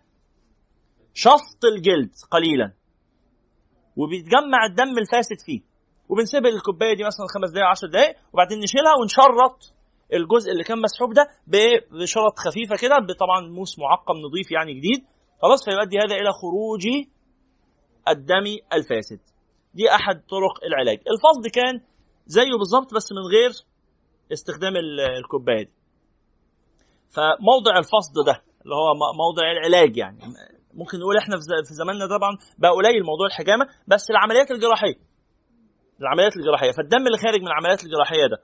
[1.13, 2.73] شفط الجلد قليلا.
[3.97, 5.61] وبيتجمع الدم الفاسد فيه.
[6.09, 9.73] وبنسيب الكوباية دي مثلا خمس دقائق 10 دقائق وبعدين نشيلها ونشرط
[10.13, 11.23] الجزء اللي كان مسحوب ده
[12.01, 15.05] بشرط خفيفة كده طبعا موس معقم نظيف يعني جديد.
[15.41, 16.83] خلاص فيؤدي هذا إلى خروج
[18.07, 19.19] الدم الفاسد.
[19.73, 20.97] دي أحد طرق العلاج.
[20.97, 21.81] الفصد كان
[22.25, 23.51] زيه بالظبط بس من غير
[24.33, 25.71] استخدام ال- الكوباية دي.
[27.15, 30.19] فموضع الفصد ده اللي هو موضع العلاج يعني.
[30.77, 31.35] ممكن نقول إحنا
[31.67, 34.95] في زماننا طبعا بقى قليل موضوع الحجامة بس العمليات الجراحية.
[36.01, 38.37] العمليات الجراحية فالدم اللي خارج من العمليات الجراحية ده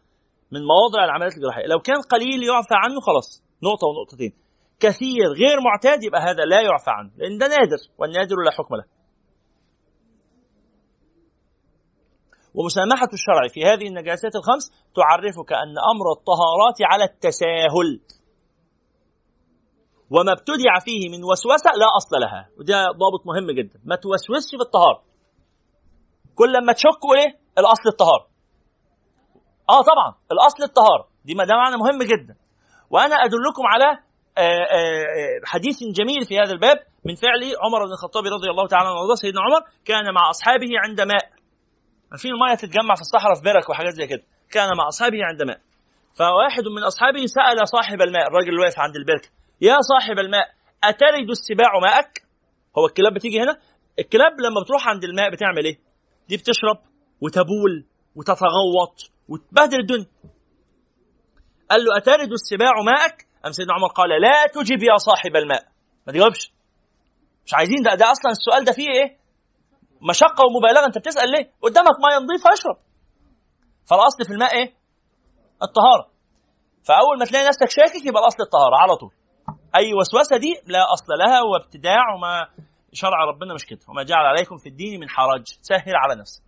[0.52, 4.34] من مواضع العمليات الجراحية لو كان قليل يعفى عنه خلاص نقطة ونقطتين.
[4.80, 8.84] كثير غير معتاد يبقى هذا لا يعفى عنه لأن ده نادر والنادر لا حكم له.
[12.56, 18.00] ومسامحة الشرع في هذه النجاسات الخمس تعرفك أن أمر الطهارات على التساهل.
[20.14, 22.50] وما ابتدع فيه من وسوسة لا أصل لها.
[22.60, 23.80] وده ضابط مهم جدا.
[23.86, 25.02] ما توسوسش في الطهارة.
[26.36, 28.26] كل لما تشك إيه الأصل الطهارة.
[29.70, 31.08] آه طبعا الأصل الطهارة.
[31.26, 32.36] دي ده معنى مهم جدا.
[32.90, 33.90] وأنا أدلكم على
[34.38, 38.90] آه، آه، حديث جميل في هذا الباب من فعل عمر بن الخطاب رضي الله تعالى
[38.90, 39.16] عنه.
[39.16, 41.26] سيدنا عمر كان مع أصحابه عند ماء.
[42.12, 44.24] عارفين المية تتجمع في الصحراء في برك وحاجات زي كده.
[44.52, 45.60] كان مع أصحابه عند ماء.
[46.18, 49.30] فواحد من أصحابه سأل صاحب الماء الراجل اللي واقف عند البركة.
[49.64, 50.48] يا صاحب الماء
[50.84, 52.12] أترد السباع ماءك؟
[52.78, 53.58] هو الكلاب بتيجي هنا؟
[54.00, 55.78] الكلاب لما بتروح عند الماء بتعمل إيه؟
[56.30, 56.78] دي بتشرب
[57.22, 57.86] وتبول
[58.16, 58.96] وتتغوط
[59.30, 60.06] وتبهدل الدنيا.
[61.72, 65.64] قال له أترد السباع ماءك؟ أم سيدنا عمر قال لا تجب يا صاحب الماء.
[66.08, 66.52] ما تجاوبش.
[67.46, 69.18] مش عايزين ده ده أصلا السؤال ده فيه إيه؟
[70.10, 70.86] مشقة ومبالغة.
[70.86, 72.78] أنت بتسأل ليه؟ قدامك مية نظيفه اشرب.
[73.90, 74.74] فالأصل في الماء إيه؟
[75.64, 76.10] الطهارة.
[76.88, 79.12] فأول ما تلاقي نفسك شاكك يبقى الأصل الطهارة على طول.
[79.76, 82.48] أي وسوسة دي لا أصل لها وابتداع وما
[82.94, 85.44] شرع ربنا مش كده وما جعل عليكم في الدين من حرج.
[85.62, 86.44] سهل على نفسك.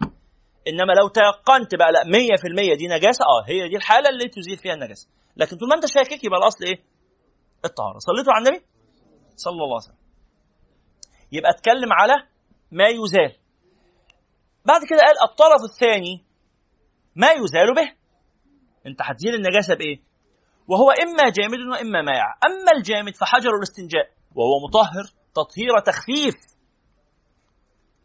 [0.67, 4.73] إنما لو تيقنت بقى لا 100% دي نجاسة آه هي دي الحالة اللي تزيل فيها
[4.73, 5.07] النجاسة.
[5.37, 6.83] لكن طول ما أنت شاكك يبقى الأصل إيه؟
[7.65, 7.97] الطهارة.
[7.99, 8.65] صليتوا على النبي؟
[9.35, 9.97] صلى الله عليه وسلم.
[11.31, 12.13] يبقى اتكلم على
[12.71, 13.35] ما يزال.
[14.65, 16.23] بعد كده قال الطرف الثاني
[17.15, 17.91] ما يزال به.
[18.87, 19.99] أنت هتزيل النجاسة بإيه؟
[20.67, 22.25] وهو إما جامد وإما مائع.
[22.45, 25.03] أما الجامد فحجر الاستنجاء وهو مطهر
[25.35, 26.35] تطهير تخفيف.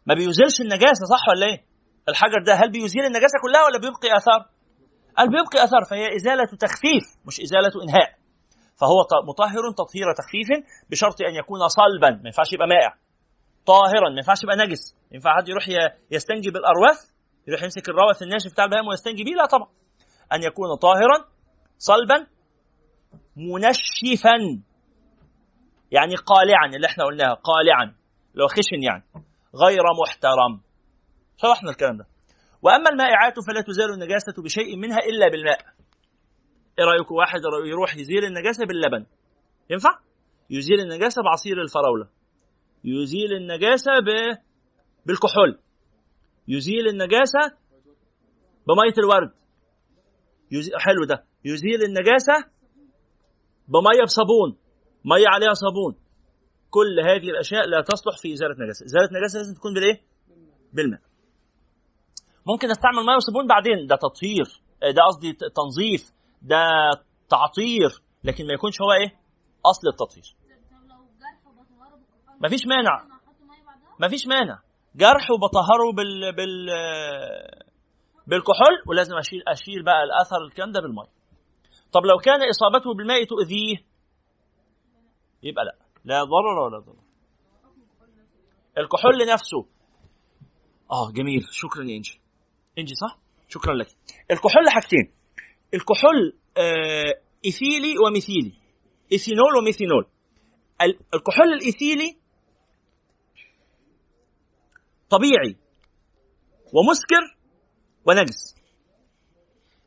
[0.05, 1.65] ما بيزيلش النجاسة صح ولا إيه؟
[2.09, 4.49] الحجر ده هل بيزيل النجاسة كلها ولا بيبقي آثار؟
[5.17, 8.09] قال بيبقي آثار فهي إزالة تخفيف مش إزالة إنهاء.
[8.79, 8.97] فهو
[9.29, 10.49] مطهر تطهير تخفيف
[10.89, 12.95] بشرط أن يكون صلبا ما ينفعش يبقى مائع.
[13.65, 14.95] طاهرا ما ينفعش يبقى نجس.
[15.11, 15.65] ينفع حد يروح
[16.11, 16.99] يستنجي بالارواث
[17.47, 19.67] يروح يمسك الروث الناشف بتاع البهائم ويستنجي بيه؟ لا طبعا.
[20.33, 21.17] أن يكون طاهرا
[21.77, 22.27] صلبا
[23.35, 24.63] منشفا.
[25.91, 27.95] يعني قالعا اللي إحنا قلناها قالعا.
[28.35, 29.03] لو خشن يعني.
[29.55, 30.61] غير محترم.
[31.37, 32.05] شرحنا الكلام ده.
[32.61, 35.59] وأما المائعات فلا تزال النجاسة بشيء منها إلا بالماء.
[36.79, 39.05] إيه رايكم واحد يروح يزيل النجاسة باللبن؟
[39.69, 39.89] ينفع؟
[40.49, 42.07] يزيل النجاسة بعصير الفراولة.
[42.83, 44.37] يزيل النجاسة ب...
[45.05, 45.59] بالكحول.
[46.47, 47.57] يزيل النجاسة
[48.67, 49.31] بمية الورد.
[50.51, 50.73] يزيل...
[50.79, 51.23] حلو ده.
[51.45, 52.33] يزيل النجاسة
[53.73, 54.49] بميه بصابون
[55.05, 55.93] ميه عليها صابون.
[56.69, 58.85] كل هذه الأشياء لا تصلح في إزالة نجاسة.
[58.85, 60.01] إزالة نجاسة لازم تكون بالإيه؟
[60.73, 61.01] بالماء.
[62.47, 63.87] ممكن استعمل ميه وصابون بعدين.
[63.87, 64.47] ده تطهير
[64.95, 66.11] ده قصدي تنظيف
[66.41, 66.63] ده
[67.29, 67.91] تعطير
[68.23, 69.09] لكن ما يكونش هو إيه؟
[69.65, 70.35] أصل التطهير.
[72.43, 72.95] مفيش مانع.
[73.99, 74.59] مفيش مانع.
[74.95, 76.67] جرح وبطهره بال بال
[78.27, 81.20] بالكحول ولازم أشيل أشيل بقى الأثر الكلام ده بالمية.
[81.91, 83.77] طب لو كان إصابته بالماء تؤذيه؟
[85.43, 85.75] يبقى لا.
[86.05, 87.01] لا ضرر ولا ضرر.
[88.77, 89.65] الكحول نفسه
[90.91, 91.41] آه جميل.
[91.51, 92.21] شكرا يا إنجي.
[92.77, 93.19] إنجي صح؟
[93.49, 93.87] شكرا لك.
[94.31, 95.13] الكحول حاجتين
[95.73, 98.53] الكحول آه إيثيلي وميثيلي.
[99.11, 100.07] إيثينول وميثينول.
[100.81, 102.17] ال- الكحول الإيثيلي
[105.09, 105.55] طبيعي
[106.73, 107.37] ومسكر
[108.05, 108.55] ونجس.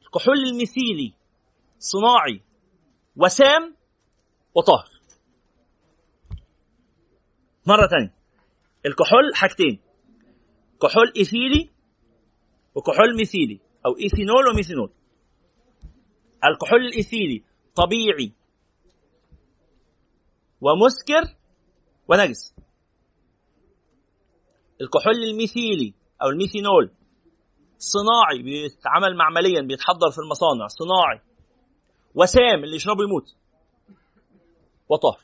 [0.03, 1.15] الكحول الميثيلي
[1.79, 2.43] صناعي
[3.17, 3.77] وسام
[4.55, 4.91] وطاهر.
[7.67, 8.15] مرة تانية.
[8.87, 9.81] الكحول حاجتين.
[10.83, 11.71] كحول إيثيلي
[12.75, 14.91] وكحول ميثيلي أو إيثينول وميثينول.
[16.45, 17.45] الكحول الإيثيلي
[17.75, 18.33] طبيعي
[20.61, 21.37] ومسكر
[22.09, 22.55] ونجس.
[24.81, 26.91] الكحول الميثيلي أو الميثينول
[27.79, 31.34] صناعي بيتعمل معمليا بيتحضر في المصانع صناعي.
[32.15, 33.35] وسام اللي يشربه يموت
[34.89, 35.23] وطاهر.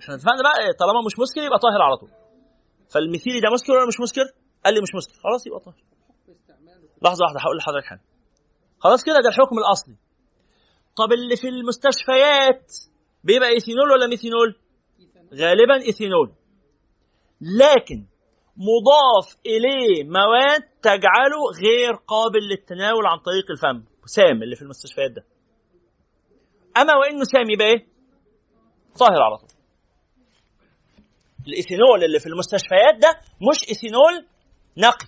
[0.00, 2.10] إحنا اتفقنا بقى طالما مش مسكر يبقى طاهر على طول.
[2.92, 4.26] فالميثيلي ده مسكر ولا مش مسكر؟
[4.64, 5.14] قال لي مش مسكر.
[5.22, 5.82] خلاص يبقى طاهر.
[7.02, 8.00] لحظة واحدة هقول لحضرتك حاجة.
[8.78, 9.96] خلاص كده ده الحكم الأصلي.
[10.96, 12.72] طب اللي في المستشفيات
[13.24, 14.56] بيبقى إيثينول ولا ميثينول؟
[15.34, 16.32] غالبا إيثينول.
[17.40, 18.06] لكن
[18.56, 23.84] مضاف إليه مواد تجعله غير قابل للتناول عن طريق الفم.
[24.04, 25.24] سام اللي في المستشفيات ده.
[26.76, 27.86] أما وإنه سام يبقى إيه؟
[28.98, 29.48] طاهر على طول.
[31.48, 33.20] الإيثينول اللي في المستشفيات ده
[33.50, 34.26] مش إيثينول
[34.76, 35.06] نقي.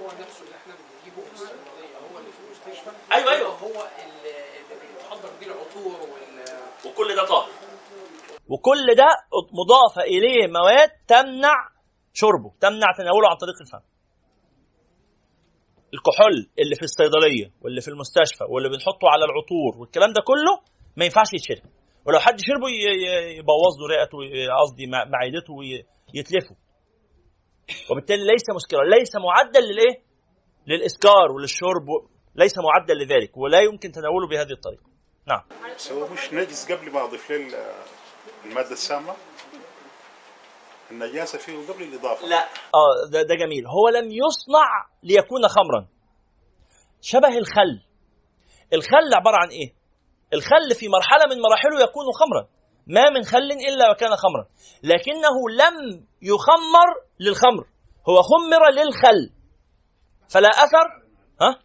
[0.00, 3.48] هو نفسه اللي إحنا بنجيبه من الصيدليه هو اللي في المستشفى أيوه أيوه.
[3.48, 4.34] هو اللي
[4.80, 6.44] بيتحضر بيه العطور وال
[6.86, 7.48] وكل ده طاهر.
[8.48, 9.06] وكل ده
[9.52, 11.54] مضافة إليه مواد تمنع
[12.14, 13.89] شربه تمنع تناوله عن طريق الفم.
[15.94, 20.54] الكحول اللي في الصيدلية واللي في المستشفى واللي بنحطه على العطور والكلام ده كله
[20.96, 21.70] ما ينفعش يتشرب.
[22.06, 22.68] ولو حد شربه
[23.38, 24.18] يبوظ له رئته
[24.60, 26.56] قصدي مع- معدته ويتلفه
[27.90, 30.02] وبالتالي ليس مسكرا ليس معدل للإيه؟
[30.66, 31.86] للإسكار وللشرب
[32.34, 34.82] ليس معدل لذلك ولا يمكن تناوله بهذه الطريقة.
[35.26, 35.42] نعم.
[35.92, 37.74] هو مش نجس قبل ما اضيف له
[38.44, 39.14] المادة السامة.
[40.90, 42.26] النجاسة فيه قبل الإضافة.
[42.26, 42.42] لا.
[42.74, 43.66] آه ده, ده جميل.
[43.66, 44.68] هو لم يصنع
[45.02, 45.88] ليكون خمرا.
[47.00, 47.82] شبه الخل.
[48.72, 49.74] الخل عبارة عن إيه؟
[50.32, 52.48] الخل في مرحلة من مراحله يكون خمرا.
[52.86, 54.46] ما من خل إلا وكان خمرا.
[54.82, 56.88] لكنه لم يخمر
[57.20, 57.66] للخمر.
[58.08, 59.30] هو خمر للخل.
[60.28, 60.86] فلا أثر؟
[61.40, 61.62] ها؟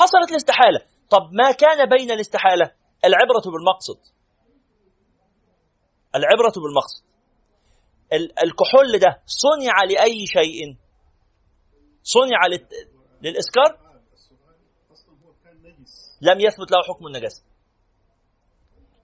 [0.00, 0.80] حصلت الاستحالة.
[1.10, 2.72] طب ما كان بين الاستحالة؟
[3.04, 3.98] العبرة بالمقصد.
[6.14, 7.04] العبرة بالمقصد.
[7.04, 7.11] ال-
[8.44, 10.76] الكحول ده صنع لأي شيء؟
[12.02, 12.88] صنع للت-
[13.22, 13.78] للإسكار؟
[16.22, 17.42] لم يثبت له حكم النجاسة.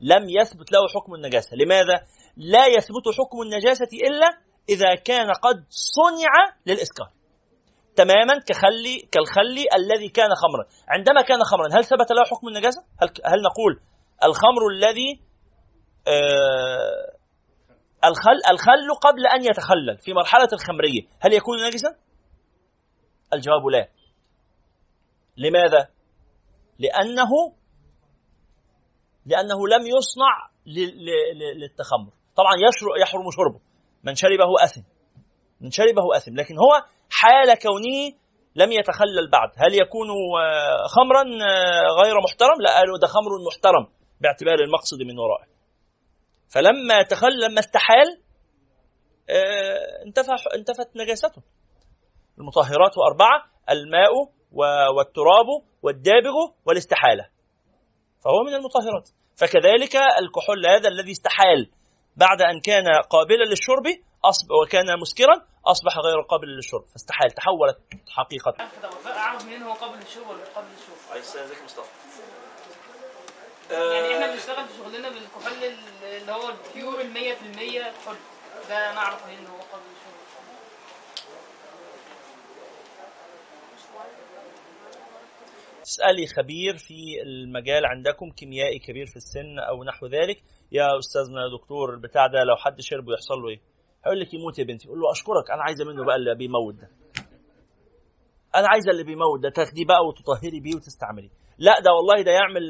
[0.01, 1.57] لم يثبت له حكم النجاسة.
[1.57, 2.07] لماذا؟
[2.37, 7.11] لا يثبت حكم النجاسة إلا إذا كان قد صنع للإسكار.
[7.97, 10.65] تماما كخلي كالخل الذي كان خمرا.
[10.89, 13.81] عندما كان خمرا هل ثبت له حكم النجاسة؟ هل, هل نقول
[14.25, 15.21] الخمر الذي
[16.09, 17.18] آه
[18.05, 21.89] الخل الخل قبل أن يتخلل في مرحلة الخمرية هل يكون نجسا؟
[23.33, 23.89] الجواب لا.
[25.37, 25.89] لماذا؟
[26.79, 27.31] لأنه
[29.27, 30.51] لأنه لم يصنع
[31.57, 32.13] للتخمر.
[32.37, 32.53] طبعا
[33.01, 33.61] يحرم شربه.
[34.05, 34.83] من شربه أثم.
[35.61, 38.19] من شربه أثم، لكن هو حال كونه
[38.57, 43.87] لم يتخلل بعد، هل يكون آه، خمرا آه، غير محترم؟ لا قالوا ده خمر محترم
[44.21, 45.58] باعتبار المقصد من ورائه.
[46.51, 48.23] فلما تخل لما استحال
[49.31, 51.43] آه، انتفى انتفت نجاسته
[52.39, 54.11] المطهرات أربعة الماء
[54.97, 55.47] والتراب
[55.83, 56.35] والدابغ
[56.65, 57.29] والاستحالة.
[58.25, 59.09] فهو من المطهرات.
[59.37, 61.71] فكذلك الكحول هذا الذي استحال
[62.17, 63.87] بعد أن كان قابلا للشرب
[64.25, 65.35] أصبح وكان مسكرا
[65.67, 66.85] أصبح غير قابل للشرب.
[66.93, 67.79] فاستحال تحولت
[68.11, 68.51] حقيقة.
[68.83, 72.08] طب أعرف منين هو قابل للشرب ولا قابل للشرب؟ ازيك مصطفى.
[73.71, 75.65] يعني إحنا بنشتغل في شغلنا بالكحول
[76.03, 77.19] اللي هو البيور ال 100%
[78.03, 78.17] كحول
[78.69, 80.19] ده نعرف منين هو قابل للشرب
[85.83, 90.43] اسألي خبير في المجال عندكم كيميائي كبير في السن أو نحو ذلك.
[90.73, 93.61] يا أستاذنا يا دكتور البتاع ده لو حد شربه يحصل له إيه؟
[94.05, 94.89] هيقول لك يموت يا بنتي.
[94.89, 96.91] قول له أشكرك أنا عايزة منه بقى اللي بيموت ده.
[98.55, 101.31] أنا عايزة اللي بيموت ده تاخديه بقى وتطهري بيه وتستعمليه.
[101.59, 102.63] لا ده والله ده يعمل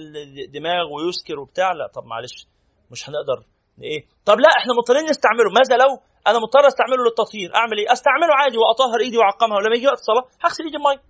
[0.52, 1.73] دماغ ويسكر وبتاع.
[1.73, 2.47] لا طب معلش
[2.90, 3.39] مش هنقدر
[3.82, 5.51] إيه؟ طب لا إحنا مضطرين نستعمله.
[5.59, 5.90] ماذا لو
[6.27, 9.56] أنا مضطر أستعمله للتطهير؟ أعمل إيه؟ أستعمله عادي وأطهر إيدي وأعقمها.
[9.56, 11.02] ولما يجي وقت الصلاة هغسل إيدي بمية.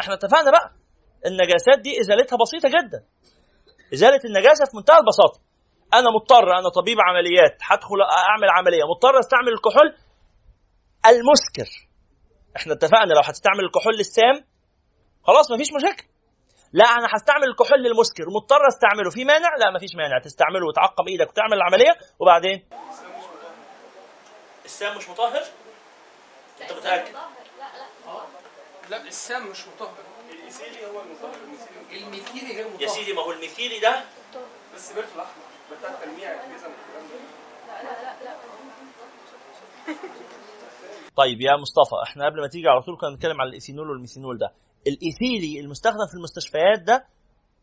[0.00, 0.70] إحنا اتفقنا بقى.
[1.26, 3.00] النجاسات دي إزالتها بسيطة جدا.
[3.94, 5.40] إزالة النجاسة في منتهى البساطة.
[5.94, 8.84] أنا مضطر أنا طبيب عمليات هدخل أعمل عملية.
[8.92, 9.88] مضطر أستعمل الكحول
[11.06, 11.68] المسكر.
[12.56, 14.36] إحنا اتفقنا لو هتستعمل الكحول السام
[15.26, 16.06] خلاص مفيش مشاكل.
[16.72, 19.10] لا أنا هستعمل الكحول المسكر مضطر أستعمله.
[19.10, 20.18] في مانع؟ لا مفيش مانع.
[20.18, 22.68] تستعمله وتعقم إيدك وتعمل العملية وبعدين؟
[24.64, 25.42] السام مش مطهر؟
[26.62, 27.18] أنت متأكد؟ لا
[28.90, 29.94] لا لا السام مش مطهر.
[30.30, 32.82] الايثيلي هو المطهر الميثيلي الميثيلي غير مطهر.
[32.82, 34.04] يا سيدي ما هو الميثيلي ده؟
[34.74, 35.42] بس سبيرتو الأحمر.
[35.78, 37.16] بتاع تلميع الجزم والكلام ده.
[41.16, 44.52] طيب يا مصطفى إحنا قبل ما تيجي على طول كنا بنتكلم على الإيثينول والميثينول ده.
[44.86, 47.06] الإيثيلي المستخدم في المستشفيات ده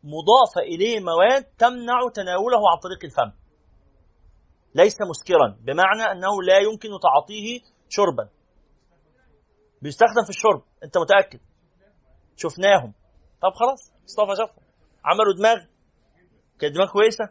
[0.04, 3.32] مضاف إليه مواد تمنع تناوله عن طريق الفم.
[4.74, 8.28] ليس مسكرا بمعنى أنه لا يمكن تعاطيه شربا.
[9.82, 11.40] بيستخدم في الشرب أنت متأكد؟
[12.36, 12.92] شفناهم.
[13.42, 14.64] طب خلاص مصطفى شافهم.
[15.04, 15.56] عملوا دماغ.
[16.60, 17.24] كانت دماغ كويسة؟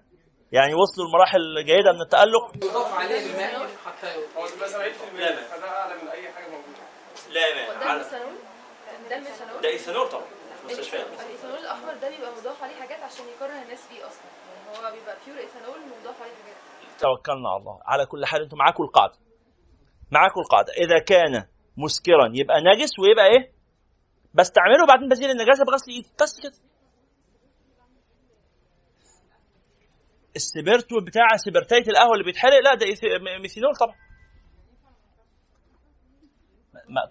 [0.51, 4.07] يعني وصلوا لمراحل جيدة من التألق؟ يضاف عليه الماء حتى
[4.37, 5.41] هو بيبقى 70% لا، لا.
[5.47, 6.83] فده أعلى من أي حاجة موجودة.
[7.33, 8.35] لا الميثانول
[9.13, 10.23] ده الميثانول ده إيثانول طبعا
[10.57, 14.23] في المستشفيات الإيثانول الأحمر ده بيبقى مضاف عليه حاجات عشان يكره الناس فيه أصلا.
[14.65, 16.55] يعني هو بيبقى pure ethanol ومضاف عليه حاجات.
[16.99, 17.79] توكلنا على الله.
[17.85, 19.13] على كل حال أنتم معاكم القاعدة.
[20.11, 20.73] معاكم القاعدة.
[20.73, 21.45] إذا كان
[21.77, 23.53] مسكرا يبقى نجس ويبقى إيه؟
[24.33, 26.09] بستعمله بعدين بزيل النجاسة بغسل إيدي.
[26.21, 26.53] بس كده.
[30.35, 32.85] السبرتو بتاع سبرتايه القهوة اللي بيتحرق لا ده
[33.41, 33.95] ميثينول طبعا.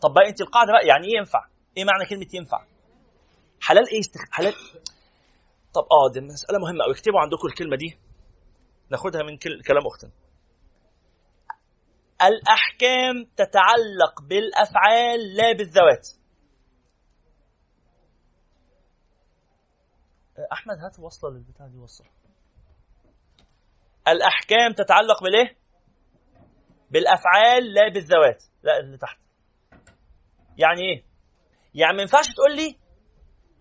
[0.03, 2.67] طب بقى أنت القاعدة بقى يعني إيه ينفع؟ إيه معنى كلمة ينفع؟
[3.61, 4.21] حلال إيه استخ...
[4.31, 4.55] حلال
[5.75, 7.99] طب آه دي مسألة مهمة قوي اكتبوا عندكم الكلمة دي.
[8.91, 9.63] ناخدها من كل...
[9.63, 10.11] كلام أختنا.
[12.23, 16.09] الأحكام تتعلق بالأفعال لا بالذوات.
[20.53, 22.05] أحمد هات وصلة للبتاع دي وصل
[24.09, 25.57] الأحكام تتعلق بالإيه؟
[26.91, 28.45] بالأفعال لا بالذوات.
[28.63, 29.19] لا اللي تحت.
[30.59, 31.12] يعني إيه؟
[31.75, 32.77] يعني ما ينفعش تقول لي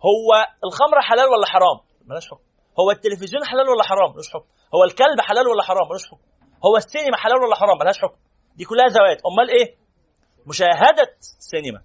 [0.09, 0.29] هو
[0.65, 2.43] الخمر حلال ولا حرام؟ ملاش حكم.
[2.79, 4.45] هو التلفزيون حلال ولا حرام؟ ملوش حكم.
[4.75, 6.21] هو الكلب حلال ولا حرام؟ ملوش حكم.
[6.65, 8.15] هو السينما حلال ولا حرام؟ ملهاش حكم.
[8.55, 9.75] دي كلها ذوات أمال إيه؟
[10.47, 11.81] مشاهدة سينما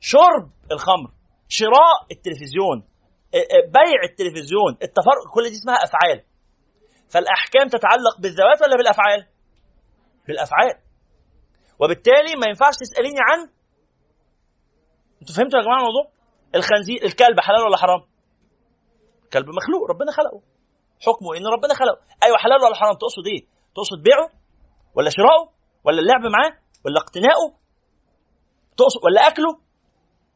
[0.00, 1.10] شرب الخمر.
[1.48, 2.78] شراء التلفزيون.
[3.34, 4.72] ا- ا- بيع التلفزيون.
[4.82, 6.24] التفرق كل دي اسمها أفعال.
[7.08, 9.26] فالأحكام تتعلق بالذوات ولا بالأفعال؟
[10.26, 10.74] بالأفعال.
[11.80, 13.48] وبالتالي ما ينفعش تسأليني عن
[15.20, 16.10] أنتوا فهمتوا يا جماعة الموضوع؟
[16.54, 18.00] الخنزير الكلب حلال ولا حرام؟
[19.32, 20.42] كلب مخلوق ربنا خلقه.
[21.06, 22.00] حكمه إن ربنا خلقه.
[22.22, 24.28] أيوه حلال ولا حرام؟ تقصد إيه؟ تقصد بيعه؟
[24.94, 25.52] ولا شراؤه
[25.84, 26.52] ولا اللعب معاه؟
[26.84, 27.54] ولا اقتناؤه
[28.76, 29.52] تقصد ولا أكله؟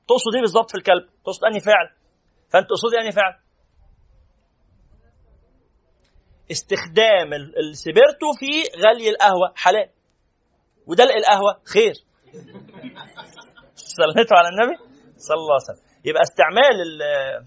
[0.09, 1.87] تقصد إيه بالظبط في الكلب؟ تقصد أنهي فعل
[2.53, 3.35] فأنت تقصد أنهي فعل
[6.51, 9.53] استخدام ال- السبرتو في غلي القهوة.
[9.57, 9.91] حلال.
[10.87, 11.95] ودلق القهوة خير.
[13.97, 14.77] صليتوا على النبي؟
[15.17, 15.87] صلى الله عليه وسلم.
[16.05, 17.47] يبقى استعمال ال-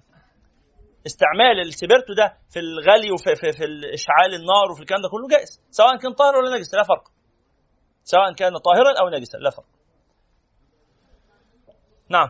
[1.06, 3.64] استعمال السبرتو ده في الغلي وفي في, في
[3.94, 5.62] اشعال النار وفي الكلام ده كله جائز.
[5.72, 7.04] سواء كان طاهر ولا نجس لا فرق.
[8.04, 9.66] سواء كان طاهرا أو نجسا لا فرق.
[12.10, 12.30] نعم.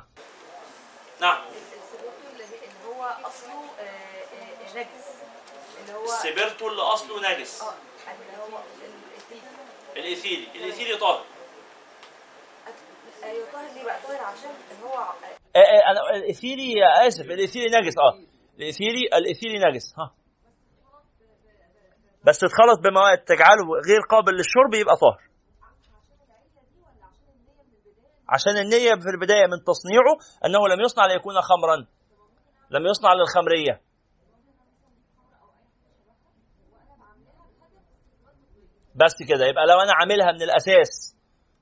[1.21, 1.41] نعم.
[1.47, 5.07] السبرتو اللي هي- اللي هو أصله آه، آه، نجس.
[5.81, 8.59] اللي هو السبرتو اللي أصله نجس آه اللي هو
[9.15, 9.41] الإثيل.
[9.97, 11.25] الايثيلي الايثيلي طاهر
[13.27, 14.93] أيوه طاهر ليه بقى؟ طاهر عشان ان هو
[15.55, 16.73] آه، آه، أنا الايثيلي
[17.07, 18.13] آسف الايثيلي نجس آه.
[18.57, 20.13] الايثيلي الايثيلي نجس ها.
[22.23, 25.27] بس اتخلط بمواد تجعله غير قابل للشرب يبقى طاهر.
[28.29, 30.13] عشان النية في البداية من تصنيعه
[30.45, 31.75] أنه لم يصنع ليكون خمرا
[32.69, 33.81] لم يصنع للخمرية.
[38.95, 41.15] بس كده يبقى لو أنا عاملها من الأساس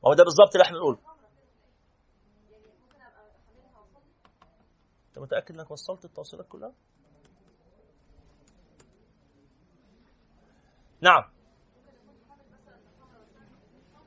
[0.03, 0.97] ما هو ده بالظبط اللي إحنا نقوله
[5.15, 6.73] أنت متأكد إنك وصلت التوصيلات كلها؟
[11.01, 11.23] نعم.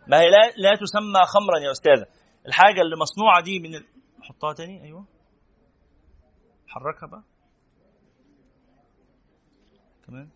[0.07, 2.07] ما هي لا, لا تسمى خمرا يا أستاذة.
[2.47, 3.87] الحاجة اللي مصنوعة دي من ال...
[4.23, 4.83] حطها تاني.
[4.83, 5.05] أيوه.
[6.67, 7.23] حركها بقى.
[10.07, 10.29] كمان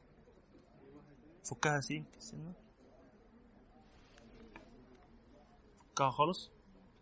[1.50, 2.52] فكها سين سنة.
[5.90, 6.50] فكها خالص.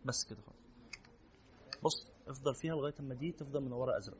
[0.05, 0.59] بس كده خالص.
[1.83, 2.10] بص.
[2.27, 4.17] افضل فيها لغاية اما دي تفضل منوره أزرق.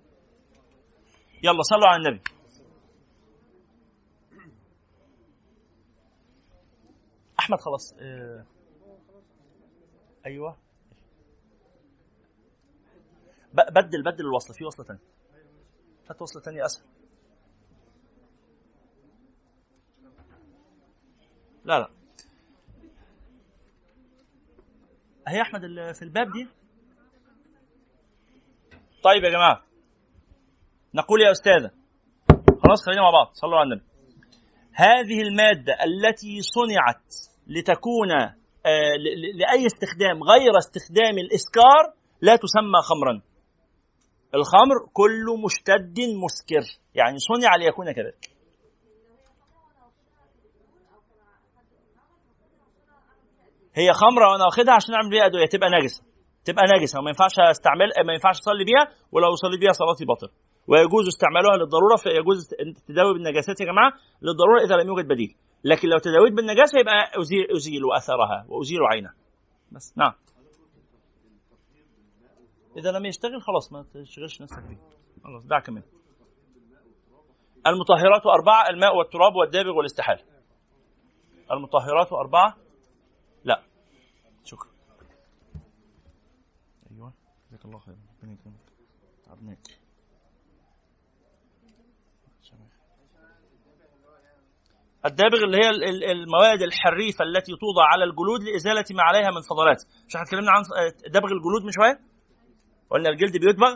[1.44, 2.22] يلا صلوا على النبي.
[7.40, 8.46] أحمد خلاص آه.
[10.26, 10.58] أيوه.
[13.54, 15.02] بدل بدل الوصلة في وصلة ثانية
[16.10, 16.86] هات وصلة ثانية أسهل.
[21.66, 21.90] لا لا.
[25.28, 25.62] أهي أحمد
[25.96, 26.48] في الباب دي؟
[29.04, 29.64] طيب يا جماعة.
[30.96, 31.72] نقول يا أستاذة.
[32.64, 33.30] خلاص خلينا مع بعض.
[33.34, 33.86] صلوا على النبي.
[34.74, 37.04] هذه المادة التي صنعت
[37.48, 38.12] لتكون
[38.66, 38.94] آه،
[39.40, 43.22] لأي استخدام غير استخدام الإسكار لا تسمى خمرا.
[44.36, 46.80] الخمر كل مشتد مسكر.
[46.96, 48.32] يعني صنع ليكون كذلك.
[53.76, 55.46] هي خمرة وأنا واخدها عشان أعمل بيها أدوية.
[55.46, 56.11] تبقى نجسه
[56.46, 60.30] تبقى نجسه وما ينفعش أستعمل ما ينفعش أصلي بيها ولو صليت بيها صلاتي باطل.
[60.68, 63.92] ويجوز استعمالها للضرورة فيجوز التداوي بالنجاسات يا جماعة.
[64.22, 65.36] للضرورة إذا لم يوجد بديل.
[65.64, 69.14] لكن لو تداويت بالنجاسة يبقى أزيل أزيل أثرها وأزيل عينها
[69.72, 70.14] بس نعم.
[72.78, 74.78] إذا لم يشتغل خلاص ما تشغلش نفسك بيه
[75.24, 75.84] خلاص دعك منه.
[77.68, 80.24] المطهرات أربعة الماء والتراب والدابغ والاستحالة.
[81.52, 82.56] المطهرات أربعة
[83.44, 83.64] لا
[84.46, 84.72] شكرا
[86.92, 87.14] أيوة
[87.52, 87.96] جزاك الله خير.
[87.96, 88.56] ربنا يكرمك.
[89.26, 89.58] تعبناك.
[95.06, 99.42] الدابغ اللي هي ال- ال- المواد الحريفة التي توضع على الجلود لإزالة ما عليها من
[99.42, 99.84] فضلات.
[100.08, 100.64] مش إحنا اتكلمنا عن
[101.08, 102.00] دبغ الجلود من شوية؟
[102.90, 103.76] قلنا الجلد بيدبغ.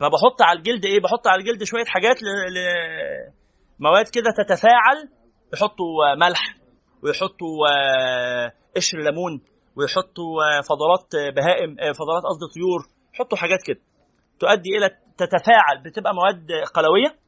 [0.00, 2.16] فبحط على الجلد إيه؟ بحط على الجلد شوية حاجات.
[3.78, 5.08] مواد كده تتفاعل.
[5.54, 6.56] يحطوا ملح
[7.02, 9.40] ويحطوا آه، قشر ليمون
[9.76, 12.95] ويحطوا آه، فضلات آه، بهائم آه، فضلات قصدي طيور.
[13.16, 13.80] يحطوا حاجات كده.
[14.40, 14.88] تؤدي إلى
[15.18, 17.18] تتفاعل بتبقى مواد قلوية؟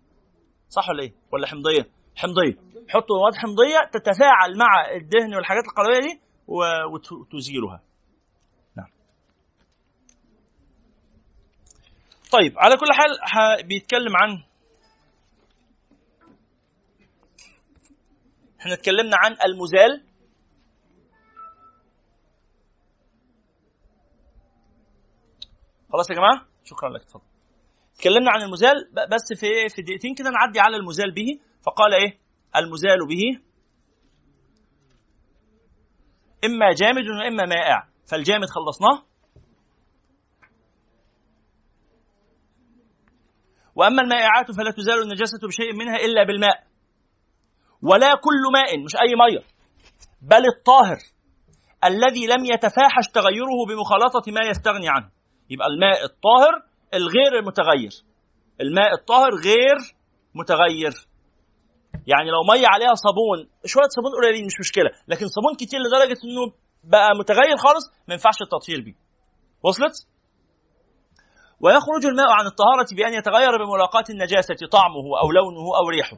[0.69, 2.57] صح ولا إيه؟ ولا حمضية؟ حمضية.
[2.89, 7.83] يحطوا مواد حمضية تتفاعل مع الدهن والحاجات القلوية دي وتزيلها.
[8.77, 8.87] نعم.
[12.33, 14.43] طيب على كل حال بيتكلم عن
[18.61, 20.08] إحنا اتكلمنا عن المزال
[25.93, 27.25] خلاص يا جماعة؟ شكرا لك اتفضل.
[27.95, 31.41] اتكلمنا عن المزال بس في في دقيقتين كده نعدي على المزال به.
[31.67, 32.19] فقال إيه؟
[32.57, 33.43] المزال به
[36.45, 37.89] إما جامد وإما مائع.
[38.11, 39.03] فالجامد خلصناه.
[43.75, 46.67] وأما المائعات فلا تزال النجاسة بشيء منها إلا بالماء.
[47.83, 49.45] ولا كل ماء مش أي مية
[50.23, 50.99] بل الطاهر
[51.85, 55.18] الذي لم يتفاحش تغيره بمخالطة ما يستغني عنه.
[55.51, 56.63] يبقى الماء الطاهر
[56.95, 57.91] الغير المتغير.
[58.61, 59.77] الماء الطاهر غير
[60.35, 60.93] متغير.
[62.07, 66.53] يعني لو مية عليها صابون شوية صابون قليلين مش مشكلة لكن صابون كتير لدرجة إنه
[66.85, 68.95] بقى متغير خالص ما ينفعش التطهير بيه.
[69.63, 70.07] وصلت؟
[71.61, 76.17] ويخرج الماء عن الطهارة بأن يتغير بملاقاة النجاسة طعمه أو لونه أو ريحه.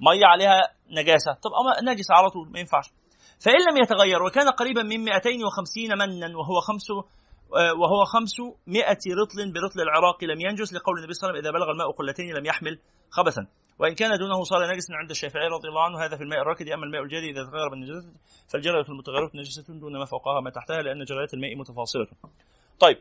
[0.00, 0.60] مية عليها
[0.90, 1.32] نجاسة.
[1.42, 2.86] طب أما نجس على طول ما ينفعش.
[3.44, 6.86] فإن لم يتغير وكان قريبا من 250 منا وهو خمس
[7.52, 8.84] وهو 500
[9.22, 12.34] رطل برطل العراق لم ينجس لقول النبي صلى الله عليه وسلم إذا بلغ الماء قلتين
[12.34, 12.78] لم يحمل
[13.10, 13.46] خبثا.
[13.78, 16.84] وإن كان دونه صار نجسا عند الشافعي رضي الله عنه هذا في الماء الراكد أما
[16.84, 18.12] الماء الجاري إذا تغير بالنجاسة
[18.48, 22.06] فالجرية المتغيرة نجسة دون ما فوقها ما تحتها لأن جريات الماء متفاصلة.
[22.80, 22.98] طيب.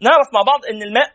[0.00, 1.10] نعرف مع بعض إن الماء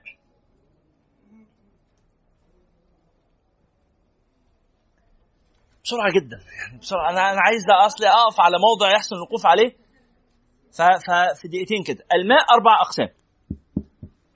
[5.84, 7.10] بسرعة جدا يعني بسرعة.
[7.10, 9.89] أنا أنا عايز اصلي أقف على موضع يحسن الوقوف عليه.
[10.78, 12.06] ففي دقيقتين كده.
[12.14, 13.10] الماء أربع أقسام.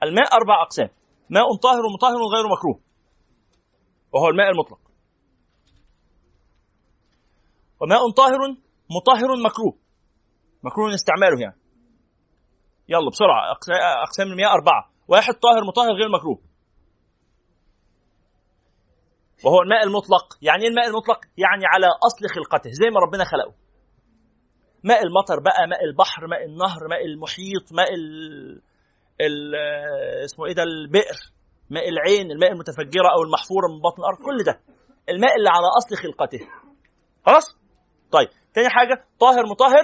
[0.04, 0.90] الماء أربع أقسام.
[1.30, 2.80] ماء طاهر ومطهر غير مكروه.
[4.14, 4.80] وهو الماء المطلق.
[7.82, 8.40] وماء طاهر
[8.90, 9.78] مطهر مكروه.
[10.64, 11.58] مكروه استعماله يعني.
[12.90, 13.52] يلا بسرعة.
[14.04, 14.92] أقسام المياه أربعة.
[15.08, 16.42] واحد طاهر مطهر غير مكروه.
[19.46, 20.38] وهو الماء المطلق.
[20.42, 23.63] يعني إيه الماء المطلق؟ يعني على أصل خلقته زي ما ربنا خلقه.
[24.84, 28.62] ماء المطر بقى ماء البحر ماء النهر ماء المحيط ماء ال...
[29.22, 29.56] ال...
[30.26, 31.18] اسمه إيه ده البئر
[31.70, 34.60] ماء العين الماء المتفجرة أو المحفورة من بطن الأرض كل ده.
[35.10, 36.40] الماء اللي على أصل خلقته.
[37.26, 37.58] خلاص؟
[38.12, 39.84] طيب تاني حاجة طاهر مطهر؟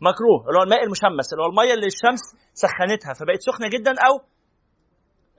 [0.00, 2.20] مكروه اللي هو الماء المشمس اللي هو المية اللي الشمس
[2.54, 4.14] سخنتها فبقت سخنة جدا أو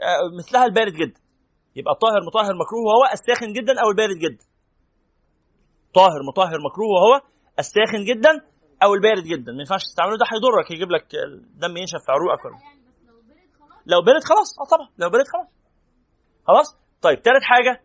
[0.02, 1.20] آه، مثلها البارد جدا.
[1.76, 4.46] يبقى طاهر مطهر مكروه وهو الساخن جدا أو البارد جدا.
[5.94, 8.42] طاهر مطهر مكروه وهو الساخن جدا
[8.84, 9.52] أو البارد جدا.
[9.52, 12.58] ما ينفعش تستعمله ده هيضرك يجيب لك الدم ينشف في عروقك ولا.
[13.86, 15.48] لو برد خلاص؟ آه طبعا لو برد خلاص.
[16.48, 17.84] خلاص؟ طيب ثالث حاجة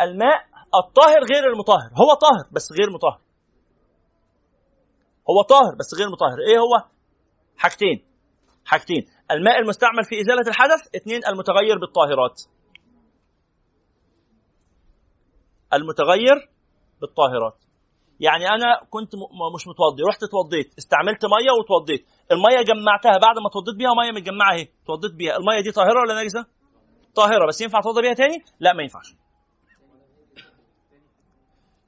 [0.00, 0.38] الماء
[0.84, 1.90] الطاهر غير المطهر.
[2.00, 3.20] هو طاهر بس غير مطهر.
[5.30, 6.38] هو طاهر بس غير مطهر.
[6.48, 6.88] إيه هو؟
[7.56, 8.04] حاجتين.
[8.64, 9.06] حاجتين.
[9.30, 12.42] الماء المستعمل في إزالة الحدث اثنين المتغير بالطاهرات.
[15.72, 16.50] المتغير
[17.00, 17.67] بالطاهرات.
[18.20, 19.10] يعني أنا كنت
[19.54, 22.06] مش متوضي رحت اتوضيت استعملت مية واتوضيت.
[22.32, 24.68] المية جمعتها بعد ما اتوضيت بيها مية متجمعة اهي.
[24.84, 25.36] اتوضيت بيها.
[25.36, 26.46] المية دي طاهرة ولا نجسة؟
[27.14, 27.46] طاهرة.
[27.48, 29.14] بس ينفع اتوضى بيها تاني؟ لا ما ينفعش.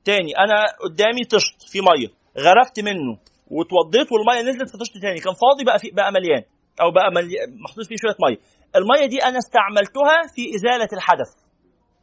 [0.04, 2.08] تاني أنا قدامي طشت في مية.
[2.38, 3.18] غرفت منه
[3.50, 5.20] واتوضيت والمية نزلت في طشت تاني.
[5.20, 6.42] كان فاضي بقى في بقى مليان.
[6.82, 8.38] أو بقى ملي- محطوط فيه شوية مية.
[8.76, 11.30] المية دي أنا استعملتها في إزالة الحدث.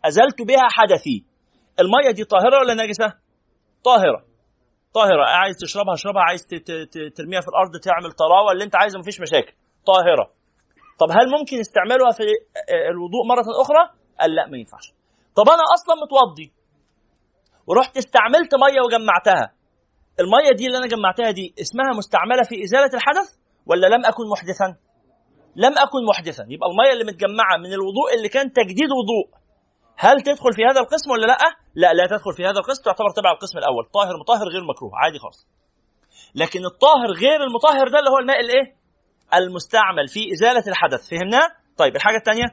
[0.05, 1.23] أزلت بها حدثي.
[1.79, 3.26] المية دي طاهرة ولا نجسة؟
[3.89, 4.19] طاهرة.
[4.93, 5.26] طاهرة.
[5.41, 6.23] عايز تشربها اشربها.
[6.30, 6.41] عايز
[7.18, 8.51] ترميها في الأرض تعمل طراوة.
[8.51, 9.53] اللي انت عايزه مفيش مشاكل.
[9.91, 10.26] طاهرة.
[10.99, 12.23] طب هل ممكن استعمالها في
[12.93, 13.84] الوضوء مرة أخرى؟
[14.19, 14.88] قال لا ما ينفعش.
[15.35, 16.51] طب أنا أصلا متوضي
[17.68, 19.45] ورحت استعملت مية وجمعتها.
[20.19, 23.27] المية دي اللي أنا جمعتها دي اسمها مستعملة في إزالة الحدث
[23.65, 24.69] ولا لم أكن محدثا؟
[25.55, 26.43] لم أكن محدثا.
[26.53, 29.27] يبقى المية اللي متجمعة من الوضوء اللي كان تجديد وضوء
[29.98, 31.38] هل تدخل في هذا القسم ولا لا؟
[31.76, 33.86] لا لا تدخل في هذا القسم تعتبر تبع القسم الأول.
[33.94, 35.48] طاهر مطهر غير مكروه عادي خالص.
[36.36, 38.76] لكن الطاهر غير المطهر ده اللي هو الماء الإيه؟
[39.34, 41.10] المستعمل في إزالة الحدث.
[41.10, 41.48] فهمناه
[41.78, 42.45] طيب الحاجة الثانية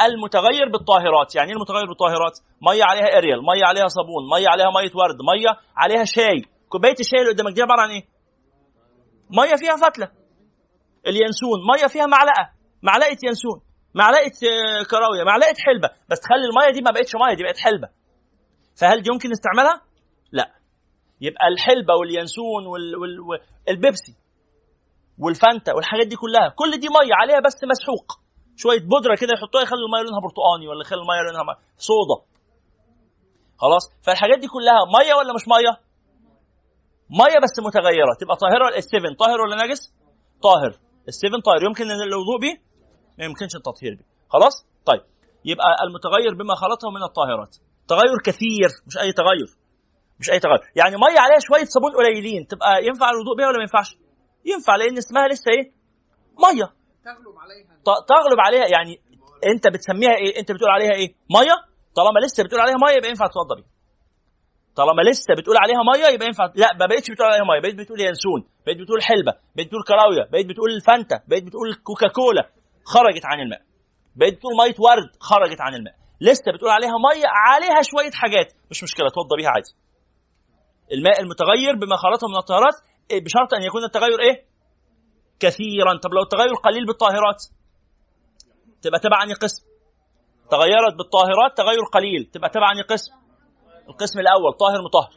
[0.00, 1.34] المتغير بالطاهرات.
[1.34, 2.38] يعني إيه المتغير بالطاهرات؟
[2.68, 6.42] مية عليها إريال مية عليها صابون مية عليها مية ورد مية عليها شاي.
[6.68, 8.04] كوباية الشاي اللي قدامك دي عبارة عن إيه؟
[9.30, 10.08] مية فيها فتلة.
[11.06, 12.44] اليانسون مية فيها معلقة
[12.82, 13.60] معلقة يانسون.
[13.94, 15.88] معلقة آه، كراوية معلقة حلبة.
[16.10, 17.88] بس تخلي المية دي ما بقتش مية دي بقت حلبة.
[18.80, 19.80] فهل دي يمكن استعمالها
[20.32, 20.46] لا.
[21.20, 22.96] يبقى الحلبة واليانسون وال...
[22.96, 23.20] وال...
[23.68, 24.14] والبيبسي
[25.18, 28.06] والفانتا والحاجات دي كلها كل دي مية عليها بس مسحوق.
[28.56, 32.18] شوية بودرة كده يحطوها يخلي المية لونها برتقاني ولا يخلي المية لونها صودا.
[33.62, 35.72] خلاص؟ فالحاجات دي كلها مية ولا مش مية؟
[37.20, 38.12] مية بس متغيرة.
[38.20, 39.82] تبقى طاهرة السفن طاهر ولا نجس؟
[40.42, 40.72] طاهر.
[41.08, 41.60] السفن طاهر.
[41.68, 42.54] يمكن الوضوء به
[43.18, 44.04] ما يمكنش التطهير به.
[44.28, 45.00] خلاص؟ طيب.
[45.44, 47.56] يبقى المتغير بما خلطه من الطاهرات.
[47.88, 49.48] تغير كثير مش أي تغير.
[50.20, 50.60] مش أي تغير.
[50.76, 53.96] يعني مية عليها شوية صابون قليلين تبقى ينفع الوضوء بها ولا ما ينفعش؟
[54.44, 55.72] ينفع لأن اسمها لسه إيه؟
[56.44, 56.68] مية.
[57.04, 57.72] تغلب عليها.
[57.84, 59.00] تغلب عليها يعني
[59.52, 61.56] أنت بتسميها إيه؟ أنت بتقول عليها إيه؟ مية؟
[61.96, 63.70] طالما لسه بتقول عليها مية يبقى ينفع تتوضى بيها.
[64.76, 67.60] طالما لسه بتقول عليها مية يبقى ينفع لا ما بقتش بتقول عليها مية.
[67.60, 72.50] بقيت بتقول ينسون بقيت بتقول حلبة بقيت بتقول كراوية بقيت بتقول فانتا بقيت بتقول كوكاكولا.
[72.84, 73.62] خرجت عن الماء.
[74.16, 75.94] بقيت بتقول مية ورد خرجت عن الماء.
[76.20, 78.52] لسه بتقول عليها مية عليها شوية حاجات.
[78.70, 79.72] مش مشكلة توضى بيها عادي.
[80.92, 82.74] الماء المتغير بما خلطه من الطاهرات
[83.10, 84.44] إيه، بشرط أن يكون التغير إيه؟
[85.40, 85.98] كثيرا.
[86.02, 87.40] طب لو التغير قليل بالطاهرات
[88.82, 89.64] تبقى تبع أنهي قسم؟
[90.50, 93.12] تغيرت بالطاهرات تغير قليل تبقى تبع أنهي قسم؟
[93.88, 95.12] القسم الأول طاهر مطهر.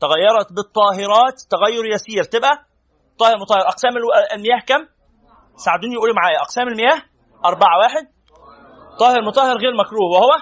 [0.00, 2.66] تغيرت بالطاهرات تغير يسير تبقى
[3.18, 3.60] طاهر مطهر.
[3.60, 3.92] أقسام
[4.34, 4.97] المياه كم؟
[5.64, 6.38] ساعدوني يقولوا معايا.
[6.38, 7.02] أقسام المياه؟
[7.44, 8.04] أربعة واحد.
[8.98, 10.08] طاهر مطهر غير مكروه.
[10.14, 10.32] وهو؟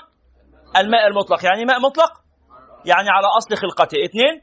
[0.76, 1.44] الماء المطلق.
[1.44, 2.12] يعني ماء مطلق؟
[2.84, 3.96] يعني على أصل خلقته.
[4.04, 4.34] اثنين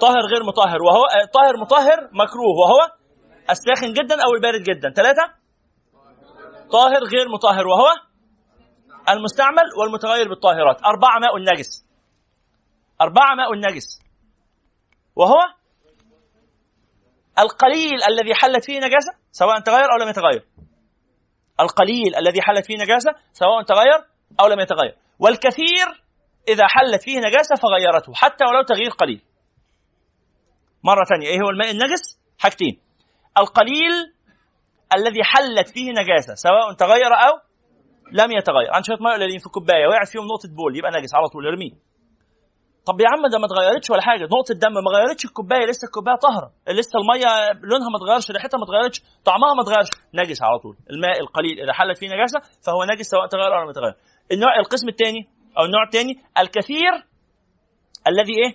[0.00, 0.82] طاهر غير مطهر.
[0.82, 2.54] وهو؟ آه، طاهر مطهر مكروه.
[2.60, 2.80] وهو؟
[3.50, 4.90] الساخن جدا أو البارد جدا.
[4.90, 5.24] ثلاثة
[6.72, 7.66] طاهر غير مطهر.
[7.66, 7.88] وهو؟
[9.08, 10.84] المستعمل والمتغير بالطاهرات.
[10.84, 11.88] أربعة ماء النجس
[13.00, 14.00] أربعة ماء النجس
[15.16, 15.57] وهو؟
[17.38, 20.44] القليل الذي حلت فيه نجاسة سواء تغير أو لم يتغير.
[21.60, 24.04] القليل الذي حلت فيه نجاسة سواء تغير
[24.40, 24.96] أو لم يتغير.
[25.18, 25.86] والكثير
[26.48, 29.22] إذا حلت فيه نجاسة فغيرته حتى ولو تغيير قليل.
[30.84, 32.80] مرة ثانية إيه هو الماء النجس؟ حاجتين.
[33.38, 33.92] القليل
[34.96, 37.40] الذي حلت فيه نجاسة سواء تغير أو
[38.12, 38.74] لم يتغير.
[38.74, 41.87] عن شوية ماء قليلين في كوباية وقعت فيهم نقطة بول يبقى نجس على طول ارميه.
[42.88, 44.24] طب يا عم ده ما اتغيرتش ولا حاجة.
[44.34, 46.48] نقطة دم ما غيرتش الكوباية لسه الكوباية طاهرة.
[46.78, 47.30] لسه المية
[47.70, 48.98] لونها ما اتغيرش ريحتها ما اتغيرتش
[49.28, 49.90] طعمها ما اتغيرش.
[50.14, 50.76] نجس على طول.
[50.92, 53.94] الماء القليل اذا حلت فيه نجاسة فهو نجس سواء تغير أو لم يتغير
[54.32, 55.20] النوع القسم الثاني
[55.58, 56.92] أو النوع الثاني الكثير
[58.10, 58.52] الذي إيه؟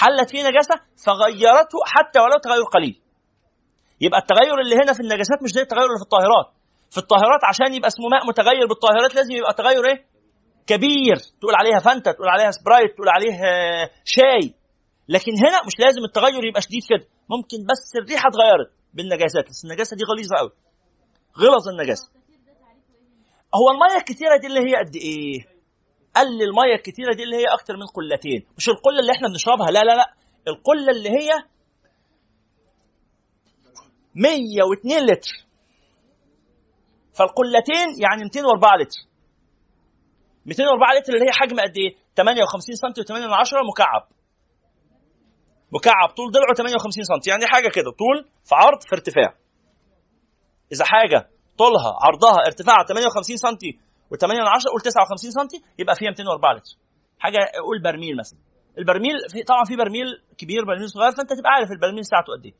[0.00, 0.74] حلت فيه نجاسة
[1.06, 2.96] فغيرته حتى ولو تغير قليل.
[4.00, 6.46] يبقى التغير اللي هنا في النجاسات مش زي التغير اللي في الطاهرات.
[6.90, 9.98] في الطاهرات عشان يبقى اسمه ماء متغير بالطاهرات لازم يبقى تغير إيه؟
[10.68, 14.54] كبير تقول عليها فانتا تقول عليها سبرايت تقول عليه آه، شاي.
[15.08, 17.08] لكن هنا مش لازم التغير يبقى شديد كده.
[17.30, 20.50] ممكن بس الريحة اتغيرت بالنجاسات بس النجاسة دي غليظة قوي.
[21.38, 22.10] غلظ النجاسة.
[23.54, 25.46] هو المية الكتيرة دي اللي هي قد إيه؟
[26.16, 28.46] قال لي المية الكتيرة دي اللي هي أكتر من قلتين.
[28.56, 30.14] مش القلة اللي إحنا بنشربها لا لا لا.
[30.48, 31.30] القلة اللي هي
[34.14, 35.46] 102 لتر.
[37.14, 39.07] فالقلتين يعني 204 لتر.
[40.48, 43.12] 204 لتر اللي هي حجم قد إيه؟ 58 سم و8
[43.72, 44.02] مكعب.
[45.72, 47.30] مكعب طول ضلعه 58 سم.
[47.30, 48.16] يعني حاجة كده طول
[48.48, 49.34] في عرض في ارتفاع.
[50.72, 53.56] إذا حاجة طولها عرضها ارتفاعها 58 سم
[54.14, 55.48] و8 قول 59 سم
[55.78, 56.72] يبقى فيها 204 لتر.
[57.18, 58.38] حاجة قول برميل مثلا.
[58.78, 60.06] البرميل في طبعا في برميل
[60.38, 62.54] كبير برميل صغير فأنت تبقى عارف البرميل ساعته قد إيه.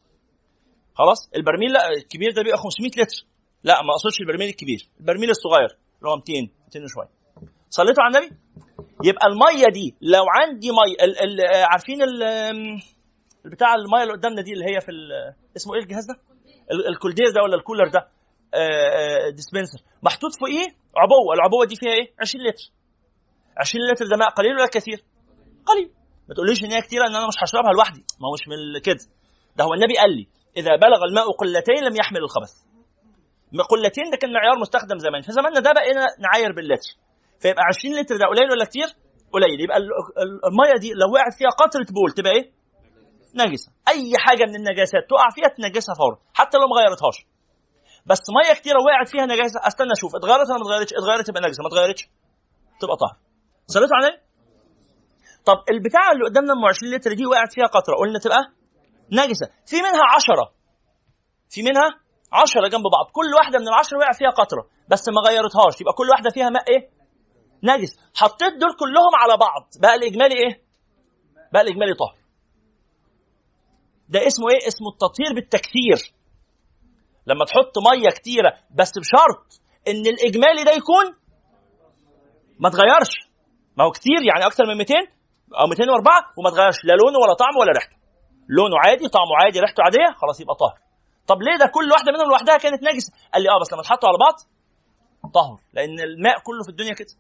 [0.95, 3.19] خلاص؟ البرميل لا الكبير ده بيبقى 500 لتر.
[3.65, 4.81] لا ما أقصدش البرميل الكبير.
[5.01, 6.33] البرميل الصغير اللي هو 200
[6.67, 7.18] 200 وشوية.
[7.71, 8.37] صليتوا على النبي؟
[9.05, 12.81] يبقى المية دي لو عندي مية ال ال آه، عارفين ال آم،
[13.47, 14.93] البتاع المية اللي قدامنا دي اللي هي في
[15.57, 16.15] اسمه إيه الجهاز ده؟
[16.73, 18.09] ال- الكولدير ده ولا الكولر ده؟
[19.31, 20.67] dispenser محطوط فوقيه
[20.97, 21.35] عبوة.
[21.35, 22.65] العبوة دي فيها إيه؟ 20 لتر.
[23.57, 25.05] 20 لتر ده ماء قليل ولا كثير؟
[25.67, 25.91] قليل.
[26.29, 28.01] ما تقوليش إن هي كتيرة إن أنا مش هشربها لوحدي.
[28.21, 29.05] ما هو مش من كده.
[29.57, 30.27] ده هو النبي قال لي
[30.57, 32.53] إذا بلغ الماء قلتين لم يحمل الخبث.
[33.71, 35.23] قلتين ده كان معيار مستخدم زمان.
[35.23, 36.91] في زماننا ده بقينا نعاير باللتر.
[37.41, 38.89] فيبقى 20 لتر ده قليل ولا كتير؟
[39.33, 39.61] قليل.
[39.65, 39.93] يبقى ال-
[40.25, 42.45] ال- المية دي لو وقعت فيها قطرة بول تبقى إيه؟
[43.35, 43.69] نجسة.
[43.89, 47.19] أي حاجة من النجاسات تقع فيها تنجسها فورا حتى لو ما غيرتهاش.
[48.11, 50.11] بس مية كتيرة وقعت فيها نجاسة أستنى أشوف.
[50.17, 52.03] اتغيرت ولا ما اتغيرتش؟ اتغيرت تبقى نجسة ما اتغيرتش
[52.81, 53.17] تبقى طاهر
[53.75, 54.17] صليتوا النبي
[55.49, 58.43] طب البتاعة اللي قدامنا أم 20 لتر دي وقعت فيها قطرة قلنا تبقى
[59.13, 59.47] نجسة.
[59.71, 60.53] في منها 10
[61.51, 61.89] في منها
[62.33, 63.07] 10 جنب بعض.
[63.13, 65.81] كل واحدة من العشرة وقع فيها قطرة بس ما غيرتهاش.
[65.81, 66.83] يبقى كل واحدة فيها ماء إيه؟
[67.63, 67.99] نجس.
[68.17, 69.63] حطيت دول كلهم على بعض.
[69.81, 70.63] بقى الإجمالي إيه؟
[71.53, 72.19] بقى الإجمالي طاهر
[74.09, 76.15] ده اسمه إيه؟ اسمه التطهير بالتكثير.
[77.27, 81.07] لما تحط مية كتيرة بس بشرط إن الإجمالي ده يكون
[82.59, 83.13] ما تغيرش.
[83.77, 84.95] ما هو كتير يعني أكتر من 200
[85.61, 86.85] أو 204 وما تغيرش.
[86.85, 87.97] لا لونه ولا طعمه ولا ريحته.
[88.49, 90.79] لونه عادي طعمه عادي ريحته عادية خلاص يبقى طاهر.
[91.27, 94.09] طب ليه ده كل واحدة منهم لوحدها كانت نجسة؟ قال لي آه بس لما اتحطوا
[94.09, 94.37] على بعض
[95.35, 97.15] طهر لأن الماء كله في الدنيا كده.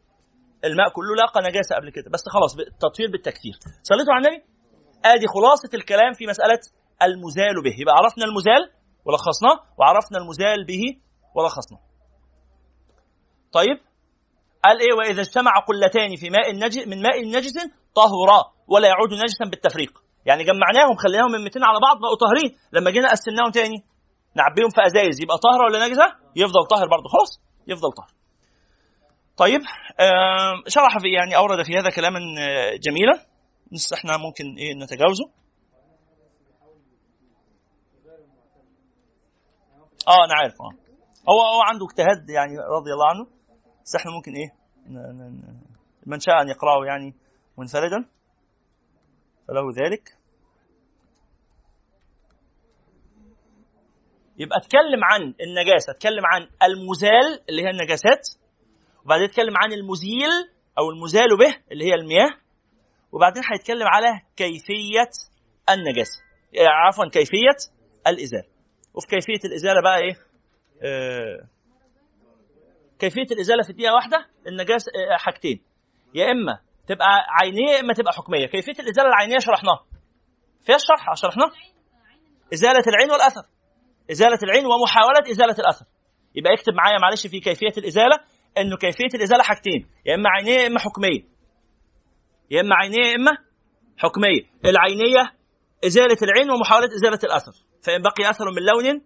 [0.64, 2.10] الماء كله لاقى نجاسة قبل كده.
[2.10, 3.54] بس خلاص التطهير بالتكثير.
[3.82, 4.44] صليتوا على النبي؟
[5.04, 6.60] آدي خلاصة الكلام في مسألة
[7.02, 7.74] المزال به.
[7.80, 8.62] يبقى عرفنا المزال
[9.04, 10.82] ولخصناه وعرفنا المزال به
[11.36, 11.80] ولخصناه.
[13.52, 13.78] طيب
[14.64, 17.54] قال إيه؟ وإذا اجتمع قلتان في ماء نجس من ماء نجس
[17.94, 19.92] طهرا ولا يعود نجسا بالتفريق.
[20.26, 22.58] يعني جمعناهم خليناهم من 200 على بعض بقوا طاهرين.
[22.72, 23.84] لما جينا قسمناهم تاني
[24.34, 26.06] نعبيهم في أزايز يبقى طاهرة ولا نجسة؟
[26.36, 28.17] يفضل طاهر برضه خلاص يفضل طاهر.
[29.38, 29.60] طيب
[30.66, 33.26] شرح في يعني أورد في هذا كلاما آه، جميلا.
[33.94, 35.24] إحنا ممكن إيه نتجاوزه.
[40.08, 40.70] آه أنا عارف آه.
[41.30, 43.26] هو هو عنده اجتهاد يعني رضي الله عنه.
[43.84, 44.52] بس إحنا ممكن إيه
[46.06, 47.14] من شاء أن يقرأه يعني
[47.58, 48.04] منفردا.
[49.48, 50.18] فله ذلك.
[54.38, 58.28] يبقى أتكلم عن النجاسة أتكلم عن المزال اللي هي النجاسات.
[59.08, 60.30] وبعدين اتكلم عن المزيل
[60.78, 62.30] أو المزال به اللي هي المياه.
[63.12, 65.10] وبعدين هيتكلم على كيفية
[65.70, 66.20] النجاسة.
[66.52, 67.56] يعني عفوا كيفية
[68.06, 68.48] الإزالة.
[68.94, 70.16] وفي كيفية الإزالة بقى إيه؟
[70.82, 71.48] آه
[72.98, 75.62] كيفية الإزالة في دقيقة واحدة النجاسة آه حاجتين.
[76.14, 76.58] يا إما
[76.88, 78.46] تبقى عينية يا إما تبقى حكمية.
[78.46, 79.84] كيفية الإزالة العينية شرحناها.
[80.66, 81.50] فيها الشرح شرحناه
[82.54, 83.42] إزالة العين والأثر.
[84.10, 85.86] إزالة العين ومحاولة إزالة الأثر.
[86.34, 88.16] يبقى اكتب معايا معلش في كيفية الإزالة.
[88.60, 91.22] إنه كيفية الإزالة حاجتين يا إما عينيه يا إما حكميه
[92.50, 93.32] يا إما عينيه يا إما
[93.96, 95.38] حكميه العينية
[95.84, 97.52] إزالة العين ومحاولة إزالة الأثر.
[97.84, 99.02] فإن بقي أثر من لون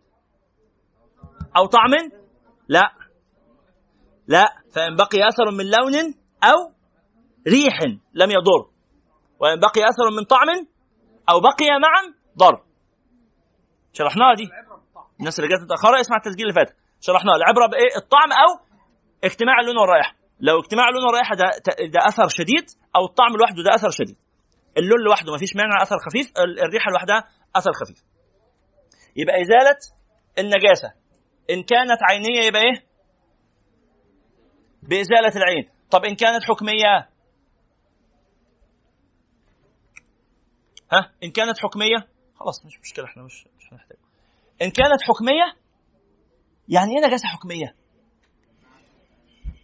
[1.57, 1.91] أو طعم
[2.69, 2.93] لا.
[4.27, 4.45] لا.
[4.75, 6.15] فإن بقي أثر من لون
[6.45, 6.73] أو
[7.49, 7.79] ريح
[8.15, 8.71] لم يضر.
[9.41, 10.49] وإن بقي أثر من طعم
[11.31, 12.63] أو بقي معا ضر.
[13.93, 14.49] شرحناها دي؟
[15.21, 16.77] الناس اللي جت متاخره اسمع التسجيل اللي فات.
[17.01, 17.37] شرحناها.
[17.37, 18.72] العبرة بإيه؟ الطعم أو
[19.25, 20.17] اجتماع اللون والرائحة.
[20.41, 21.51] لو اجتماع اللون والرائحة ده
[21.95, 22.65] ده أثر شديد
[22.97, 24.17] أو الطعم لوحده ده أثر شديد.
[24.77, 27.99] اللون لوحده ما فيش مانع أثر خفيف ال- الريحة لوحدها أثر خفيف.
[29.17, 29.79] يبقى ازاله
[30.39, 30.89] النجاسة
[31.51, 32.85] إن كانت عينية يبقى إيه؟
[34.83, 35.69] بإزالة العين.
[35.91, 37.09] طب إن كانت حكمية؟
[40.93, 42.09] ها؟ إن كانت حكمية؟
[42.41, 43.97] خلاص مش مشكلة إحنا مش مش هنحتاج
[44.63, 45.63] إن كانت حكمية
[46.69, 47.75] يعني إيه نجاسة حكمية؟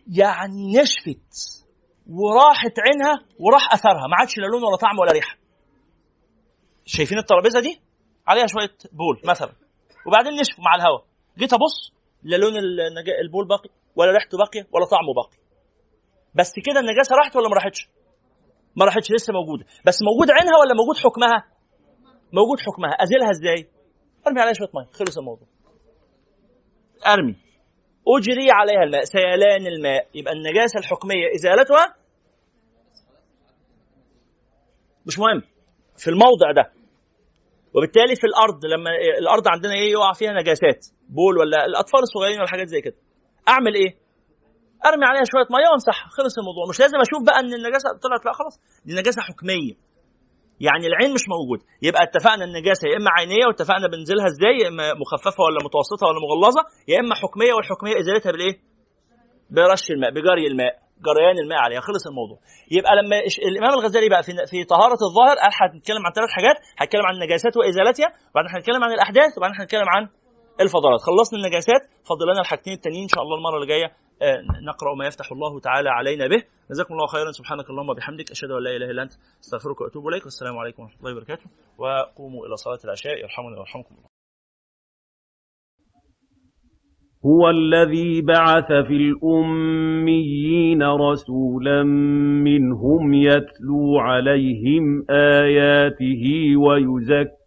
[0.09, 1.65] يعني نشفت
[2.07, 4.07] وراحت عينها وراح أثرها.
[4.11, 5.37] ما عادش لا لون ولا طعم ولا ريحة.
[6.85, 7.81] شايفين الترابيزة دي؟
[8.27, 9.53] عليها شوية بول مثلا.
[10.07, 11.05] وبعدين نشفوا مع الهواء.
[11.39, 12.53] جيت أبص لا لون
[13.25, 15.37] البول باقي ولا ريحته باقية ولا طعمه باقي.
[16.35, 17.89] بس كده النجاسة راحت ولا ما راحتش؟
[18.77, 19.65] ما راحتش لسه موجودة.
[19.87, 21.45] بس موجود عينها ولا موجود حكمها؟
[22.33, 22.91] موجود حكمها.
[22.91, 23.69] أزيلها إزاي؟
[24.27, 24.93] أرمي عليها شوية مية.
[24.93, 25.49] خلص الموضوع.
[27.07, 27.48] أرمي.
[28.09, 30.07] أجري عليها الماء سيلان الماء.
[30.15, 31.95] يبقى النجاسة الحكمية إزالتها
[35.07, 35.43] مش مهم
[35.97, 36.73] في الموضع ده.
[37.75, 42.49] وبالتالي في الأرض لما الأرض عندنا إيه يقع فيها نجاسات بول ولا الأطفال الصغيرين ولا
[42.49, 42.97] حاجات زي كده.
[43.49, 43.97] أعمل إيه؟
[44.87, 46.65] أرمي عليها شوية مية وأمسحها خلص الموضوع.
[46.69, 49.75] مش لازم أشوف بقى إن النجاسة طلعت لا خلاص دي نجاسة حكمية.
[50.67, 51.61] يعني العين مش موجود.
[51.87, 56.21] يبقى اتفقنا النجاسه يا إما عينية واتفقنا بنزلها إزاي يا إما مخففة ولا متوسطة ولا
[56.27, 58.55] مغلظة يا إما حكمية والحكمية إزالتها بالإيه؟
[59.57, 60.73] برش الماء بجري الماء
[61.09, 61.81] جريان الماء عليها.
[61.89, 62.39] خلص الموضوع.
[62.77, 63.17] يبقى لما
[63.51, 67.55] الإمام الغزالي بقى في في طهارة الظاهر قال هنتكلم عن ثلاث حاجات هنتكلم عن النجاسات
[67.57, 70.03] وإزالتها وبعدين هنتكلم عن الأحداث وبعدين هنتكلم عن
[70.65, 71.01] الفضلات.
[71.09, 73.89] خلصنا النجاسات فاضل لنا الحاجتين التانيين إن شاء الله المرة اللي جاية
[74.63, 76.43] نقرأ ما يفتح الله تعالى علينا به.
[76.71, 77.31] جزاكم الله خيرا.
[77.31, 78.31] سبحانك اللهم وبحمدك.
[78.31, 79.13] أشهد أن لا إله إلا أنت.
[79.45, 80.25] أستغفرك وأتوب إليك.
[80.25, 81.51] والسلام عليكم ورحمة الله وبركاته.
[81.79, 83.19] وقوموا إلى صلاة العشاء.
[83.19, 84.09] يرحمني ويرحمكم الله.
[87.27, 91.83] هو الذي بعث في الأميين رسولا
[92.45, 96.57] منهم يتلو عليهم آياته